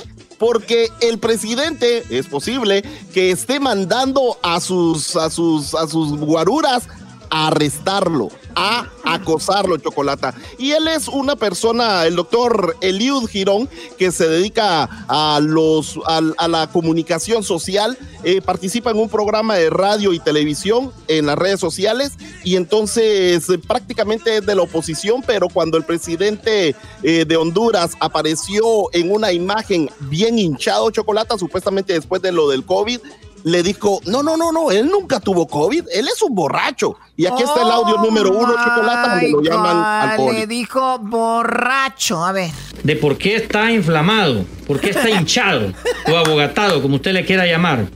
[0.43, 2.83] Porque el presidente es posible
[3.15, 6.89] que esté mandando a sus, a sus, a sus guaruras
[7.31, 10.35] a arrestarlo, a acosarlo, Chocolata.
[10.59, 13.69] Y él es una persona, el doctor Eliud Girón,
[13.99, 19.71] que se dedica a, los, a, la comunicación social, eh, participa en un programa de
[19.71, 22.13] radio y televisión en las redes sociales
[22.45, 27.93] y entonces eh, prácticamente es de la oposición, pero cuando el presidente eh, de Honduras
[28.01, 33.01] apareció en una imagen bien hinchado, Chocolata, supuestamente después de lo del COVID,
[33.45, 36.97] le dijo, no, no, no, no, él nunca tuvo COVID, él es un borracho.
[37.17, 40.47] Y aquí está el audio número uno, Chocolata, donde lo Oh llaman God, Le alcohólico.
[40.47, 42.25] dijo borracho.
[42.25, 42.51] A ver.
[42.83, 45.73] de por qué está inflamado, por qué está hinchado
[46.13, 47.87] o abogatado, como usted le quiera llamar.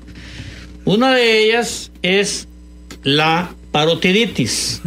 [0.84, 2.48] Una de ellas es
[3.02, 4.80] la parotiditis.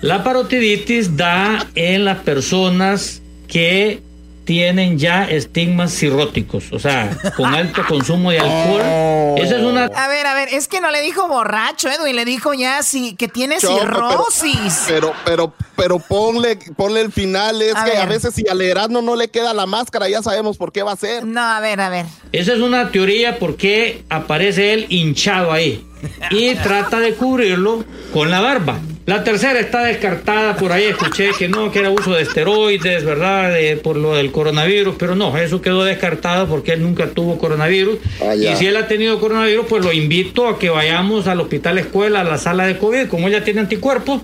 [0.00, 4.02] La parotiditis da en las personas que
[4.44, 9.38] tienen ya estigmas cirróticos, o sea, con alto consumo de alcohol.
[9.38, 12.24] Esa es una A ver, a ver, es que no le dijo borracho, Edwin, le
[12.24, 14.84] dijo ya sí, que tiene Choco, cirrosis.
[14.86, 19.02] Pero, pero, pero ponle, ponle el final, es A que a veces si al Erasmo
[19.02, 21.24] no le queda la máscara, ya sabemos por qué va a ser.
[21.24, 22.06] No, a ver, a ver.
[22.32, 25.84] Esa es una teoría porque aparece él hinchado ahí
[26.30, 28.78] y trata de cubrirlo con la barba.
[29.06, 33.52] La tercera está descartada por ahí, escuché que no, que era uso de esteroides, ¿verdad?
[33.52, 37.98] De- por lo del coronavirus, pero no, eso quedó descartado porque él nunca tuvo coronavirus.
[38.20, 38.34] ya.
[38.52, 42.20] y si él ha tenido coronavirus, pues lo invito a que vayamos al hospital escuela,
[42.20, 44.22] a la sala de COVID, como ella tiene anticuerpos,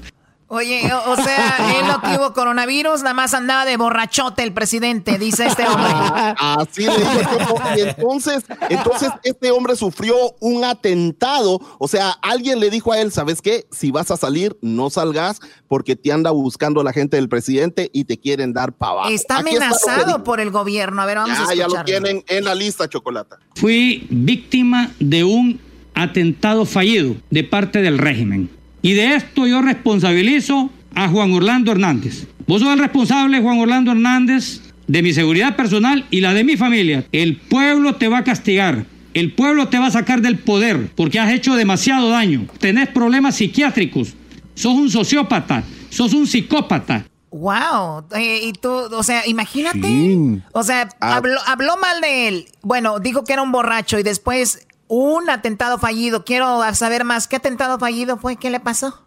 [0.53, 5.17] Oye, o, o sea, él no tuvo coronavirus, nada más andaba de borrachote el presidente,
[5.17, 5.93] dice este hombre.
[6.39, 7.63] Así le dijo Choco.
[7.77, 11.61] Y entonces, entonces este hombre sufrió un atentado.
[11.79, 13.69] O sea, alguien le dijo a él, ¿sabes qué?
[13.71, 18.03] Si vas a salir, no salgas porque te anda buscando la gente del presidente y
[18.07, 19.09] te quieren dar abajo.
[19.09, 21.01] Está Aquí amenazado por el gobierno.
[21.01, 23.39] A ver, vamos a Ya, ya lo tienen en la lista, Chocolata.
[23.55, 25.61] Fui víctima de un
[25.95, 28.51] atentado fallido de parte del régimen.
[28.83, 32.27] Y de esto yo responsabilizo a Juan Orlando Hernández.
[32.47, 36.57] Vos sos el responsable, Juan Orlando Hernández, de mi seguridad personal y la de mi
[36.57, 37.05] familia.
[37.13, 38.87] El pueblo te va a castigar.
[39.13, 42.47] El pueblo te va a sacar del poder porque has hecho demasiado daño.
[42.59, 44.15] Tenés problemas psiquiátricos.
[44.55, 45.63] Sos un sociópata.
[45.91, 47.07] Sos un psicópata.
[47.33, 51.17] Wow, eh, y tú, o sea, imagínate, o sea, Ah.
[51.17, 52.47] habló, habló mal de él.
[52.63, 56.25] Bueno, dijo que era un borracho y después un atentado fallido.
[56.25, 57.29] Quiero saber más.
[57.29, 58.37] ¿Qué atentado fallido fue?
[58.37, 59.05] ¿Qué le pasó?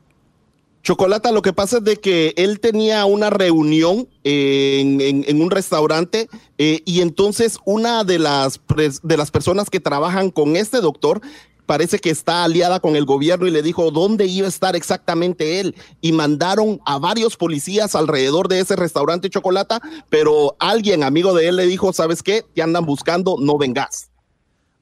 [0.81, 6.27] Chocolata, lo que pasa es de que él tenía una reunión en, en- un restaurante
[6.57, 8.60] eh, y entonces una de las,
[9.01, 11.22] de las personas que trabajan con este doctor
[11.65, 15.61] parece que está aliada con el gobierno y le dijo dónde iba a estar exactamente
[15.61, 21.47] él y mandaron a varios policías alrededor de ese restaurante Chocolata, pero alguien amigo de
[21.47, 22.43] él le dijo, ¿sabes qué?
[22.53, 24.10] Te andan buscando, no vengas.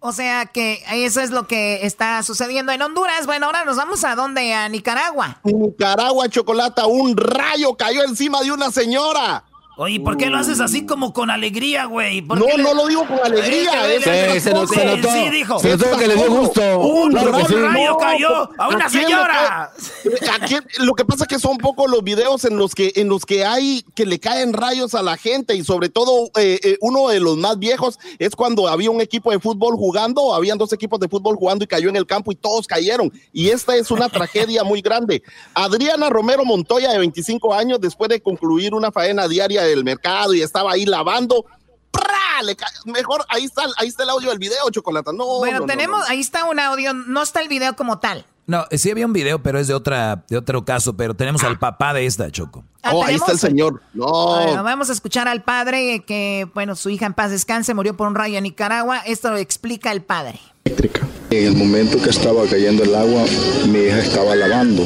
[0.03, 3.27] O sea que eso es lo que está sucediendo en Honduras.
[3.27, 4.51] Bueno, ahora nos vamos a dónde?
[4.51, 5.39] A Nicaragua.
[5.43, 9.43] Nicaragua, Chocolata, un rayo cayó encima de una señora.
[9.83, 12.21] Oye, ¿por qué lo haces así como con alegría, güey?
[12.21, 13.71] No, no lo digo con alegría.
[13.97, 15.09] Sí, se, notó, se notó.
[15.11, 15.57] Sí, dijo.
[15.57, 16.79] Se notó que le dio gusto.
[16.81, 17.55] Un Claro que sí.
[17.55, 19.71] rayo cayó a una Aquí señora.
[20.03, 23.09] Lo, aquí lo que pasa es que son pocos los videos en los que en
[23.09, 26.77] los que hay que le caen rayos a la gente y sobre todo eh, eh,
[26.81, 30.73] uno de los más viejos es cuando había un equipo de fútbol jugando, habían dos
[30.73, 33.11] equipos de fútbol jugando y cayó en el campo y todos cayeron.
[33.33, 35.23] Y esta es una tragedia muy grande.
[35.55, 40.41] Adriana Romero Montoya, de 25 años, después de concluir una faena diaria del mercado y
[40.41, 41.45] estaba ahí lavando.
[41.91, 42.41] ¡pra!
[42.43, 45.11] Le Mejor, ahí está, ahí está el audio del video, Chocolata.
[45.11, 46.05] No, Bueno, no, no, tenemos, no.
[46.07, 48.25] ahí está un audio, no está el video como tal.
[48.47, 51.59] No, sí había un video, pero es de otra, de otro caso, pero tenemos al
[51.59, 52.63] papá de esta, Choco.
[52.81, 53.81] Ah, Oh, ahí está el tenemos- señor.
[53.93, 54.07] No.
[54.43, 58.07] Bueno, vamos a escuchar al padre que, bueno, su hija en paz descanse, murió por
[58.07, 58.97] un rayo en Nicaragua.
[59.05, 60.39] Esto lo explica el padre.
[60.65, 63.23] En el momento que estaba cayendo el agua,
[63.67, 64.85] mi hija estaba lavando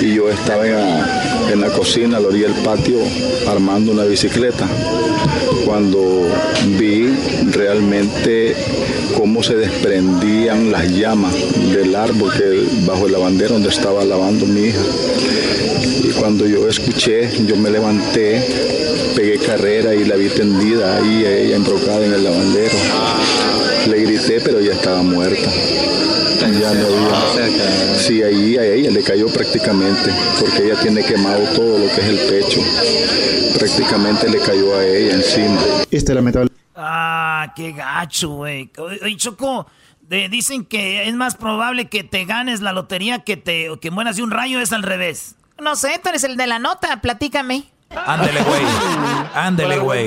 [0.00, 2.98] y yo estaba en la, la cocina, a la orilla del patio,
[3.48, 4.66] armando una bicicleta.
[5.64, 6.26] Cuando
[6.78, 7.08] vi
[7.50, 8.54] realmente
[9.16, 11.34] cómo se desprendían las llamas
[11.72, 14.82] del árbol que bajo el lavandero donde estaba lavando mi hija.
[16.04, 18.42] Y cuando yo escuché, yo me levanté,
[19.16, 22.76] pegué carrera y la vi tendida ahí, ella embrocada en el lavandero.
[24.26, 25.50] Pero ella estaba muerta.
[26.40, 27.94] Ya no había.
[27.98, 32.06] Sí, ahí a ella le cayó prácticamente, porque ella tiene quemado todo lo que es
[32.08, 32.60] el pecho.
[33.58, 35.60] Prácticamente le cayó a ella encima.
[35.90, 36.50] Este lamentable.
[36.74, 38.70] Ah, qué gacho, güey.
[38.78, 39.66] Oye, Choco,
[40.00, 44.16] de- dicen que es más probable que te ganes la lotería que te que mueras
[44.16, 45.36] de un rayo, es al revés.
[45.60, 47.64] No sé, tú eres el de la nota, platícame.
[47.90, 48.62] Ándele, güey.
[49.34, 50.06] Ándele, güey.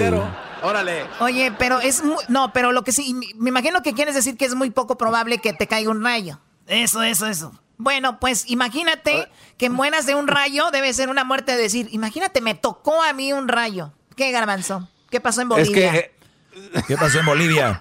[0.66, 1.06] Órale.
[1.20, 4.46] Oye, pero es mu- no, pero lo que sí, me imagino que quieres decir que
[4.46, 6.40] es muy poco probable que te caiga un rayo.
[6.68, 7.52] Eso, eso, eso.
[7.78, 12.40] Bueno, pues imagínate que mueras de un rayo, debe ser una muerte de decir, imagínate,
[12.42, 13.92] me tocó a mí un rayo.
[14.16, 14.88] ¿Qué garbanzo?
[15.10, 15.92] ¿Qué pasó en Es Bolivia?
[15.92, 16.15] que.
[16.88, 17.80] ¿Qué pasó en Bolivia?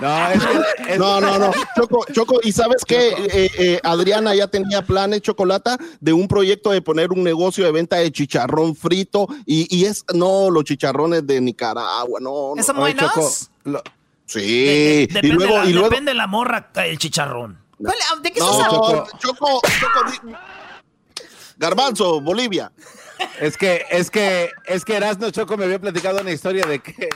[0.00, 1.52] No, es que- es- No, no, no.
[1.76, 3.08] Choco, Choco, ¿y sabes qué?
[3.10, 7.72] Eh, eh, Adriana ya tenía planes, Chocolata, de un proyecto de poner un negocio de
[7.72, 12.54] venta de chicharrón frito y, y es, no, los chicharrones de Nicaragua, no.
[12.56, 12.62] no.
[12.62, 13.14] ¿Son Oye, buenos?
[13.14, 13.30] Choco,
[13.64, 13.82] lo-
[14.26, 14.40] sí.
[14.40, 15.88] De- y depende, luego, la, y luego.
[15.88, 17.58] depende la morra, el chicharrón.
[17.78, 19.06] ¿Cuál- ¿De qué No, estás hablando?
[19.18, 20.34] Choco, Choco, Choco, di-
[21.56, 22.72] Garbanzo, Bolivia.
[23.40, 27.08] Es que, es que, es que Erasmo Choco me había platicado una historia de que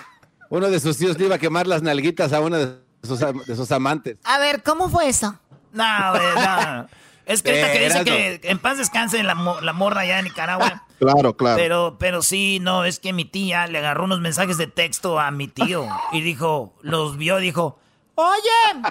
[0.50, 3.42] uno de sus tíos le iba a quemar las nalguitas a una de sus, am-
[3.44, 4.16] de sus amantes.
[4.24, 5.38] A ver, ¿cómo fue eso?
[5.72, 6.88] No, güey, no.
[7.26, 7.84] Es que ahorita Eh, que
[8.24, 10.84] dice que en paz descanse la, mo- la morra allá en Nicaragua.
[10.98, 11.56] Claro, claro.
[11.56, 15.30] Pero, pero sí, no, es que mi tía le agarró unos mensajes de texto a
[15.30, 17.78] mi tío y dijo, los vio, dijo,
[18.14, 18.82] Oye,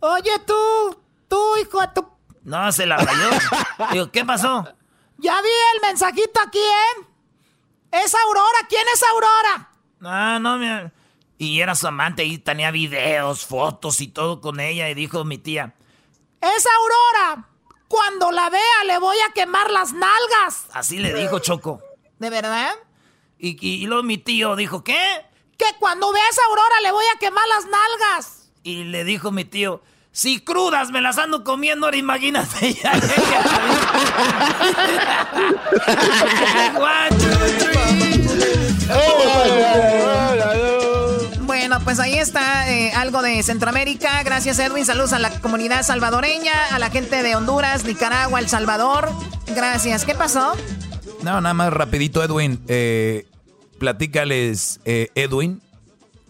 [0.00, 0.54] oye tú,
[1.28, 2.06] tú hijo de tu...
[2.44, 3.28] no, se la rayó.
[3.92, 4.68] Digo, ¿qué pasó?
[5.18, 7.06] Ya vi el mensajito aquí, ¿eh?
[8.04, 9.69] Es Aurora, ¿quién es Aurora?
[10.02, 10.66] Ah, no, mi...
[11.38, 15.38] Y era su amante y tenía videos, fotos y todo con ella y dijo mi
[15.38, 15.74] tía,
[16.40, 17.46] Es Aurora.
[17.88, 20.66] Cuando la vea le voy a quemar las nalgas.
[20.72, 21.80] así le dijo Choco.
[22.18, 22.74] ¿De verdad?
[23.38, 25.00] Y, y, y luego mi tío dijo, ¿qué?
[25.56, 28.50] Que cuando veas a Aurora le voy a quemar las nalgas.
[28.62, 29.82] Y le dijo mi tío,
[30.12, 32.92] si crudas me las ando comiendo, ahora imagínate ya.
[36.76, 37.80] One, two, three.
[41.70, 44.24] Bueno, pues ahí está eh, algo de Centroamérica.
[44.24, 44.84] Gracias, Edwin.
[44.84, 49.08] Saludos a la comunidad salvadoreña, a la gente de Honduras, Nicaragua, El Salvador.
[49.54, 50.04] Gracias.
[50.04, 50.54] ¿Qué pasó?
[51.22, 52.60] No, nada más rapidito, Edwin.
[52.66, 53.28] Eh,
[53.78, 55.62] platícales, eh, Edwin,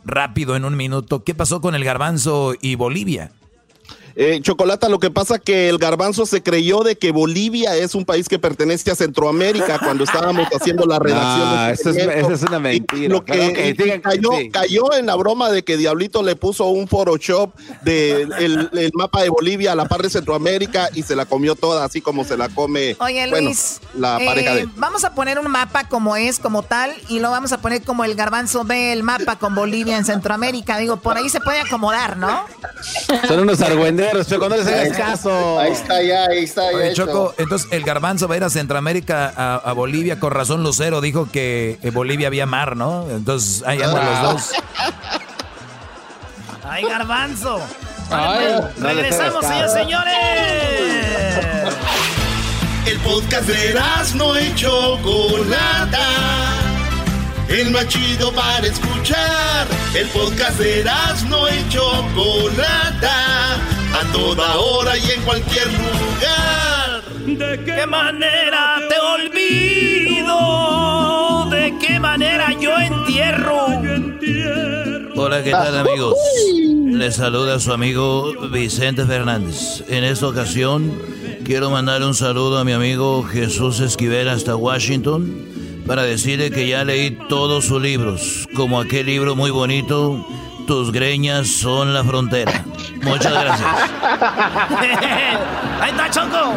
[0.05, 1.25] rápido en un minuto.
[1.25, 3.33] ¿Qué pasó con el garbanzo y Bolivia?
[4.23, 8.05] Eh, Chocolata, lo que pasa que el garbanzo se creyó de que Bolivia es un
[8.05, 11.67] país que pertenece a Centroamérica cuando estábamos haciendo la redacción.
[11.69, 13.09] De este eso es- eso es una Y mentira.
[13.09, 14.51] Lo que digan que cayó, sí.
[14.51, 19.31] cayó en la broma de que Diablito le puso un Photoshop del el, mapa de
[19.31, 22.51] Bolivia a la par de Centroamérica y se la comió toda, así como se la
[22.51, 23.81] come Oye, bueno, Luis.
[23.97, 24.69] la eh, pareja de.
[24.77, 28.05] Vamos a poner un mapa como es, como tal, y lo vamos a poner como
[28.05, 30.77] el garbanzo ve el mapa con Bolivia en Centroamérica.
[30.77, 32.45] Digo, por ahí se puede acomodar, ¿no?
[33.27, 33.61] Son unos
[34.11, 35.59] argüenderos, Choco, no les hagas caso.
[35.59, 36.77] Ahí está ya, ahí está ya.
[36.77, 37.07] Oye, hecho.
[37.07, 41.01] Choco, entonces el garbanzo va a ir a Centroamérica, a, a Bolivia, con razón Lucero
[41.01, 43.09] dijo que en Bolivia había mar, ¿no?
[43.11, 44.51] Entonces ahí andan los dos.
[46.65, 47.61] ¡Ay, garbanzo!
[48.11, 50.15] Ay, no le regresamos, señores, señores.
[52.87, 53.75] El podcast de
[54.17, 56.07] no y Chocolata.
[57.49, 59.67] El más chido para escuchar.
[59.95, 60.85] El podcast de
[61.29, 63.59] no y Chocolata.
[63.93, 67.03] A toda hora y en cualquier lugar.
[67.27, 70.37] ¿De qué manera te olvido?
[71.51, 73.67] ¿De qué manera yo entierro?
[75.17, 76.15] Hola, ¿qué tal amigos?
[76.87, 79.85] Les saluda su amigo Vicente Fernández.
[79.89, 80.93] En esta ocasión
[81.45, 85.47] quiero mandar un saludo a mi amigo Jesús Esquivel hasta Washington
[85.87, 90.25] para decirle que ya leí todos sus libros, como aquel libro muy bonito,
[90.71, 92.65] Tus greñas son la frontera.
[93.03, 93.69] Muchas gracias.
[95.81, 96.55] Ahí está Choco.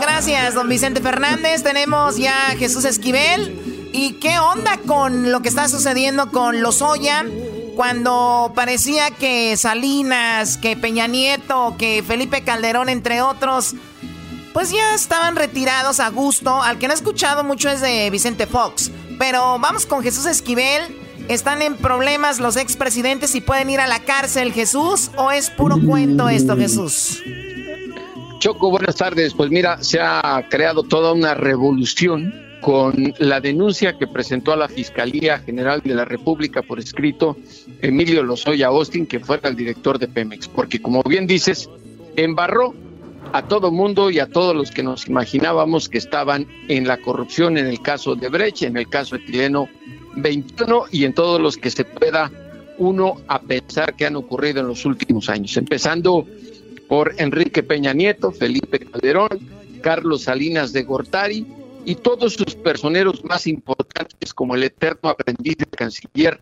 [0.00, 1.62] Gracias, don Vicente Fernández.
[1.62, 3.90] Tenemos ya a Jesús Esquivel.
[3.92, 7.24] ¿Y qué onda con lo que está sucediendo con los Oya?
[7.76, 13.76] Cuando parecía que Salinas, que Peña Nieto, que Felipe Calderón, entre otros,
[14.52, 16.60] pues ya estaban retirados a gusto.
[16.60, 18.90] Al que no he escuchado mucho es de Vicente Fox.
[19.16, 21.06] Pero vamos con Jesús Esquivel.
[21.28, 25.10] ¿Están en problemas los expresidentes y pueden ir a la cárcel, Jesús?
[25.16, 27.22] ¿O es puro cuento esto, Jesús?
[28.38, 29.34] Choco, buenas tardes.
[29.34, 32.32] Pues mira, se ha creado toda una revolución
[32.62, 37.36] con la denuncia que presentó a la Fiscalía General de la República por escrito
[37.82, 41.68] Emilio Lozoya Austin, que fuera el director de Pemex, porque como bien dices,
[42.16, 42.74] embarró
[43.34, 47.58] a todo mundo y a todos los que nos imaginábamos que estaban en la corrupción
[47.58, 49.68] en el caso de Brecht, en el caso de Tileno
[50.22, 52.30] 21 y en todos los que se pueda
[52.78, 56.26] uno a pensar que han ocurrido en los últimos años, empezando
[56.88, 59.28] por Enrique Peña Nieto, Felipe Calderón,
[59.82, 61.46] Carlos Salinas de Gortari
[61.84, 66.40] y todos sus personeros más importantes como el eterno aprendiz del canciller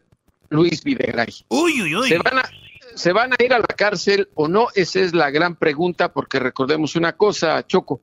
[0.51, 1.35] Luis Videgaray.
[1.49, 2.09] Uy, uy, uy.
[2.09, 2.49] Se van a,
[2.97, 4.69] ¿Se van a ir a la cárcel o no?
[4.75, 8.01] Esa es la gran pregunta, porque recordemos una cosa, Choco.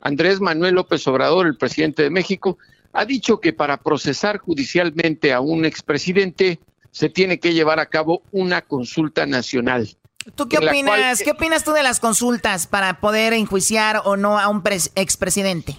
[0.00, 2.56] Andrés Manuel López Obrador, el presidente de México,
[2.92, 6.60] ha dicho que para procesar judicialmente a un expresidente
[6.90, 9.96] se tiene que llevar a cabo una consulta nacional.
[10.34, 11.22] ¿Tú qué opinas?
[11.22, 14.62] ¿Qué opinas tú de las consultas para poder enjuiciar o no a un
[14.94, 15.76] expresidente?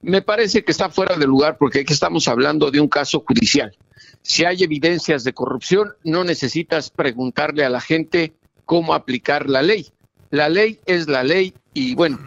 [0.00, 3.76] Me parece que está fuera de lugar porque aquí estamos hablando de un caso judicial.
[4.22, 8.32] Si hay evidencias de corrupción, no necesitas preguntarle a la gente
[8.64, 9.88] cómo aplicar la ley.
[10.30, 12.18] La ley es la ley y bueno,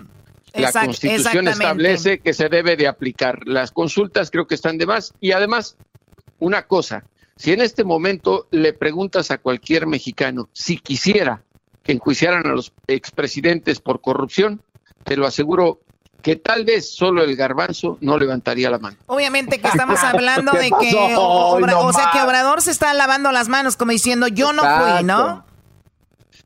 [0.53, 3.39] la constitución establece que se debe de aplicar.
[3.45, 5.77] Las consultas creo que están de más y además,
[6.39, 7.03] una cosa,
[7.35, 11.41] si en este momento le preguntas a cualquier mexicano si quisiera
[11.83, 14.61] que enjuiciaran a los expresidentes por corrupción,
[15.03, 15.79] te lo aseguro
[16.21, 18.97] que tal vez solo el garbanzo no levantaría la mano.
[19.07, 23.75] Obviamente que estamos hablando de que, o, sea, que Obrador se está lavando las manos
[23.75, 25.43] como diciendo yo no fui, ¿no?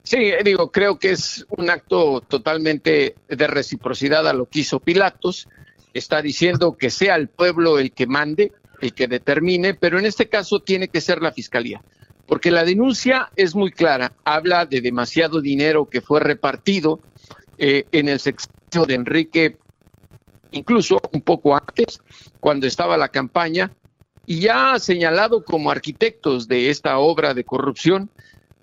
[0.05, 5.49] Sí, digo, creo que es un acto totalmente de reciprocidad a lo que hizo Pilatos.
[5.95, 8.51] Está diciendo que sea el pueblo el que mande,
[8.81, 11.81] el que determine, pero en este caso tiene que ser la fiscalía,
[12.27, 14.13] porque la denuncia es muy clara.
[14.23, 16.99] Habla de demasiado dinero que fue repartido
[17.57, 19.57] eh, en el sexenio de Enrique
[20.51, 21.99] incluso un poco antes,
[22.39, 23.71] cuando estaba la campaña,
[24.25, 28.09] y ya ha señalado como arquitectos de esta obra de corrupción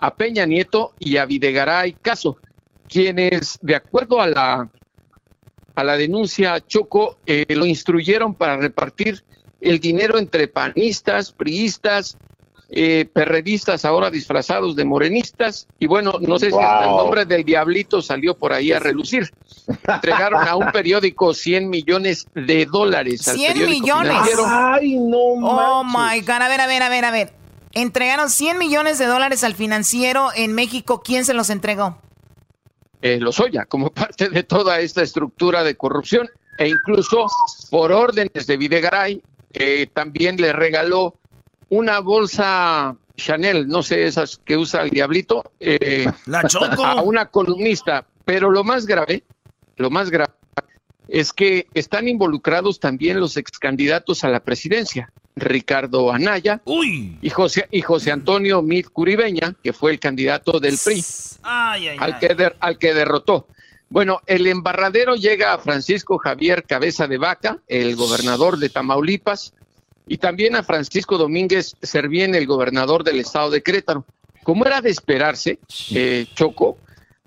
[0.02, 2.36] a Peña Nieto y a Videgaray Caso,
[2.88, 4.68] quienes, de acuerdo a la,
[5.76, 9.22] a la denuncia Choco, eh, lo instruyeron para repartir
[9.60, 12.18] el dinero entre panistas, priistas,
[12.68, 17.44] eh, perredistas ahora disfrazados de morenistas y bueno, no sé si hasta el nombre del
[17.44, 19.30] diablito salió por ahí a relucir.
[19.86, 23.28] Entregaron a un periódico 100 millones de dólares.
[23.28, 24.16] Al 100 millones.
[24.48, 25.16] Ay, no.
[25.16, 27.41] Oh my God, a ver, a ver, a ver, a ver.
[27.74, 31.02] Entregaron 100 millones de dólares al financiero en México.
[31.02, 31.98] ¿Quién se los entregó?
[33.00, 36.28] Eh, Lozoya, como parte de toda esta estructura de corrupción
[36.58, 37.26] e incluso
[37.70, 39.22] por órdenes de Videgaray,
[39.54, 41.16] eh, también le regaló
[41.70, 46.84] una bolsa Chanel, no sé, esas que usa el diablito, eh, La Choco.
[46.84, 48.04] a una columnista.
[48.24, 49.24] Pero lo más grave,
[49.76, 50.32] lo más grave
[51.12, 56.62] es que están involucrados también los ex candidatos a la presidencia, Ricardo Anaya
[57.20, 61.04] Y, José, y José Antonio Mit Curibeña, que fue el candidato del PRI,
[61.42, 63.46] al, Que al que derrotó.
[63.90, 69.52] Bueno, el embarradero llega a Francisco Javier Cabeza de Vaca, el gobernador de Tamaulipas,
[70.06, 74.06] y también a Francisco Domínguez Servién, el gobernador del estado de Querétaro.
[74.42, 75.58] Como era de esperarse,
[75.90, 76.78] eh, Choco,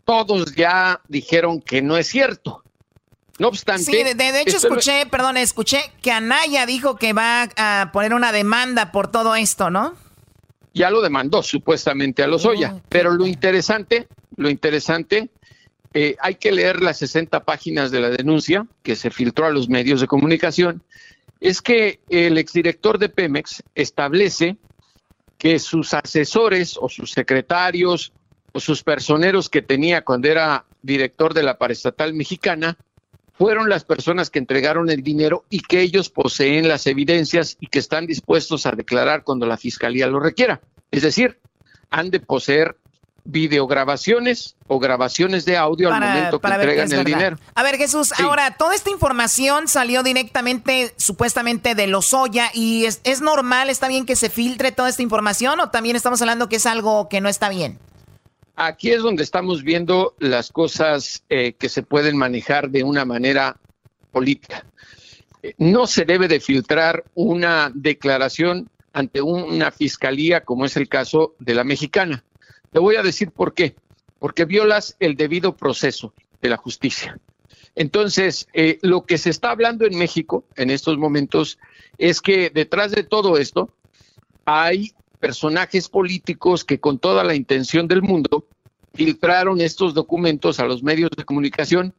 [0.06, 2.65] todos ya dijeron que no es cierto.
[3.38, 3.84] No obstante.
[3.84, 8.92] Sí, de, hecho escuché, perdón, escuché que Anaya dijo que va a poner una demanda
[8.92, 9.96] por todo esto, ¿no?
[10.74, 12.82] Ya lo demandó supuestamente a los Oya.
[12.90, 15.30] pero lo interesante, lo interesante,
[15.94, 19.70] eh, hay que leer las 60 páginas de la denuncia que se filtró a los
[19.70, 20.84] medios de comunicación
[21.40, 24.58] es que el exdirector de Pemex establece
[25.38, 28.14] que sus asesores o sus secretarios
[28.52, 32.78] o sus personeros que tenía cuando era director de la paraestatal mexicana
[33.38, 37.80] fueron las personas que entregaron el dinero y que ellos poseen las evidencias y que
[37.80, 40.62] están dispuestos a declarar cuando la fiscalía lo requiera.
[40.92, 41.40] Es decir,
[41.90, 42.78] han de poseer
[43.26, 47.38] videograbaciones o grabaciones de audio al momento que entregan el dinero.
[47.56, 53.22] A ver, Jesús, ahora, toda esta información salió directamente, supuestamente, de Lozoya y es, es
[53.22, 56.66] normal, está bien que se filtre toda esta información o también estamos hablando que es
[56.68, 57.80] algo que no está bien.
[58.56, 63.58] Aquí es donde estamos viendo las cosas eh, que se pueden manejar de una manera
[64.12, 64.66] política.
[65.44, 71.36] Eh, No se debe de filtrar una declaración ante una fiscalía como es el caso
[71.40, 72.24] de la mexicana.
[72.72, 73.76] Te voy a decir por qué.
[74.20, 77.20] Porque violas el debido proceso de la justicia.
[77.76, 81.60] Entonces, eh, lo que se está hablando en México en estos momentos
[81.98, 83.70] es que detrás de todo esto
[84.46, 88.46] hay personajes políticos que con toda la intención del mundo
[88.94, 91.94] filtraron estos documentos a los medios de comunicación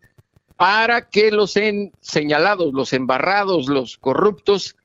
[0.57, 4.77] para que los en señalados, los embarrados, los corruptos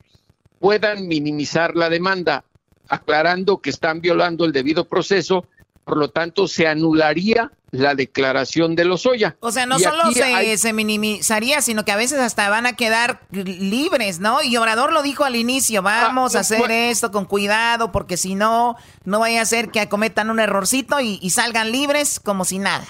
[0.58, 2.44] puedan minimizar la demanda,
[2.88, 5.46] aclarando que están violando el debido proceso,
[5.84, 9.36] por lo tanto se anularía la declaración de Lozoya.
[9.40, 12.66] O sea, no Y solo se, hay- se minimizaría, sino que a veces hasta van
[12.66, 14.42] a quedar libres, ¿no?
[14.42, 18.76] Y Obrador lo dijo al inicio, vamos a hacer esto con cuidado, porque si no,
[19.04, 22.86] no vaya a ser que acometan un errorcito y, y salgan libres como si nada.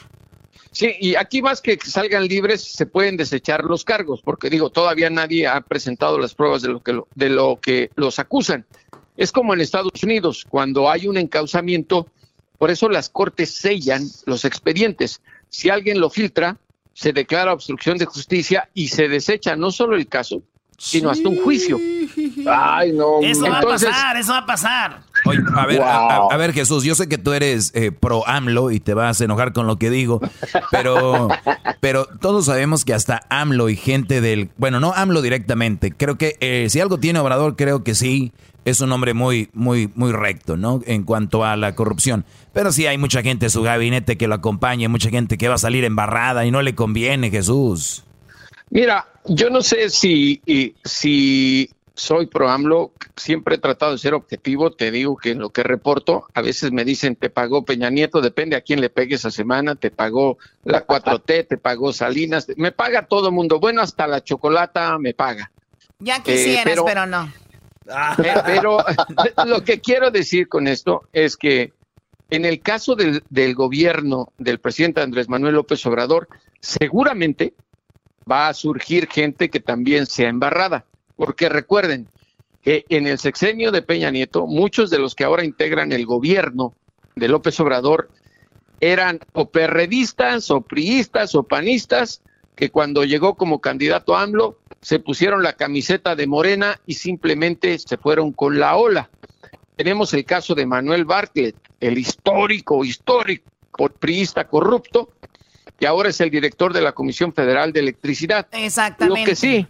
[0.72, 5.10] Sí, y aquí más que salgan libres, se pueden desechar los cargos, porque digo, todavía
[5.10, 8.64] nadie ha presentado las pruebas de lo que, lo- de lo que los acusan.
[9.16, 12.08] Es como en Estados Unidos, cuando hay un encauzamiento,
[12.62, 15.20] por eso las cortes sellan los expedientes.
[15.48, 16.58] Si alguien lo filtra,
[16.94, 20.44] se declara obstrucción de justicia y se desecha no solo el caso,
[20.78, 21.76] sino hasta un juicio.
[22.46, 23.20] Ay, no.
[23.20, 25.02] Eso va Entonces, a pasar, eso va a pasar.
[25.24, 28.78] Oye, a ver, a ver, Jesús, yo sé que tú eres eh, pro AMLO y
[28.78, 30.20] te vas a enojar con lo que digo,
[30.70, 31.30] pero,
[31.80, 36.36] pero todos sabemos que hasta AMLO y gente del, bueno, no AMLO directamente, creo que
[36.38, 38.32] eh, si algo tiene Obrador, creo que sí,
[38.64, 40.80] es un hombre muy, muy, muy recto, ¿no?
[40.86, 42.24] En cuanto a la corrupción.
[42.52, 45.54] Pero sí hay mucha gente en su gabinete que lo acompaña, mucha gente que va
[45.54, 48.04] a salir embarrada y no le conviene, Jesús.
[48.70, 50.40] Mira, yo no sé si,
[50.84, 55.50] si soy pro AMLO, siempre he tratado de ser objetivo, te digo que en lo
[55.50, 59.16] que reporto, a veces me dicen te pagó Peña Nieto, depende a quién le pegue
[59.16, 63.82] esa semana, te pagó la 4T, te pagó Salinas, me paga todo el mundo, bueno,
[63.82, 65.50] hasta la chocolata me paga.
[65.98, 67.30] Ya quisieras, pero- pero no.
[68.18, 68.78] Eh, pero
[69.46, 71.72] lo que quiero decir con esto es que
[72.30, 76.28] en el caso del gobierno del presidente Andrés Manuel López Obrador,
[76.60, 77.52] seguramente
[78.30, 80.86] va a surgir gente que también sea embarrada.
[81.16, 82.08] Porque recuerden
[82.62, 86.74] que en el sexenio de Peña Nieto, muchos de los que ahora integran el gobierno
[87.16, 88.08] de López Obrador
[88.80, 92.22] eran o perredistas o priistas o panistas
[92.62, 97.76] que cuando llegó como candidato a AMLO se pusieron la camiseta de Morena y simplemente
[97.76, 99.10] se fueron con la ola.
[99.74, 103.50] Tenemos el caso de Manuel Bartlett, el histórico, histórico
[103.98, 105.10] priista corrupto,
[105.76, 108.46] que ahora es el director de la Comisión Federal de Electricidad.
[108.52, 109.22] Exactamente.
[109.22, 109.66] Lo que sí,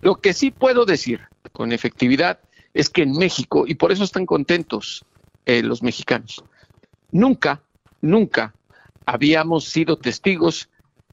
[0.00, 1.20] lo que sí puedo decir
[1.52, 2.40] con efectividad
[2.72, 5.04] es que en México, y por eso están contentos
[5.44, 6.42] eh, los mexicanos,
[7.10, 7.60] nunca,
[8.00, 8.54] nunca
[9.04, 10.70] habíamos sido testigos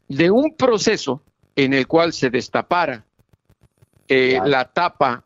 [0.10, 1.22] de un proceso
[1.56, 3.06] en el cual se destapara
[4.08, 5.24] eh, la tapa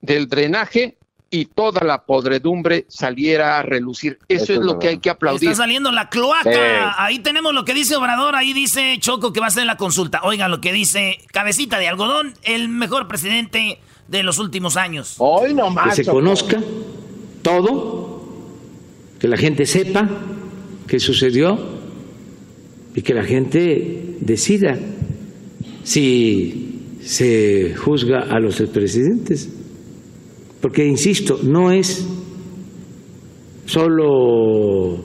[0.00, 0.98] del drenaje
[1.30, 4.18] y toda la podredumbre saliera a relucir.
[4.28, 5.50] Eso, es lo que hay que aplaudir.
[5.50, 6.52] Está saliendo la cloaca.
[6.52, 6.58] Sí.
[6.98, 8.36] Ahí tenemos lo que dice Obrador.
[8.36, 10.20] Ahí dice Choco que va a ser la consulta.
[10.22, 15.16] Oigan lo que dice Cabecita de Algodón, el mejor presidente de los últimos años.
[15.18, 15.54] Hoy
[15.84, 16.60] que se conozca
[17.42, 18.22] todo,
[19.18, 20.08] que la gente sepa
[20.86, 21.75] qué sucedió
[22.96, 24.76] y que la gente decida
[25.84, 29.48] si se juzga a los expresidentes.
[30.62, 32.04] Porque, insisto, no es
[33.66, 34.96] solo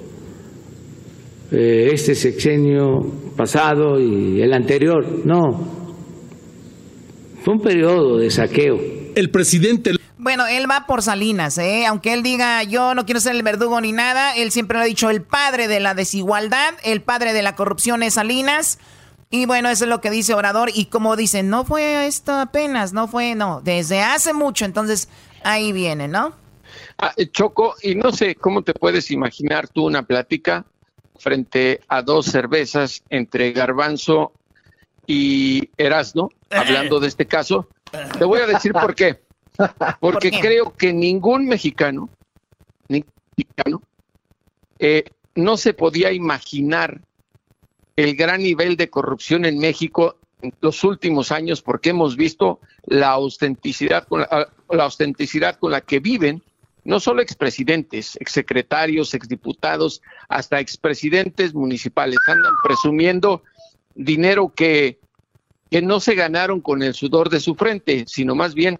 [1.51, 3.01] eh, este sexenio
[3.35, 5.81] pasado y el anterior, no.
[7.43, 8.79] Fue un periodo de saqueo.
[9.13, 9.91] El presidente
[10.21, 11.87] Bueno, él va por Salinas, ¿eh?
[11.87, 14.85] Aunque él diga, yo no quiero ser el verdugo ni nada, él siempre lo ha
[14.85, 18.77] dicho, el padre de la desigualdad, el padre de la corrupción es Salinas.
[19.31, 20.69] Y bueno, eso es lo que dice Obrador.
[20.75, 24.63] Y como dicen, no fue esto apenas, no fue, no, desde hace mucho.
[24.63, 25.09] Entonces,
[25.43, 26.35] ahí viene, ¿no?
[26.99, 30.65] Ah, eh, Choco, y no sé cómo te puedes imaginar tú una plática
[31.17, 34.33] frente a dos cervezas entre Garbanzo
[35.07, 37.67] y Erasno, hablando de este caso.
[38.19, 39.30] Te voy a decir por qué.
[39.99, 42.09] Porque creo que ningún mexicano,
[42.87, 43.05] ni-
[43.37, 43.81] mexicano,
[44.79, 45.05] eh,
[45.35, 47.01] no se podía imaginar
[47.95, 53.09] el gran nivel de corrupción en México en los últimos años porque hemos visto la
[53.09, 56.41] autenticidad con la, la autenticidad con la que viven
[56.83, 62.17] no solo expresidentes, exsecretarios, exdiputados, hasta expresidentes municipales.
[62.25, 63.43] Andan presumiendo
[63.93, 64.97] dinero que,
[65.69, 68.79] que no se ganaron con el sudor de su frente, sino más bien.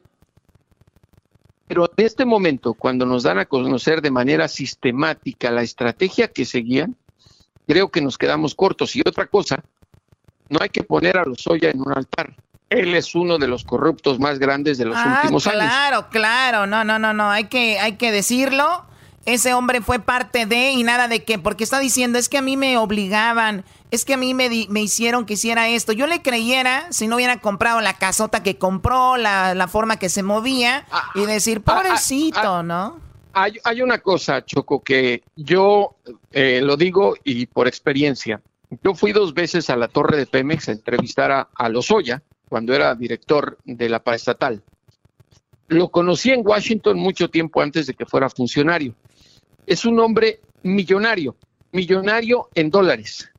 [1.72, 6.44] Pero en este momento, cuando nos dan a conocer de manera sistemática la estrategia que
[6.44, 6.98] seguían,
[7.66, 8.94] creo que nos quedamos cortos.
[8.98, 9.64] Y otra cosa,
[10.50, 12.36] no hay que poner a Lozoya en un altar.
[12.70, 15.60] Él es uno de los corruptos más grandes de los Ah, últimos años.
[15.62, 16.68] claro, claro.
[16.68, 17.32] No, no, no, no.
[17.32, 18.86] Hay que, hay que decirlo.
[19.26, 22.42] Ese hombre fue parte de y nada de que, porque está diciendo, es que a
[22.42, 25.92] mí me obligaban, es que a mí me, di- me hicieron que hiciera esto.
[25.94, 30.10] Yo le creyera si no hubiera comprado la casota que compró, la, la forma que
[30.10, 33.00] se movía y decir, pobrecito, ¿no?
[33.34, 35.96] Hay, hay una cosa, Choco, que yo
[36.32, 38.42] eh, lo digo y por experiencia.
[38.84, 42.74] Yo fui dos veces a la torre de Pemex a entrevistar a, a Lozoya cuando
[42.74, 44.62] era director de la paraestatal.
[45.68, 48.94] Lo conocí en Washington mucho tiempo antes de que fuera funcionario.
[49.66, 51.36] Es un hombre millonario,
[51.72, 53.30] millonario en dólares.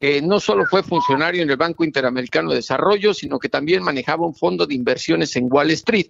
[0.00, 4.26] Eh, no solo fue funcionario en el Banco Interamericano de Desarrollo, sino que también manejaba
[4.26, 6.08] un fondo de inversiones en Wall Street,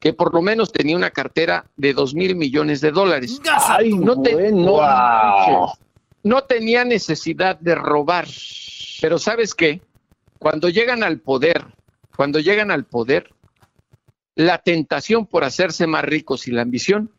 [0.00, 3.40] que por lo menos tenía una cartera de dos mil millones de dólares.
[3.68, 4.56] Ay, no, te- bueno.
[4.66, 5.72] no.
[6.24, 8.26] No tenía necesidad de robar.
[9.00, 9.80] Pero ¿sabes qué?
[10.38, 11.64] Cuando llegan al poder,
[12.16, 13.30] cuando llegan al poder,
[14.34, 17.10] la tentación por hacerse más ricos y la ambición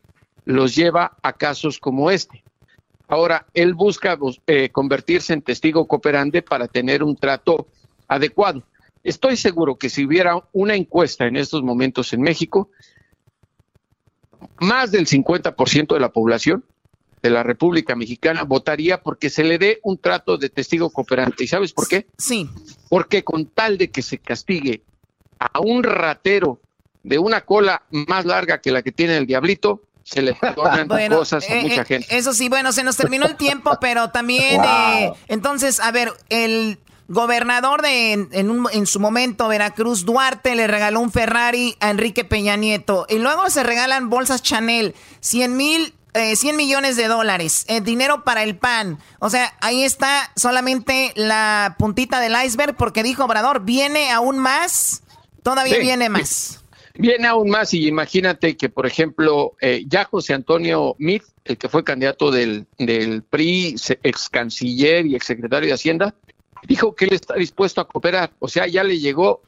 [0.44, 2.42] los lleva a casos como este.
[3.08, 7.66] Ahora, él busca bus- eh, convertirse en testigo cooperante para tener un trato
[8.08, 8.62] adecuado.
[9.02, 12.70] Estoy seguro que si hubiera una encuesta en estos momentos en México,
[14.60, 16.64] más del 50% de la población
[17.22, 21.44] de la República Mexicana votaría porque se le dé un trato de testigo cooperante.
[21.44, 22.06] ¿Y sabes por qué?
[22.18, 22.48] Sí.
[22.90, 24.82] Porque con tal de que se castigue
[25.38, 26.60] a un ratero
[27.02, 31.18] de una cola más larga que la que tiene el diablito, se le perdonan Bueno,
[31.18, 32.16] cosas a eh, mucha eh, gente.
[32.16, 34.66] Eso sí, bueno, se nos terminó el tiempo, pero también, Wow.
[34.70, 36.78] eh, entonces, a ver, el
[37.08, 41.90] gobernador de en, en un- en su momento, Veracruz, Duarte, le regaló un Ferrari a
[41.90, 43.06] Enrique Peña Nieto.
[43.08, 48.24] Y luego se regalan bolsas Chanel, 100 mil, eh, 100 millones de dólares, eh, dinero
[48.24, 48.98] para el pan.
[49.18, 55.02] O sea, ahí está solamente la puntita del iceberg, porque dijo Obrador, viene aún más,
[55.42, 55.80] todavía Sí.
[55.80, 56.60] viene más.
[56.96, 61.68] Viene aún más y imagínate que, por ejemplo, eh, ya José Antonio Meade, el que
[61.68, 66.14] fue candidato del, del PRI, ex canciller y ex secretario de Hacienda,
[66.68, 68.30] dijo que él está dispuesto a cooperar.
[68.38, 69.42] O sea, ya le llegó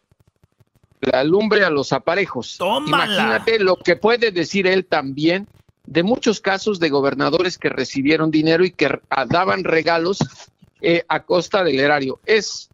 [1.00, 2.58] la lumbre a los aparejos.
[2.86, 5.46] Imagínate lo que puede decir él también
[5.84, 10.18] de muchos casos de gobernadores que recibieron dinero y que daban regalos
[10.80, 12.18] eh, a costa del erario.
[12.26, 12.70] Es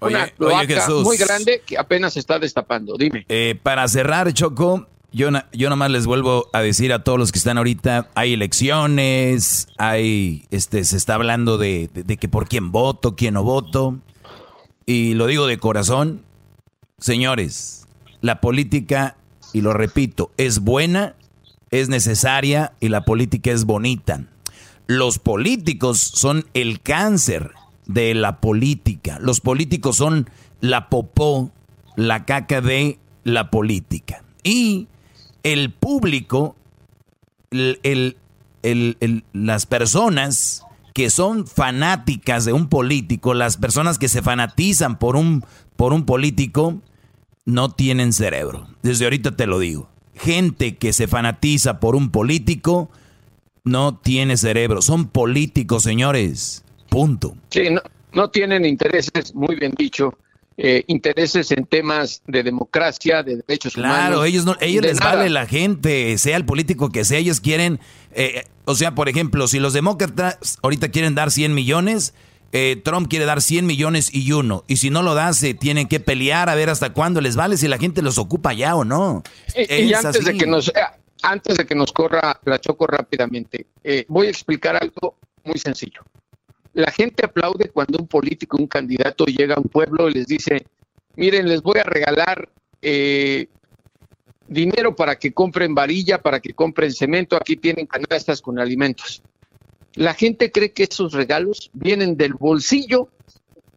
[0.00, 1.02] Oye, una oye, Jesús.
[1.04, 2.96] muy grande que apenas se está destapando.
[2.98, 3.24] Dime.
[3.28, 7.32] Eh, para cerrar, Choco, yo, na- yo nomás les vuelvo a decir a todos los
[7.32, 12.48] que están ahorita, hay elecciones, hay, este, se está hablando de, de- de que por
[12.48, 13.98] quién voto, quién no voto.
[14.84, 16.22] Y lo digo de corazón,
[16.98, 17.86] señores,
[18.20, 19.16] la política,
[19.52, 21.14] y lo repito, es buena,
[21.70, 24.24] es necesaria y la política es bonita.
[24.86, 27.52] Los políticos son el cáncer
[27.86, 29.18] de la política.
[29.20, 30.28] Los políticos son
[30.60, 31.50] la popó,
[31.96, 34.22] la caca de la política.
[34.42, 34.88] Y
[35.42, 36.56] el público,
[37.50, 38.16] el- el-
[39.00, 40.64] el- las personas
[40.94, 45.44] que son fanáticas de un político, las personas que se fanatizan por un,
[45.76, 46.80] por un político,
[47.44, 48.66] no tienen cerebro.
[48.82, 49.88] Desde ahorita te lo digo.
[50.14, 52.90] Gente que se fanatiza por un político
[53.62, 54.80] no tiene cerebro.
[54.80, 56.64] Son políticos, señores.
[56.96, 57.36] Punto.
[57.50, 57.82] Sí, no,
[58.12, 60.16] no tienen intereses, muy bien dicho,
[60.56, 63.96] eh, intereses en temas de democracia, de derechos humanos.
[63.98, 65.16] Claro, ellos no, ellos les nada.
[65.16, 67.80] vale la gente, sea el político que sea, ellos quieren,
[68.12, 72.14] eh, o sea, por ejemplo, si los demócratas ahorita quieren dar 100 millones,
[72.52, 75.88] eh, Trump quiere dar 100 millones y uno, y si no lo da, se tienen
[75.88, 78.86] que pelear a ver hasta cuándo les vale, si la gente los ocupa ya o
[78.86, 79.22] no.
[79.54, 80.72] Y, y Es antes de que nos eh,
[81.22, 86.00] antes de que nos corra la choco rápidamente, eh, voy a explicar algo muy sencillo.
[86.76, 90.66] La gente aplaude cuando un político, un candidato llega a un pueblo y les dice,
[91.16, 92.50] miren, les voy a regalar
[92.82, 93.48] eh,
[94.46, 99.22] dinero para que compren varilla, para que compren cemento, aquí tienen canastas con alimentos.
[99.94, 103.08] La gente cree que esos regalos vienen del bolsillo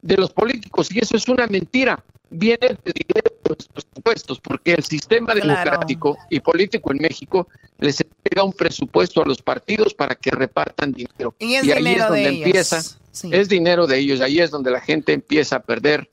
[0.02, 2.04] de los políticos y eso es una mentira.
[2.32, 7.48] viene del dinero de los presupuestos, porque el sistema democrático y político en México
[7.80, 11.34] les entrega un presupuesto a los partidos para que repartan dinero.
[11.40, 12.82] Y es ahí es donde de empieza,
[13.12, 13.30] Sí.
[13.34, 16.08] es dinero de ellos, ahí es donde la gente empieza a perder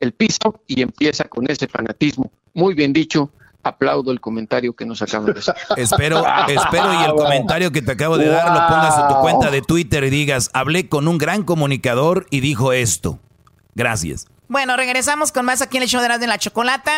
[0.00, 2.32] el piso y empieza con ese fanatismo.
[2.54, 3.30] Muy bien dicho,
[3.62, 5.54] aplaudo el comentario que nos acaban de hacer.
[5.76, 9.50] Espero, espero y el comentario que te acabo de dar lo pongas en tu cuenta
[9.50, 13.18] de Twitter y digas, hablé con un gran comunicador y dijo esto.
[13.74, 14.26] Gracias.
[14.48, 16.92] Bueno, regresamos con más aquí en el show de Erasmo y la Chocolata.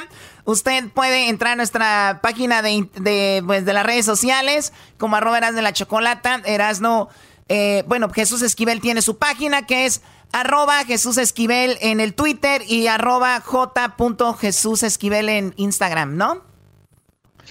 [0.44, 5.36] Usted puede entrar a nuestra página de, de, pues, de las redes sociales como arroba
[5.36, 6.40] Erasmo y la Chocolata.
[6.46, 7.10] Erasno,
[7.48, 10.00] eh, bueno, Jesús Esquivel tiene su página que es
[10.32, 13.94] arroba Jesús Esquivel en el Twitter y arroba j.
[14.40, 16.51] Jesús Esquivel en Instagram, ¿no?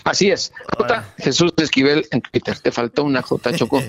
[0.03, 0.52] Así es.
[0.78, 1.03] J.
[1.18, 2.57] Jesús Esquivel en Twitter.
[2.60, 3.82] Te faltó una J, Chocó.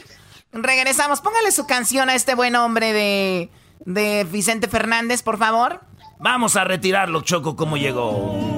[0.52, 1.20] Regresamos.
[1.20, 3.50] Póngale su canción a este buen hombre de,
[3.84, 5.80] de Vicente Fernández, por favor.
[6.18, 8.54] Vamos a retirarlo, Choco, como llegó.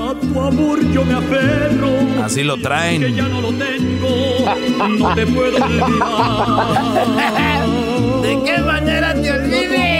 [0.00, 2.24] A tu amor yo me aferro.
[2.24, 3.02] Así lo traen.
[3.02, 4.88] Que ya no lo tengo.
[4.98, 7.66] No te puedo olvidar.
[8.22, 9.97] ¿De qué manera te olvide?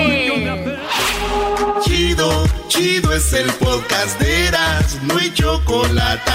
[1.81, 2.29] Chido,
[2.67, 6.31] chido es el podcast de Eras, no hay chocolate.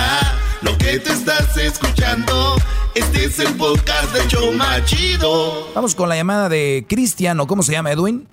[0.61, 2.55] Lo que te estás escuchando,
[2.95, 5.67] este es el podcast de Choma Chido.
[5.75, 8.25] Vamos con la llamada de Cristian, ¿o cómo se llama, Edwin?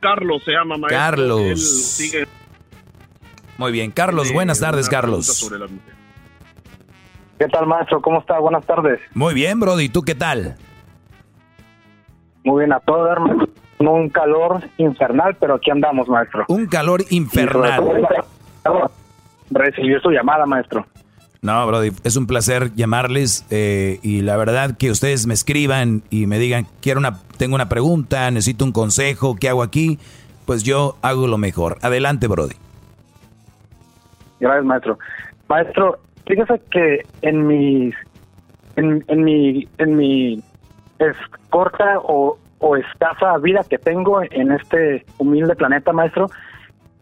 [0.00, 0.98] Carlos se llama maestro.
[0.98, 1.40] Carlos.
[1.40, 2.26] Él sigue
[3.58, 5.50] Muy bien, Carlos, buenas tardes, Carlos.
[7.38, 8.00] ¿Qué tal, maestro?
[8.00, 8.38] ¿Cómo está?
[8.38, 9.00] Buenas tardes.
[9.12, 10.56] Muy bien, Brody, ¿tú qué tal?
[12.44, 13.48] Muy bien, a todo dar, maestro.
[13.48, 16.44] Con Un calor infernal, pero aquí andamos, maestro.
[16.48, 17.84] Un calor infernal.
[19.50, 20.86] Recibí su llamada, maestro.
[21.42, 26.26] No, Brody, es un placer llamarles eh, y la verdad que ustedes me escriban y
[26.26, 29.98] me digan, quiero una, tengo una pregunta, necesito un consejo, ¿qué hago aquí?
[30.44, 31.78] Pues yo hago lo mejor.
[31.82, 32.54] Adelante, Brody.
[34.40, 34.98] Gracias, maestro.
[35.48, 37.92] Maestro, fíjese que en mi,
[38.76, 40.42] en, en mi, en mi
[40.98, 41.16] es
[41.50, 46.26] corta o, o escasa vida que tengo en este humilde planeta, maestro,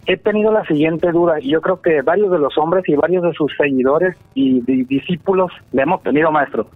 [0.06, 3.22] he tenido la siguiente duda y yo creo que varios de los hombres y varios
[3.22, 6.66] de sus seguidores y di- discípulos le hemos tenido, maestro.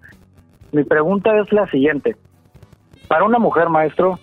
[0.72, 2.16] Mi pregunta es la siguiente.
[3.08, 4.18] Para una mujer, maestro,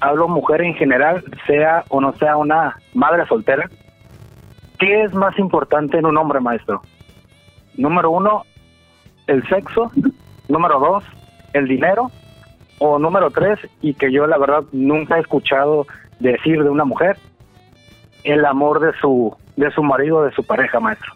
[0.00, 3.68] hablo mujer en general, sea o no sea una madre soltera,
[4.78, 6.82] ¿qué es más importante en un hombre, maestro?
[7.76, 8.42] Número uno,
[9.26, 9.90] el sexo.
[10.48, 11.04] Número dos,
[11.52, 12.10] el dinero.
[12.78, 15.86] O número tres, y que yo la verdad nunca he escuchado
[16.20, 17.16] decir de una mujer,
[18.24, 21.12] el amor de su, de su marido, de su pareja, maestro.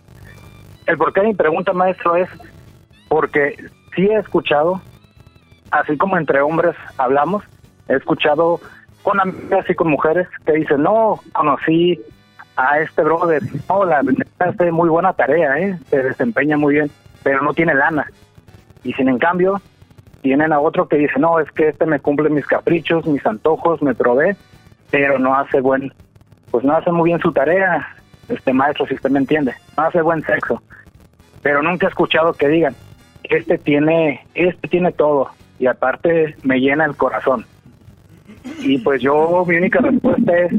[0.87, 2.29] El porqué de mi pregunta, maestro, es
[3.09, 3.57] porque
[3.95, 4.81] sí he escuchado,
[5.71, 7.45] así como entre hombres hablamos,
[7.89, 8.61] he escuchado
[9.03, 12.01] con amigas y con mujeres que dicen, no, conocí
[12.57, 14.03] a este brother, no, la
[14.39, 15.79] hace muy buena tarea, ¿eh?
[15.89, 16.91] se desempeña muy bien,
[17.23, 18.07] pero no tiene lana.
[18.85, 19.61] Y sin en cambio,
[20.23, 23.83] tienen a otro que dice, no, es que este me cumple mis caprichos, mis antojos,
[23.83, 24.37] me provee,
[24.91, 25.93] pero no hace buen,
[26.51, 27.97] pues no hace muy bien su tarea,
[28.29, 30.63] este maestro, si usted me entiende, no hace buen sexo.
[31.43, 32.75] Pero nunca he escuchado que digan,
[33.25, 37.47] este tiene, este tiene todo, y aparte me llena el corazón.
[38.61, 40.53] Y pues yo, mi única respuesta es,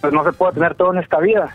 [0.00, 1.54] pues no se puede tener todo en esta vida.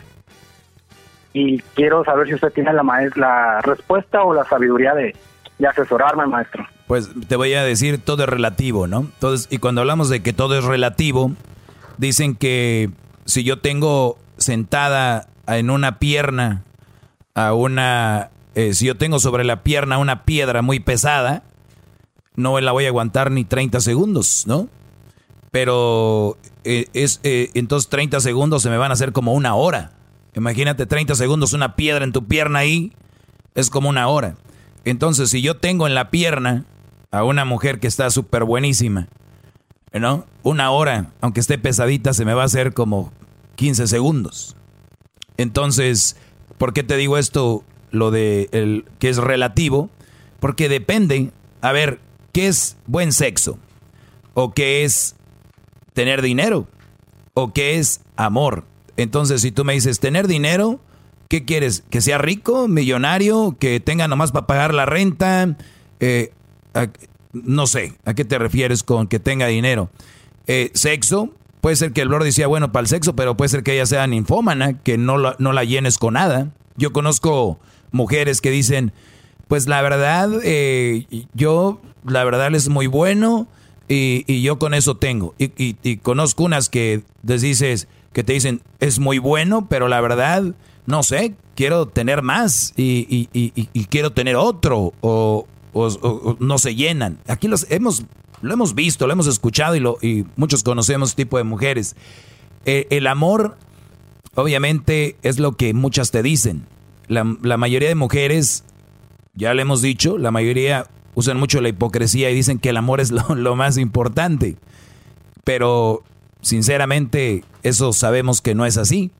[1.33, 2.83] Y quiero saber si usted tiene la,
[3.15, 5.15] la respuesta o la sabiduría de,
[5.57, 6.65] de asesorarme, maestro.
[6.87, 9.01] Pues te voy a decir, todo es relativo, ¿no?
[9.01, 11.31] Entonces, y cuando hablamos de que todo es relativo,
[11.97, 12.91] dicen que
[13.25, 16.63] si yo tengo sentada en una pierna
[17.35, 21.43] a una, eh, si yo tengo sobre la pierna una piedra muy pesada,
[22.35, 24.67] no la voy a aguantar ni 30 segundos, ¿no?
[25.51, 29.91] Pero eh, es eh, entonces 30 segundos se me van a hacer como una hora.
[30.35, 32.91] Imagínate 30 segundos una piedra en tu pierna ahí,
[33.53, 34.35] es como una hora.
[34.83, 36.65] Entonces, si yo tengo en la pierna
[37.13, 39.07] a una mujer que está súper buenísima,
[39.93, 40.25] ¿no?
[40.41, 43.13] Una hora, aunque esté pesadita, se me va a hacer como
[43.55, 44.55] 15 segundos.
[45.37, 46.17] Entonces,
[46.57, 47.63] ¿por qué te digo esto?
[47.91, 49.91] Lo de el, que es relativo.
[50.39, 51.31] Porque depende,
[51.61, 51.99] a ver,
[52.31, 53.59] ¿qué es buen sexo?
[54.33, 55.15] ¿O qué es
[55.93, 56.67] tener dinero?
[57.35, 58.65] ¿O qué es amor?
[58.97, 60.79] Entonces, si tú me dices tener dinero,
[61.27, 61.83] ¿qué quieres?
[61.91, 65.55] ¿Que sea rico, millonario, que tenga nomás para pagar la renta?
[65.99, 66.33] Eh,
[67.33, 69.89] no sé, ¿a qué te refieres con que tenga dinero?
[70.47, 71.29] Eh, sexo,
[71.61, 73.85] puede ser que el Lord decía, bueno, para el sexo, pero puede ser que ella
[73.85, 76.49] sea ninfómana, que no la, no la llenes con nada.
[76.75, 77.59] Yo conozco
[77.91, 78.91] mujeres que dicen,
[79.47, 83.47] pues la verdad, eh, yo, la verdad es muy bueno
[83.87, 85.33] y, y yo con eso tengo.
[85.37, 90.01] Y, y- conozco unas que les dices, que te dicen, es muy bueno, pero la
[90.01, 90.43] verdad,
[90.85, 93.27] no sé, quiero tener más y
[93.89, 97.19] quiero tener otro, o, o- no se llenan.
[97.27, 98.03] Aquí los hemos,
[98.41, 101.95] lo hemos visto, lo hemos escuchado y, lo, y muchos conocemos este tipo de mujeres.
[102.65, 103.57] Eh, el amor,
[104.35, 106.65] obviamente, es lo que muchas te dicen.
[107.07, 108.63] La, la mayoría de mujeres,
[109.33, 113.01] ya le hemos dicho, la mayoría usan mucho la hipocresía y dicen que el amor
[113.01, 114.57] es lo, lo más importante.
[115.43, 116.03] Pero,
[116.41, 119.11] sinceramente, eso sabemos que no es así.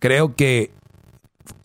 [0.00, 0.70] Creo que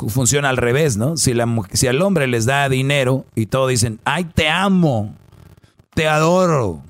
[0.08, 1.18] funciona al revés, ¿no?
[1.18, 5.14] Si, la, si al hombre les da dinero y todo dicen, ay, te amo,
[5.94, 6.82] te adoro.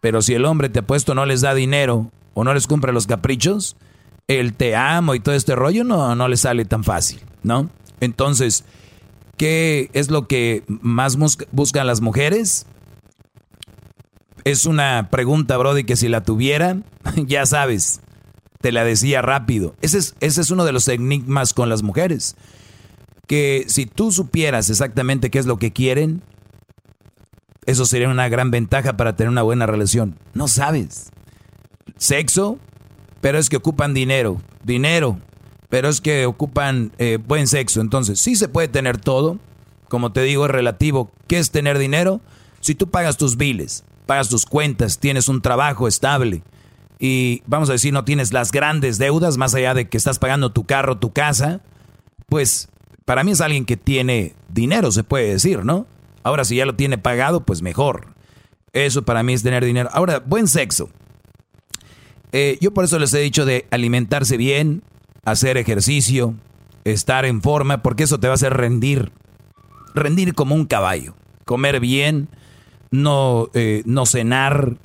[0.00, 2.92] Pero si el hombre te ha puesto no les da dinero o no les cumple
[2.92, 3.76] los caprichos,
[4.28, 7.70] el te amo y todo este rollo no, no le sale tan fácil, ¿no?
[8.00, 8.64] Entonces,
[9.36, 11.16] ¿qué es lo que más
[11.52, 12.66] buscan las mujeres?
[14.44, 16.76] Es una pregunta, Brody, que si la tuviera,
[17.16, 18.00] ya sabes,
[18.60, 19.74] te la decía rápido.
[19.80, 22.36] Ese es, ese es uno de los enigmas con las mujeres.
[23.26, 26.22] Que si tú supieras exactamente qué es lo que quieren,
[27.66, 30.18] eso sería una gran ventaja para tener una buena relación.
[30.34, 31.10] No sabes.
[31.96, 32.58] Sexo,
[33.20, 34.40] pero es que ocupan dinero.
[34.62, 35.18] Dinero,
[35.68, 37.80] pero es que ocupan eh, buen sexo.
[37.80, 39.38] Entonces, sí se puede tener todo.
[39.88, 41.10] Como te digo, es relativo.
[41.26, 42.20] ¿Qué es tener dinero?
[42.60, 46.42] Si tú pagas tus biles, pagas tus cuentas, tienes un trabajo estable
[46.98, 50.50] y vamos a decir no tienes las grandes deudas más allá de que estás pagando
[50.50, 51.60] tu carro, tu casa,
[52.26, 52.68] pues
[53.04, 55.86] para mí es alguien que tiene dinero, se puede decir, ¿no?
[56.22, 58.08] Ahora si ya lo tiene pagado, pues mejor.
[58.72, 59.88] Eso para mí es tener dinero.
[59.92, 60.90] Ahora, buen sexo.
[62.32, 64.82] Eh, yo por eso les he dicho de alimentarse bien,
[65.24, 66.34] hacer ejercicio,
[66.84, 69.12] estar en forma, porque eso te va a hacer rendir.
[69.94, 71.14] Rendir como un caballo.
[71.44, 72.28] Comer bien,
[72.90, 74.76] no, eh, no cenar.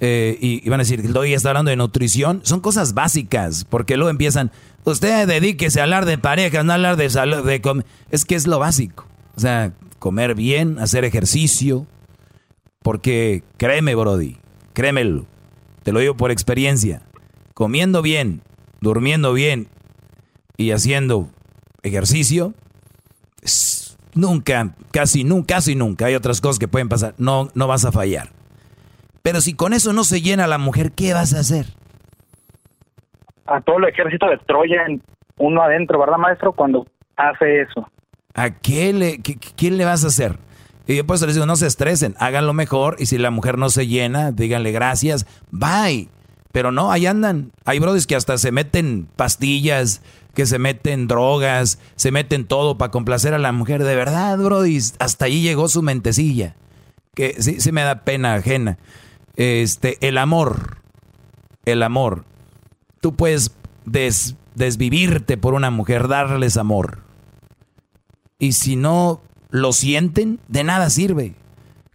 [0.00, 2.40] Eh, y, van a decir, hoy está hablando de nutrición.
[2.44, 4.50] Son cosas básicas, porque luego empiezan,
[4.84, 7.44] usted dedíquese a hablar de pareja, no a hablar de salud.
[7.44, 7.82] De com-".
[8.10, 9.06] es que es lo básico.
[9.36, 11.86] O sea, comer bien, hacer ejercicio.
[12.82, 14.36] Porque créeme, Brody,
[14.74, 15.26] créemelo.
[15.82, 17.02] Te lo digo por experiencia.
[17.54, 18.42] Comiendo bien,
[18.80, 19.68] durmiendo bien
[20.56, 21.30] y haciendo
[21.82, 22.52] ejercicio,
[24.14, 27.92] nunca, casi nunca, casi nunca, hay otras cosas que pueden pasar, no, no vas a
[27.92, 28.32] fallar.
[29.24, 31.64] Pero si con eso no se llena la mujer, ¿qué vas a hacer?
[33.46, 34.84] A todo el ejército de Troya,
[35.38, 36.52] uno adentro, ¿verdad, maestro?
[36.52, 36.86] Cuando
[37.16, 37.88] hace eso.
[38.34, 40.36] ¿A qué le, qué, qué le vas a hacer?
[40.86, 43.56] Y yo por eso les digo, no se estresen, háganlo mejor y si la mujer
[43.56, 46.10] no se llena, díganle gracias, bye.
[46.52, 47.50] Pero no, ahí andan.
[47.64, 50.02] Hay brodis que hasta se meten pastillas,
[50.34, 53.84] que se meten drogas, se meten todo para complacer a la mujer.
[53.84, 56.56] De verdad, brodis, hasta ahí llegó su mentecilla.
[57.14, 58.76] Que sí, sí me da pena ajena.
[59.36, 60.78] Este, el amor,
[61.64, 62.24] el amor.
[63.00, 63.50] Tú puedes
[63.84, 67.00] des- desvivirte por una mujer, darles amor.
[68.38, 69.20] Y si no
[69.50, 71.34] lo sienten, de nada sirve.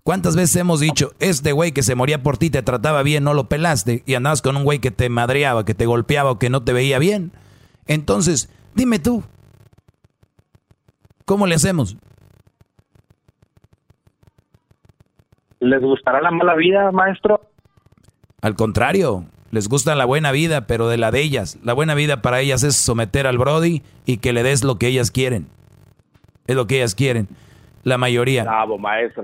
[0.04, 3.34] ¿Cuántas veces hemos dicho, este güey que se moría por ti te trataba bien, no
[3.34, 6.50] lo pelaste y andabas con un güey que te madreaba, que te golpeaba o que
[6.50, 7.32] no te veía bien?
[7.86, 9.24] Entonces, dime tú,
[11.26, 11.96] ¿cómo le hacemos?
[15.60, 17.42] ¿Les gustará la mala vida, maestro?
[18.42, 21.58] Al contrario, les gusta la buena vida, pero de la de ellas.
[21.64, 24.88] La buena vida para ellas es someter al Brody y que le des lo que
[24.88, 25.48] ellas quieren.
[26.48, 27.28] Es lo que ellas quieren.
[27.84, 28.44] La mayoría.
[28.44, 29.24] Bravo, maestro.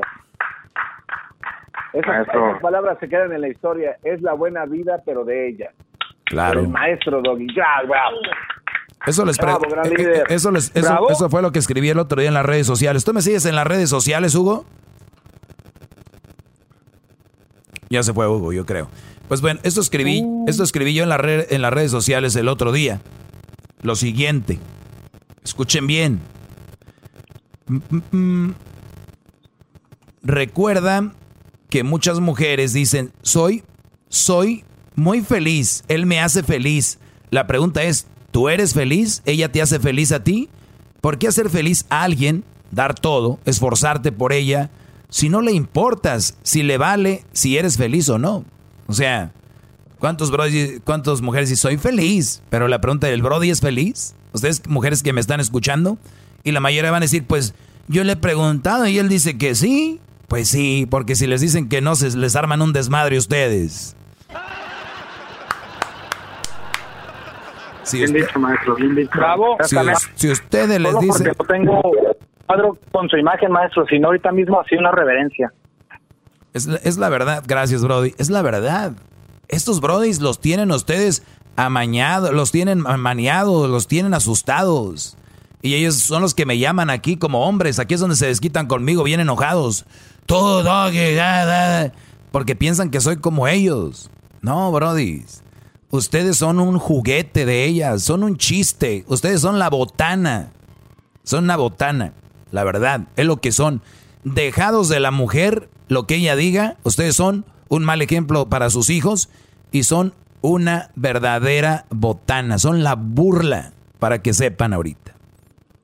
[1.93, 2.49] Esas, Maestro.
[2.49, 3.95] esas palabras se quedan en la historia.
[4.03, 5.71] Es la buena vida, pero de ella.
[6.25, 6.59] Claro.
[6.61, 7.47] El maestro Doggy.
[7.55, 8.17] Bravo.
[9.07, 10.23] Eso les Bravo, gran eh, eh, líder.
[10.29, 11.09] eso, les- eso- Bravo.
[11.09, 13.05] eso fue lo que escribí el otro día en las redes sociales.
[13.05, 14.65] ¿Tú me sigues en las redes sociales, Hugo?
[17.89, 18.89] Ya se fue Hugo, yo creo.
[19.27, 22.47] Pues bueno, esto escribí, esto escribí yo en, la red- en las redes sociales el
[22.47, 23.01] otro día.
[23.81, 24.59] Lo siguiente.
[25.43, 26.19] Escuchen bien.
[27.67, 28.53] Mm, mm, mm.
[30.23, 31.13] Recuerda
[31.69, 33.63] que muchas mujeres dicen, soy,
[34.09, 34.63] soy
[34.95, 36.99] muy feliz, él me hace feliz.
[37.31, 39.21] La pregunta es, ¿tú eres feliz?
[39.25, 40.49] ¿Ella te hace feliz a ti?
[41.01, 44.71] ¿Por qué hacer feliz a alguien, dar todo, esforzarte por ella,
[45.09, 48.43] si no le importas, si le vale, si eres feliz o no?
[48.87, 49.31] O sea,
[49.99, 52.41] ¿cuántos brody, cuántas mujeres dicen, soy feliz?
[52.49, 54.15] Pero la pregunta, ¿el brody es feliz?
[54.33, 55.97] Ustedes, mujeres que me están escuchando,
[56.43, 57.53] y la mayoría van a decir, pues,
[57.87, 59.99] yo le he preguntado y él dice que sí.
[60.27, 63.95] Pues sí, porque si les dicen que no, se les arman un desmadre ustedes.
[67.83, 69.11] Si, Bien usted- dicho, maestro, bien dicho.
[69.15, 69.57] Bravo.
[69.63, 71.31] si us- si ustedes les dicen...
[71.37, 71.81] porque no tengo
[72.45, 75.51] cuadro con su imagen, maestro, sino ahorita mismo así una reverencia.
[76.53, 78.93] Es la, verdad, gracias Brody, es la verdad.
[79.49, 81.23] Estos Brodis los tienen ustedes
[81.57, 85.17] amañados, los tienen maniados, los tienen asustados.
[85.61, 87.79] Y ellos son los que me llaman aquí como hombres.
[87.79, 89.85] Aquí es donde se desquitan conmigo, bien enojados.
[90.25, 90.63] Todo,
[92.31, 94.09] porque piensan que soy como ellos.
[94.41, 95.25] No, Brody.
[95.89, 99.03] Ustedes son un juguete de ellas, son un chiste.
[99.07, 100.51] Ustedes son la botana.
[101.23, 102.13] Son una botana,
[102.51, 103.81] la verdad, es lo que son.
[104.23, 108.89] Dejados de la mujer, lo que ella diga, ustedes son un mal ejemplo para sus
[108.89, 109.29] hijos
[109.71, 115.13] y son una verdadera botana, son la burla para que sepan ahorita.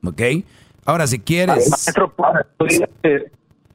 [0.04, 0.22] ¿Ok?
[0.84, 1.70] Ahora, si quieres...
[1.70, 2.12] Maestro,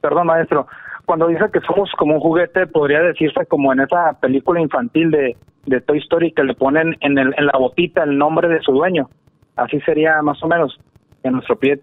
[0.00, 0.66] perdón, maestro,
[1.06, 5.36] cuando dice que somos como un juguete, podría decirse como en esa película infantil de,
[5.66, 8.72] de Toy Story que le ponen en, el, en la botita el nombre de su
[8.72, 9.08] dueño.
[9.56, 10.78] Así sería más o menos.
[11.22, 11.80] En nuestro pie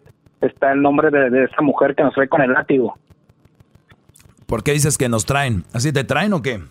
[0.48, 2.98] está el nombre de, de esa mujer que nos trae con el látigo.
[4.46, 5.64] ¿Por qué dices que nos traen?
[5.74, 6.62] ¿Así te traen o qué?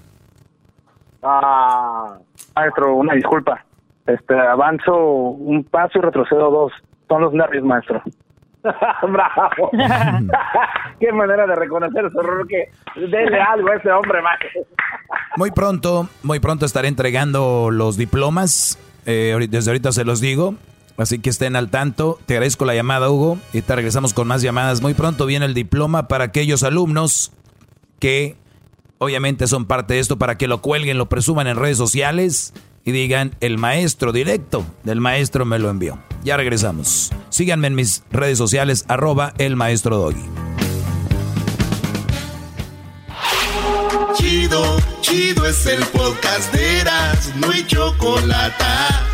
[1.23, 2.19] Ah,
[2.55, 3.65] maestro, una disculpa.
[4.07, 6.73] Este, avanzo un paso y retrocedo dos.
[7.09, 8.03] Son los nervios, maestro.
[8.63, 9.71] Bravo.
[11.01, 14.63] Qué manera de reconocer su error que dele algo a ese hombre, maestro.
[15.37, 18.79] Muy pronto, muy pronto estaré entregando los diplomas.
[19.07, 20.55] Eh, desde ahorita se los digo.
[20.97, 22.19] Así que estén al tanto.
[22.27, 23.39] Te agradezco la llamada, Hugo.
[23.53, 24.81] Y te regresamos con más llamadas.
[24.81, 27.33] Muy pronto viene el diploma para aquellos alumnos
[27.99, 28.37] que
[28.99, 32.53] obviamente son parte de esto, para que lo cuelguen, lo presuman en redes sociales
[32.85, 35.99] y digan, el maestro directo del maestro me lo envió.
[36.23, 37.12] Ya regresamos.
[37.31, 40.25] Síganme en mis redes sociales, arroba el maestro Doggy.
[44.15, 46.85] Chido, chido es el podcast de
[47.37, 49.14] no hay chocolate.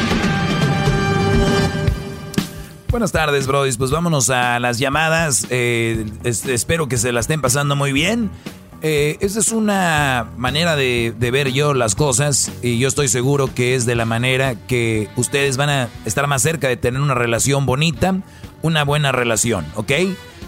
[2.91, 3.71] Buenas tardes, Brody.
[3.77, 5.47] Pues vámonos a las llamadas.
[5.49, 8.29] Eh, es- espero que se la estén pasando muy bien.
[8.83, 13.53] Eh, esa es una manera de, de ver yo las cosas y yo estoy seguro
[13.53, 17.13] que es de la manera que ustedes van a estar más cerca de tener una
[17.13, 18.15] relación bonita,
[18.63, 19.91] una buena relación, ¿ok?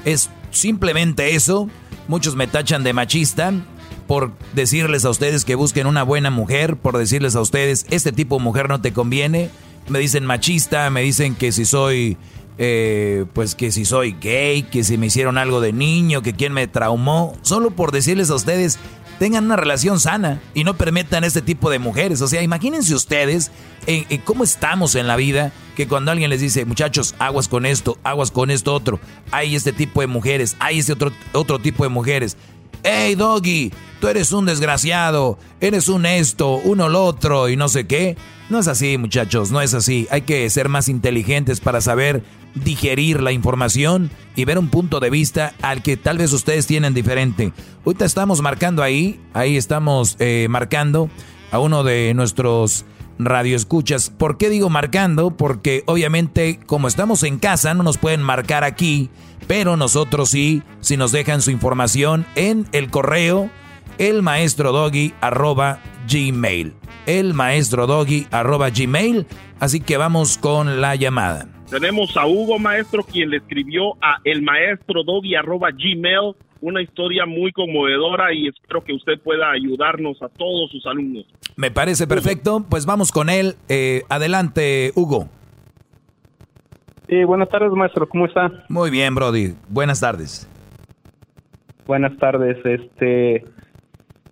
[0.04, 1.70] Es simplemente eso.
[2.08, 3.54] Muchos me tachan de machista
[4.08, 8.38] por decirles a ustedes que busquen una buena mujer, por decirles a ustedes, este tipo
[8.38, 9.50] de mujer no te conviene.
[9.88, 12.18] Me dicen machista, me dicen que si soy,
[12.58, 16.54] eh, pues que si soy gay, que si me hicieron algo de niño, que quién
[16.54, 17.38] me traumó.
[17.42, 18.80] Solo por decirles a ustedes,
[19.20, 22.22] tengan una relación sana y no permitan este tipo de mujeres.
[22.22, 23.52] O sea, imagínense ustedes
[23.88, 27.66] eh, eh, cómo estamos en la vida, que cuando alguien les dice, muchachos, aguas con
[27.66, 29.00] esto, aguas con esto otro,
[29.32, 32.38] hay este tipo de mujeres, hay este otro, otro tipo de mujeres.
[32.84, 33.72] Hey, Doggy,
[34.02, 38.18] tú eres un desgraciado, eres un esto, uno lo otro y no sé qué.
[38.50, 40.06] No es así, muchachos, no es así.
[40.12, 42.24] Hay que ser más inteligentes para saber
[42.56, 46.94] digerir la información y ver un punto de vista al que tal vez ustedes tienen
[46.94, 47.52] diferente.
[47.86, 51.10] Ahorita estamos marcando ahí, ahí estamos eh, marcando
[51.52, 52.86] a uno de nuestros
[53.20, 54.10] radioescuchas.
[54.10, 55.32] ¿Por qué digo marcando?
[55.32, 59.10] Porque obviamente como estamos en casa no nos pueden marcar aquí,
[59.48, 63.50] pero nosotros sí, si nos dejan su información en el correo
[63.98, 66.74] elmaestrodoggy arroba gmail.
[67.06, 69.28] Elmaestrodoggy arroba gmail.
[69.60, 71.53] Así que vamos con la llamada.
[71.70, 78.82] Tenemos a Hugo Maestro, quien le escribió a elmaestrodoggy.gmail una historia muy conmovedora y espero
[78.84, 81.26] que usted pueda ayudarnos a todos sus alumnos.
[81.58, 83.56] Me parece perfecto, pues vamos con él.
[83.68, 85.28] Eh, adelante, Hugo.
[87.10, 88.08] Sí, buenas tardes, maestro.
[88.08, 88.50] ¿Cómo está?
[88.70, 89.56] Muy bien, Brody.
[89.68, 90.50] Buenas tardes.
[91.86, 92.66] Buenas tardes.
[92.66, 93.44] Este,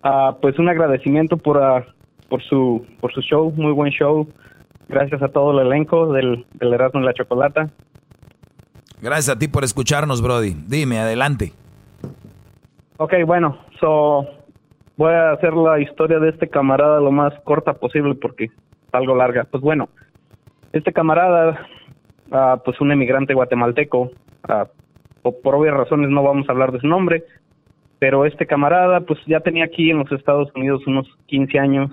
[0.02, 1.84] ah, pues un agradecimiento por, ah,
[2.30, 4.26] por su por su show, muy buen show.
[4.92, 7.70] Gracias a todo el elenco del, del Erasmo y la Chocolata.
[9.00, 10.54] Gracias a ti por escucharnos, Brody.
[10.68, 11.52] Dime, adelante.
[12.98, 14.26] Ok, bueno, so
[14.96, 18.50] voy a hacer la historia de este camarada lo más corta posible porque es
[18.92, 19.44] algo larga.
[19.50, 19.88] Pues bueno,
[20.72, 21.66] este camarada,
[22.30, 24.10] ah, pues un emigrante guatemalteco,
[25.22, 27.24] po- por obvias razones no vamos a hablar de su nombre,
[27.98, 31.90] pero este camarada pues ya tenía aquí en los Estados Unidos unos 15 años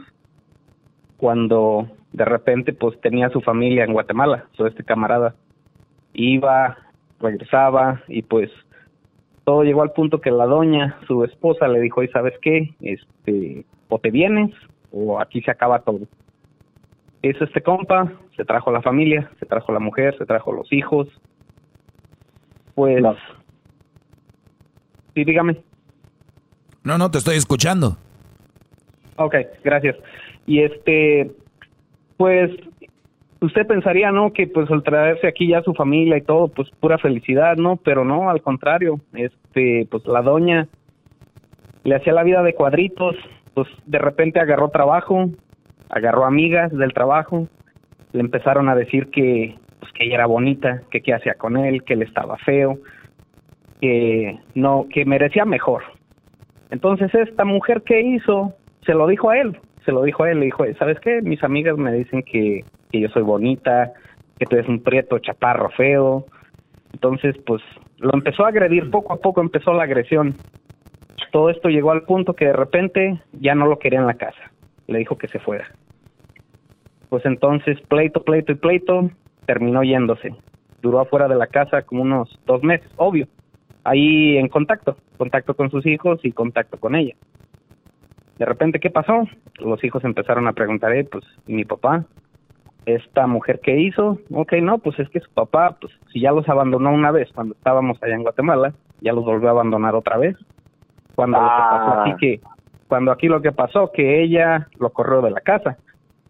[1.17, 5.35] cuando de repente pues tenía su familia en Guatemala, so este camarada
[6.13, 6.77] iba,
[7.19, 8.49] regresaba y pues
[9.43, 12.75] todo llegó al punto que la doña, su esposa, le dijo, ¿y sabes qué?
[12.81, 14.51] Este, o te vienes
[14.91, 15.99] o aquí se acaba todo.
[17.21, 21.07] hizo este compa, se trajo la familia, se trajo la mujer, se trajo los hijos.
[22.75, 23.03] Pues.
[25.13, 25.61] Sí, dígame.
[26.83, 27.97] No, no, te estoy escuchando.
[29.17, 29.97] Ok, gracias.
[30.45, 31.31] Y este,
[32.19, 32.51] pues,
[33.39, 34.33] usted pensaría, ¿no?
[34.33, 37.77] Que pues al traerse aquí ya su familia y todo, pues pura felicidad, ¿no?
[37.77, 40.67] Pero no, al contrario, este, pues la doña
[41.85, 43.15] le hacía la vida de cuadritos,
[43.53, 45.29] pues de repente agarró trabajo,
[45.87, 47.47] agarró amigas del trabajo,
[48.11, 51.83] le empezaron a decir que, pues, que ella era bonita, que qué hacía con él,
[51.85, 52.79] que él estaba feo,
[53.79, 55.83] que no, que merecía mejor.
[56.69, 58.55] Entonces esta mujer que hizo,
[58.85, 61.21] se lo dijo a él, se lo dijo a él, le dijo, ¿sabes qué?
[61.21, 63.93] Mis amigas me dicen que, que yo soy bonita,
[64.37, 66.25] que tú eres un prieto chaparro feo.
[66.93, 67.61] Entonces, pues
[67.97, 70.35] lo empezó a agredir, poco a poco empezó la agresión.
[71.31, 74.51] Todo esto llegó al punto que de repente ya no lo quería en la casa.
[74.87, 75.67] Le dijo que se fuera.
[77.09, 79.11] Pues entonces, pleito, pleito y pleito,
[79.45, 80.33] terminó yéndose.
[80.81, 83.27] Duró afuera de la casa como unos dos meses, obvio.
[83.83, 87.15] Ahí en contacto, contacto con sus hijos y contacto con ella.
[88.39, 89.27] De repente, ¿qué pasó?
[89.59, 92.05] Los hijos empezaron a preguntar, eh, pues, ¿y mi papá?
[92.85, 94.17] ¿Esta mujer qué hizo?
[94.33, 97.53] Ok, no, pues es que su papá, pues, si ya los abandonó una vez cuando
[97.53, 100.37] estábamos allá en Guatemala, ya los volvió a abandonar otra vez.
[101.15, 102.01] Cuando lo que pasó Ah.
[102.03, 102.41] aquí que,
[102.87, 105.77] cuando aquí lo que pasó, que ella lo corrió de la casa.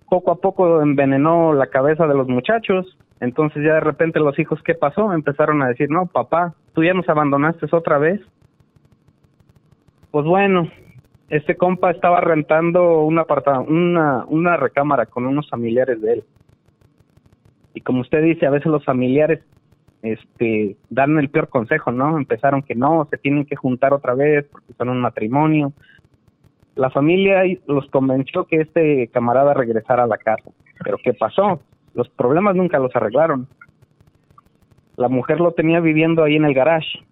[0.10, 2.98] Poco a poco envenenó la cabeza de los muchachos.
[3.20, 5.14] Entonces ya de repente los hijos, ¿qué pasó?
[5.14, 8.20] Empezaron a decir, no, papá, tú ya nos abandonaste otra vez.
[10.12, 10.68] Pues bueno,
[11.30, 16.24] este compa estaba rentando una, recámara con unos familiares de él.
[17.74, 19.42] Y como usted dice, a veces los familiares
[20.02, 22.18] este dan el peor consejo, ¿no?
[22.18, 25.74] Empezaron que no, se tienen que juntar otra vez porque son un matrimonio.
[26.76, 30.50] La familia los convenció que este camarada regresara a la casa.
[30.84, 31.62] Pero ¿qué pasó?
[31.94, 33.48] Los problemas nunca los arreglaron.
[34.96, 37.06] La mujer lo tenía viviendo ahí en el garage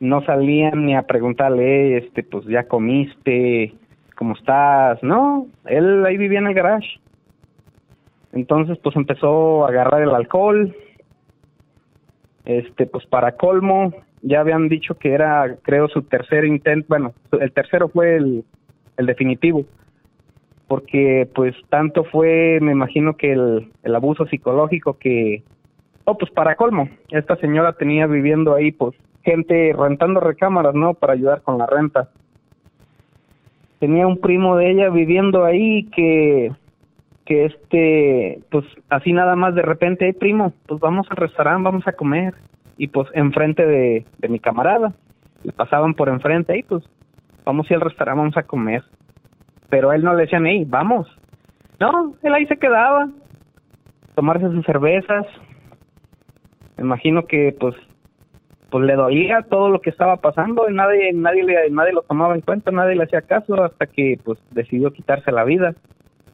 [0.00, 3.74] no salían ni a preguntarle, "Eh, este, pues ya comiste,
[4.16, 5.02] ¿cómo estás?
[5.02, 6.98] No, él ahí vivía en el garage.
[8.32, 10.74] Entonces, pues empezó a agarrar el alcohol.
[12.44, 17.52] Este, pues para colmo, ya habían dicho que era, creo, su tercer intento, bueno, el
[17.52, 18.44] tercero fue el,
[18.96, 19.64] el definitivo.
[20.68, 25.42] Porque, pues, tanto fue, me imagino que el, el abuso psicológico que,
[26.04, 30.94] Oh, pues para colmo, esta señora tenía viviendo ahí, pues, gente rentando recámaras, ¿no?
[30.94, 32.08] Para ayudar con la renta.
[33.78, 36.52] Tenía un primo de ella viviendo ahí que,
[37.24, 41.86] que este, pues, así nada más de repente, hey, primo, pues vamos al restaurante, vamos
[41.86, 42.34] a comer.
[42.76, 44.92] Y pues, enfrente de, de mi camarada,
[45.42, 46.84] le pasaban por enfrente, hey, pues,
[47.44, 48.82] vamos a ir al restaurante, vamos a comer.
[49.68, 51.08] Pero a él no le decían, hey, vamos.
[51.78, 53.08] No, él ahí se quedaba,
[54.14, 55.26] tomarse sus cervezas,
[56.76, 57.74] me imagino que pues
[58.70, 62.34] pues le dolía todo lo que estaba pasando y nadie nadie le, nadie lo tomaba
[62.34, 65.74] en cuenta nadie le hacía caso hasta que pues decidió quitarse la vida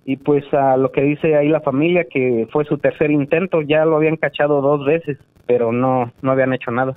[0.04, 3.84] y pues a lo que dice ahí la familia que fue su tercer intento ya
[3.84, 6.96] lo habían cachado dos veces pero no no habían hecho nada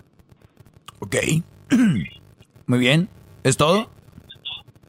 [1.00, 1.16] Ok.
[2.68, 3.08] Muy bien.
[3.44, 3.88] ¿Es todo?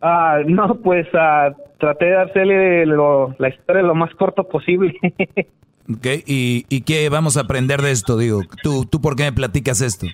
[0.03, 4.95] ah no pues ah, traté de hacerle lo- la historia lo más corto posible
[5.93, 6.07] Ok.
[6.27, 8.17] ¿Y, y qué vamos a aprender de esto?
[8.17, 10.07] Digo, ¿tú, ¿tú por qué me platicas esto?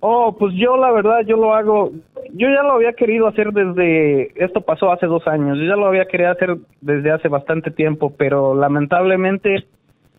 [0.00, 1.90] Oh, pues yo la verdad, yo lo hago,
[2.32, 5.86] yo ya lo había querido hacer desde, esto pasó hace dos años, yo ya lo
[5.86, 9.64] había querido hacer desde hace bastante tiempo, pero lamentablemente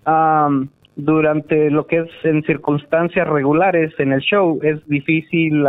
[0.03, 5.63] am, durante lo que es en circunstancias regulares en el show es difícil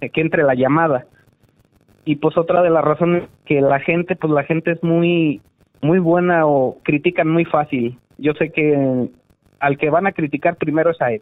[0.00, 1.04] que entre la llamada.
[2.06, 5.42] Y pues otra de las razones que la gente, pues la gente es muy,
[5.82, 7.98] muy buena o critican muy fácil.
[8.16, 9.10] Yo sé que
[9.60, 11.20] al que van a criticar primero es a él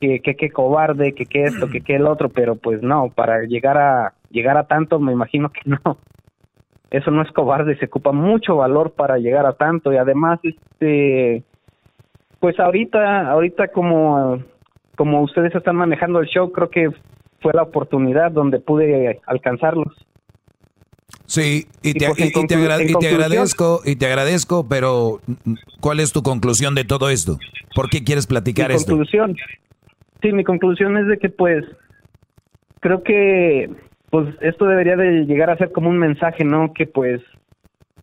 [0.00, 3.42] que que que cobarde, que que esto, que que el otro, pero pues no, para
[3.42, 5.98] llegar a llegar a tanto me imagino que no.
[6.90, 11.42] Eso no es cobarde, se ocupa mucho valor para llegar a tanto y además este
[12.40, 14.40] pues ahorita ahorita como
[14.96, 16.90] como ustedes están manejando el show, creo que
[17.40, 19.92] fue la oportunidad donde pude alcanzarlos.
[21.26, 23.96] Sí, y te, pues, y- y te conclu- agra- en y te conclusión- agradezco, y
[23.96, 25.20] te agradezco, pero
[25.80, 27.36] ¿cuál es tu conclusión de todo esto?
[27.74, 28.92] ¿Por qué quieres platicar mi esto?
[28.92, 29.34] conclusión
[30.22, 31.64] sí mi conclusión es de que pues
[32.80, 33.70] creo que
[34.10, 37.20] pues esto debería de llegar a ser como un mensaje no que pues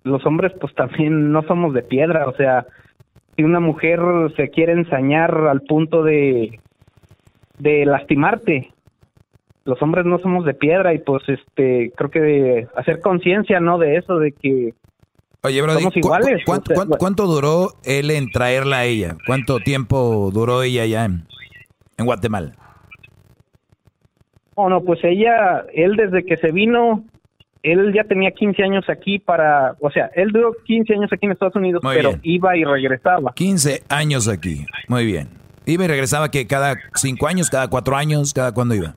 [0.04, 2.66] los hombres pues también no somos de piedra o sea
[3.36, 4.00] si una mujer
[4.36, 6.60] se quiere ensañar al punto de
[7.60, 8.72] de lastimarte
[9.66, 13.78] los hombres no somos de piedra y pues este creo que de hacer conciencia no
[13.78, 14.74] de eso de que
[15.46, 19.18] Oye, Brody, Somos ¿cu- iguales, cu- cuánto duró él en traerla a ella?
[19.28, 21.26] ¿Cuánto tiempo duró ella ya en,
[21.98, 22.52] en Guatemala?
[24.56, 27.04] Oh, no, pues ella, él desde que se vino,
[27.64, 31.32] él ya tenía 15 años aquí para, o sea, él duró 15 años aquí en
[31.32, 32.22] Estados Unidos, Muy pero bien.
[32.24, 33.34] iba y regresaba.
[33.34, 34.66] 15 años aquí.
[34.88, 35.30] Muy bien.
[35.66, 38.96] Iba y regresaba que cada cinco años, cada cuatro años, cada cuándo iba.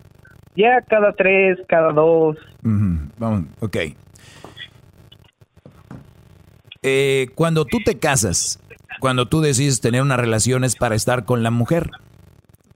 [0.57, 2.37] Ya cada tres, cada dos.
[2.65, 3.77] Ujú, Vamos, ok.
[6.83, 8.61] Eh, cuando tú te casas,
[9.01, 11.91] cuando tú decides tener una relación es para estar con la mujer.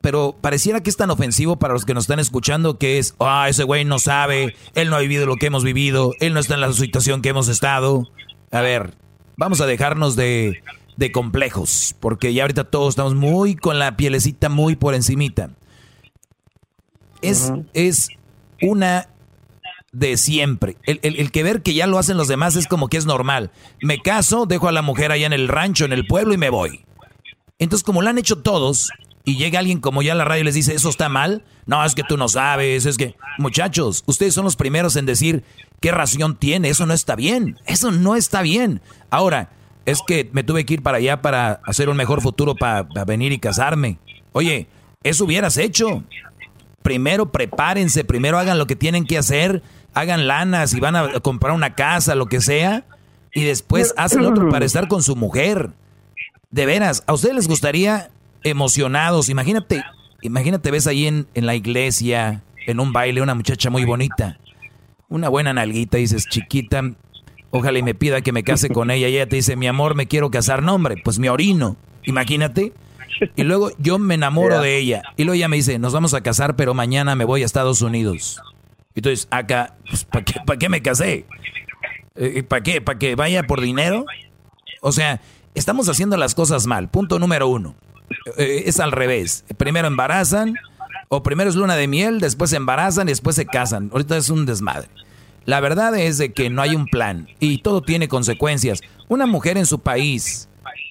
[0.01, 3.47] Pero pareciera que es tan ofensivo para los que nos están escuchando que es, ah,
[3.51, 6.55] ese güey no sabe, él no ha vivido lo que hemos vivido, él no está
[6.55, 8.09] en la situación que hemos estado.
[8.51, 8.95] A ver,
[9.37, 10.63] vamos a dejarnos de,
[10.97, 15.51] de complejos, porque ya ahorita todos estamos muy con la pielecita muy por encimita.
[17.21, 18.09] Es, es
[18.63, 19.09] una
[19.93, 20.77] de siempre.
[20.85, 23.05] El, el- el que ver que ya lo hacen los demás es como que es
[23.05, 23.51] normal.
[23.83, 26.49] Me caso, dejo a la mujer allá en el rancho, en el pueblo y me
[26.49, 26.85] voy.
[27.59, 28.91] Entonces, como lo han hecho todos,
[29.25, 31.45] y llega alguien como ya a la radio y les dice, ¿eso está mal?
[31.67, 33.17] No, es que tú no sabes, es que...
[33.39, 35.45] Muchachos, ustedes son los primeros en decir
[35.81, 38.81] qué ración tiene, eso no está bien, eso no está bien.
[39.11, 39.51] Ahora,
[39.85, 43.33] es que me tuve que ir para allá para hacer un mejor futuro, para, venir
[43.33, 43.99] y casarme.
[44.33, 44.69] Oye,
[45.03, 46.03] eso hubieras hecho.
[46.83, 51.55] Primero prepárense, primero hagan lo que tienen que hacer, hagan lanas y van a comprar
[51.55, 52.85] una casa, lo que sea,
[53.35, 55.71] y después hacen otro para estar con su mujer.
[56.51, 58.11] De veras, ¿a ustedes les gustaría
[58.45, 59.29] emocionados?
[59.29, 59.85] Imagínate,
[60.23, 64.39] imagínate, ves ahí en, en la iglesia, en un baile, una muchacha muy bonita,
[65.09, 66.83] una buena nalguita, dices, chiquita,
[67.51, 69.95] ojalá y me pida que me case con ella, y ella te dice, mi amor,
[69.95, 72.73] me quiero casar, no hombre, pues me orino, imagínate.
[73.37, 76.23] Y luego yo me enamoro de ella, y luego ella me dice, nos vamos a
[76.23, 78.41] casar, pero mañana me voy a Estados Unidos.
[78.95, 81.27] Entonces, acá, pues, ¿para qué, pa' qué me casé?
[82.49, 82.81] ¿Para qué?
[82.81, 84.05] ¿Para que vaya por dinero?
[84.81, 85.21] O sea,
[85.55, 86.89] estamos haciendo las cosas mal.
[86.91, 87.75] Punto número uno.
[88.37, 89.45] Eh, es al revés.
[89.57, 90.55] Primero embarazan,
[91.09, 93.91] o primero es luna de miel, después se embarazan y después se casan.
[93.93, 94.89] Ahorita es un desmadre.
[95.45, 98.83] La verdad es de que no hay un plan y todo tiene consecuencias.
[99.09, 100.49] Una mujer en su país,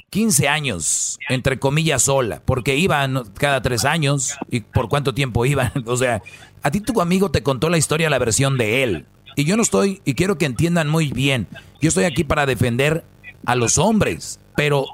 [0.10, 5.72] 15 años, entre comillas, sola, porque iban cada tres años y por cuánto tiempo iban.
[5.86, 6.22] O sea,
[6.64, 9.06] a ti tu amigo te contó la historia, la versión de él.
[9.36, 11.48] Y yo no estoy, y quiero que entiendan muy bien,
[11.80, 13.06] yo estoy aquí para defender
[13.46, 14.86] a los hombres, pero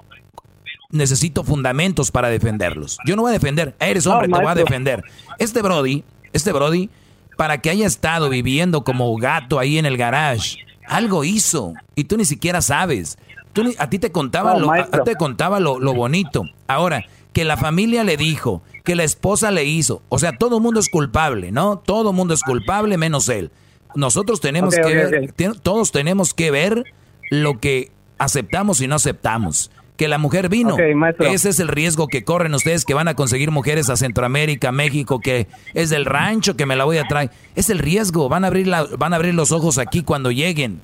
[0.96, 2.98] necesito fundamentos para defenderlos.
[3.06, 5.04] Yo no voy a defender, eres hombre, No, te voy a defender.
[5.38, 6.04] Este Brody,
[6.34, 6.90] este Brody,
[7.38, 10.58] para que haya estado viviendo como gato ahí en el garage,
[10.88, 13.18] algo hizo y tú ni siquiera sabes.
[13.54, 16.44] Tú ni- a ti te contaba, No, lo, a- te contaba lo, lo bonito.
[16.68, 20.64] Ahora, que la familia le dijo, que la esposa le hizo, o sea, todo el
[20.64, 21.78] mundo es culpable, ¿no?
[21.80, 23.52] Todo el mundo es culpable menos él.
[23.96, 25.32] Nosotros tenemos que ver,
[25.62, 26.84] todos tenemos que ver
[27.32, 29.72] lo que aceptamos y no aceptamos.
[29.98, 30.76] Que la mujer vino.
[31.34, 35.20] Ese es el riesgo que corren ustedes que van a conseguir mujeres a Centroamérica, México,
[35.20, 37.32] que es del rancho que me la voy a traer.
[37.56, 38.28] Es el riesgo.
[38.28, 40.82] Van a abrir la, van a abrir los ojos aquí cuando lleguen.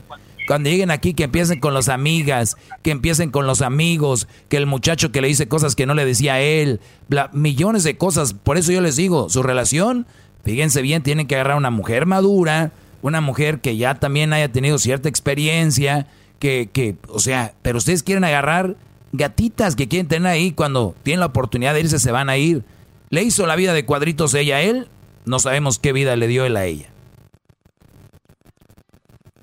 [0.47, 4.65] Cuando lleguen aquí, que empiecen con las amigas, que empiecen con los amigos, que el
[4.65, 6.79] muchacho que le dice cosas que no le decía a él,
[7.09, 8.33] bla- millones de cosas.
[8.33, 10.07] Por eso yo les digo, su relación,
[10.43, 12.71] fíjense bien, tienen que agarrar una mujer madura,
[13.01, 16.07] una mujer que ya también haya tenido cierta experiencia,
[16.39, 18.75] que, que, o sea, pero ustedes quieren agarrar
[19.11, 22.63] gatitas que quieren tener ahí cuando tienen la oportunidad de irse, se van a ir.
[23.09, 24.87] ¿Le hizo la vida de cuadritos ella a él?
[25.25, 26.87] No sabemos qué vida le dio él a ella.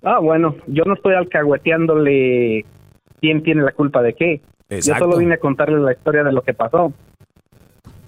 [0.02, 2.64] Ah, bueno, yo no estoy alcahueteándole
[3.20, 4.40] quién tiene la culpa de qué.
[4.70, 5.04] Exacto.
[5.04, 6.92] Yo solo vine a contarle la historia de lo que pasó.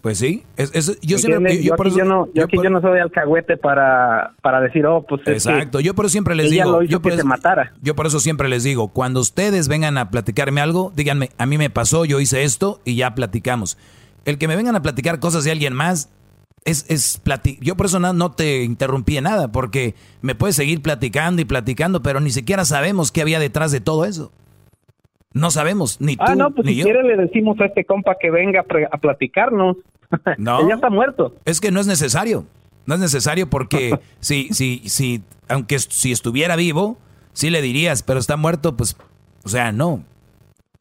[0.02, 1.56] Pues sí, es, es- yo siempre...
[1.58, 4.60] yo, yo por aquí, eso- yo no, yo aquí yo no soy alcahuete para, para
[4.62, 7.02] decir, oh, pues es que Exacto, yo por eso siempre les digo, lo hizo yo
[7.02, 7.72] por que eso, se matara.
[7.82, 11.58] yo por eso siempre les digo, cuando ustedes vengan a platicarme algo, díganme, a mí
[11.58, 13.76] me pasó, yo hice esto y ya platicamos.
[14.24, 16.08] El que me vengan a platicar cosas de alguien más
[16.64, 20.56] es, es plati- yo por eso no, no te interrumpí en nada, porque me puedes
[20.56, 24.32] seguir platicando y platicando, pero ni siquiera sabemos qué había detrás de todo eso.
[25.32, 26.84] No sabemos, ni tú, Ah, no, pues ni si yo.
[26.84, 29.76] quiere le decimos a este compa que venga a, platicarnos.
[30.38, 30.68] No.
[30.68, 31.36] Ya está muerto.
[31.44, 32.44] Es que no es necesario.
[32.84, 36.96] No es necesario porque si, si, si, aunque si estuviera vivo,
[37.32, 38.96] sí le dirías, pero está muerto, pues,
[39.44, 40.02] o sea, no.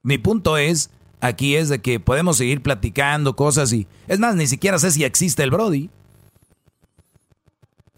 [0.01, 4.47] Mi punto es, aquí es de que podemos seguir platicando cosas y, es más, ni
[4.47, 5.91] siquiera sé si existe el Brody.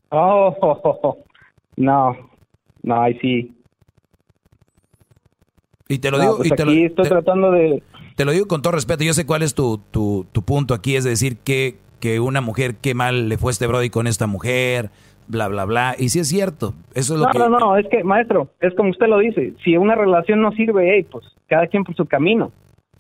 [0.10, 0.54] Oh,
[1.78, 2.18] no,
[2.84, 3.56] no, ahí sí.
[5.92, 7.84] Y te lo No, digo, pues y te lo, aquí estoy te- tratando de...
[8.16, 9.04] te lo digo con todo respeto.
[9.04, 12.76] Yo sé cuál es tu, tu, tu punto aquí, es decir, que, que una mujer,
[12.76, 14.90] qué mal le fue este Brody con esta mujer,
[15.28, 15.96] bla, bla, bla.
[16.00, 17.40] Y sí es cierto, eso es lo no, que...
[17.40, 20.94] no, no, es que, maestro, es como usted lo dice, si una relación no sirve,
[20.96, 22.52] hey, pues cada quien por su camino.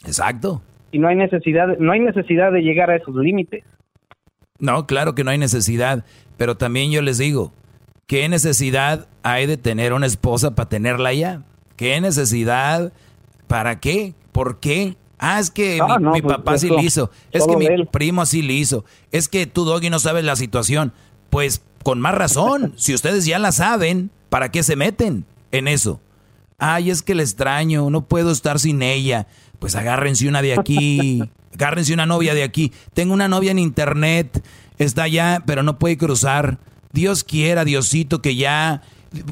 [0.05, 0.61] Exacto.
[0.91, 3.63] Y no hay necesidad, no hay necesidad de llegar a esos límites.
[4.59, 6.03] No, claro que no hay necesidad,
[6.35, 7.53] pero también yo les digo,
[8.05, 11.43] ¿qué necesidad hay de tener una esposa para tenerla ya?
[11.81, 12.93] ¿Qué necesidad?
[13.47, 14.13] ¿Para qué?
[14.33, 14.97] ¿Por qué?
[15.17, 17.09] Ah, es que Ah, mi, no, mi pues, papá sí lo hizo.
[17.31, 17.87] Es que mi él.
[17.91, 18.85] primo sí lo hizo.
[19.11, 20.93] Es que tú, Doggy, no sabes la situación.
[21.31, 22.73] Pues con más razón.
[22.77, 25.99] si ustedes ya la saben, ¿para qué se meten en eso?
[26.59, 29.25] Ay, es que le extraño, no puedo estar sin ella.
[29.57, 31.23] Pues agárrense una de aquí,
[31.55, 32.71] agárrense una novia de aquí.
[32.93, 34.45] Tengo una novia en internet,
[34.77, 36.59] está allá, pero no puede cruzar.
[36.93, 38.83] Dios quiera, Diosito, que ya,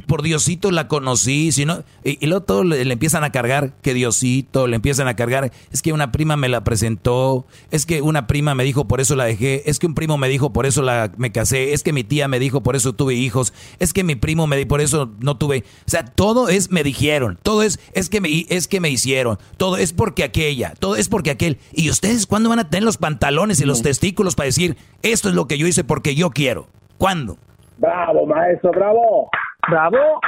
[0.08, 1.52] por Diosito la conocí.
[1.52, 5.08] Si no, y, y luego todo le, le empiezan a cargar, que Diosito, le empiezan
[5.08, 5.52] a cargar.
[5.72, 9.16] Es que una prima me la presentó, es que una prima me dijo, por eso
[9.16, 9.70] la dejé.
[9.70, 11.74] Es que un primo me dijo, por eso la, me casé.
[11.74, 13.54] Es que mi tía me dijo, por eso tuve hijos.
[13.80, 15.64] Es que mi primo me dijo, por eso no tuve.
[15.86, 19.38] O sea, todo es me dijeron, todo es, es que me, es que me hicieron,
[19.58, 21.58] todo es porque aquella, todo es porque aquel.
[21.74, 25.36] ¿Y ustedes cuándo van a tener los pantalones y los testículos para decir, esto es
[25.36, 26.68] lo que yo hice porque yo quiero?
[26.98, 27.38] ¿Cuándo?
[27.78, 29.30] Bravo, maestro, bravo.
[29.68, 30.20] Bravo.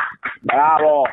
[0.42, 1.04] Bravo.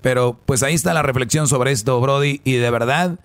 [0.00, 2.40] Pero pues ahí está la reflexión sobre esto, Brody.
[2.44, 3.18] Y de verdad,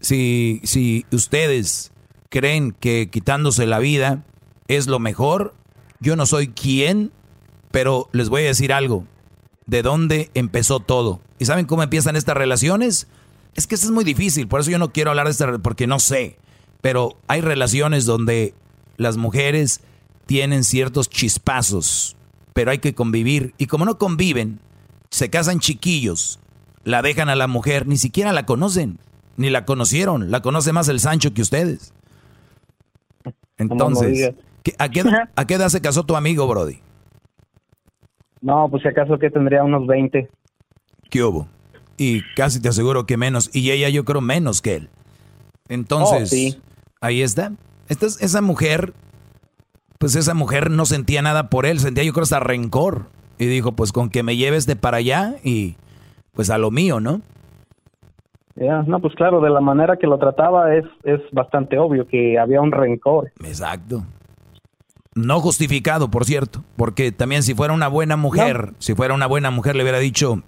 [0.00, 1.92] si, si ustedes
[2.28, 4.24] creen que quitándose la vida
[4.66, 5.54] es lo mejor,
[6.00, 7.12] yo no soy quien,
[7.70, 9.06] pero les voy a decir algo.
[9.66, 11.20] ¿De dónde empezó todo?
[11.38, 13.06] ¿Y saben cómo empiezan estas relaciones?
[13.54, 15.86] Es que eso es muy difícil, por eso yo no quiero hablar de esta, porque
[15.86, 16.38] no sé.
[16.80, 18.54] Pero hay relaciones donde
[18.96, 19.80] las mujeres
[20.26, 22.16] tienen ciertos chispazos,
[22.52, 23.54] pero hay que convivir.
[23.58, 24.60] Y como no conviven,
[25.10, 26.40] se casan chiquillos,
[26.84, 28.98] la dejan a la mujer, ni siquiera la conocen,
[29.36, 31.92] ni la conocieron, la conoce más el Sancho que ustedes.
[33.56, 34.34] Entonces, digas.
[34.62, 36.80] ¿qué- a, qué, edad- a qué edad se casó tu amigo, Brody?
[38.40, 40.28] No, pues si acaso que tendría unos 20.
[41.10, 41.48] ¿Qué hubo?
[41.96, 44.90] Y casi te aseguro que menos, y ella yo creo menos que él.
[45.68, 46.60] Entonces, Oh, sí.
[47.00, 47.52] ahí está.
[47.88, 48.92] Esta es- esa mujer,
[50.04, 53.06] pues esa mujer no sentía nada por él, sentía yo creo hasta rencor.
[53.38, 55.76] Y dijo, pues con que me lleves de para allá y
[56.34, 57.22] pues a lo mío, ¿no?
[58.54, 62.38] Ya, No, pues claro, de la manera que lo trataba es, es bastante obvio que
[62.38, 63.32] había un rencor.
[63.44, 64.04] Exacto.
[65.14, 69.50] No justificado, por cierto, porque también si fuera una buena mujer, si fuera una buena
[69.50, 70.42] mujer le hubiera dicho,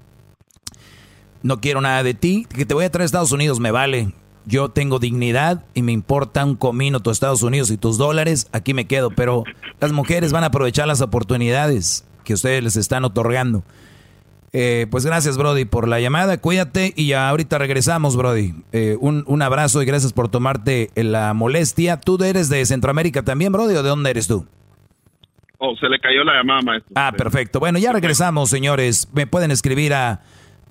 [1.42, 4.12] no quiero nada de ti, que te voy a traer a Estados Unidos, me vale.
[4.46, 8.74] Yo tengo dignidad y me importa un comino tus Estados Unidos y tus dólares, aquí
[8.74, 9.10] me quedo.
[9.10, 9.44] Pero
[9.80, 13.64] las mujeres van a aprovechar las oportunidades que ustedes les están otorgando.
[14.52, 16.38] Eh, pues gracias, Brody, por la llamada.
[16.38, 18.54] Cuídate y ya ahorita regresamos, Brody.
[18.72, 22.00] Eh, un, un abrazo y gracias por tomarte la molestia.
[22.00, 24.46] ¿Tú eres de Centroamérica también, Brody, o de dónde eres tú?
[25.58, 26.92] Oh, se le cayó la llamada, maestro.
[26.94, 27.60] Ah, perfecto.
[27.60, 29.08] Bueno, ya regresamos, señores.
[29.12, 30.20] Me pueden escribir a,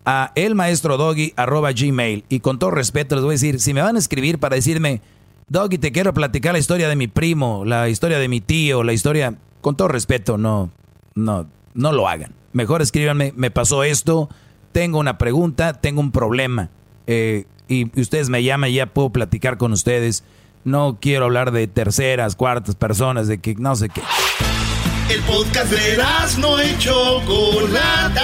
[0.06, 2.23] a elmaestrodoggy arroba gmail.
[2.30, 5.02] Y con todo respeto les voy a decir, si me van a escribir para decirme,
[5.48, 8.94] Doggy, te quiero platicar la historia de mi primo, la historia de mi tío, la
[8.94, 10.72] historia, con todo respeto, no,
[11.14, 12.34] no, no lo hagan.
[12.53, 14.30] Mejor escríbanme, me pasó esto,
[14.72, 16.69] tengo una pregunta, tengo un problema.
[17.07, 20.23] Eh, y ustedes me llaman y ya puedo platicar con ustedes.
[20.64, 24.02] No quiero hablar de terceras, cuartas personas, de que no sé qué.
[25.10, 25.98] El podcast de
[26.40, 28.23] no y Chocolata.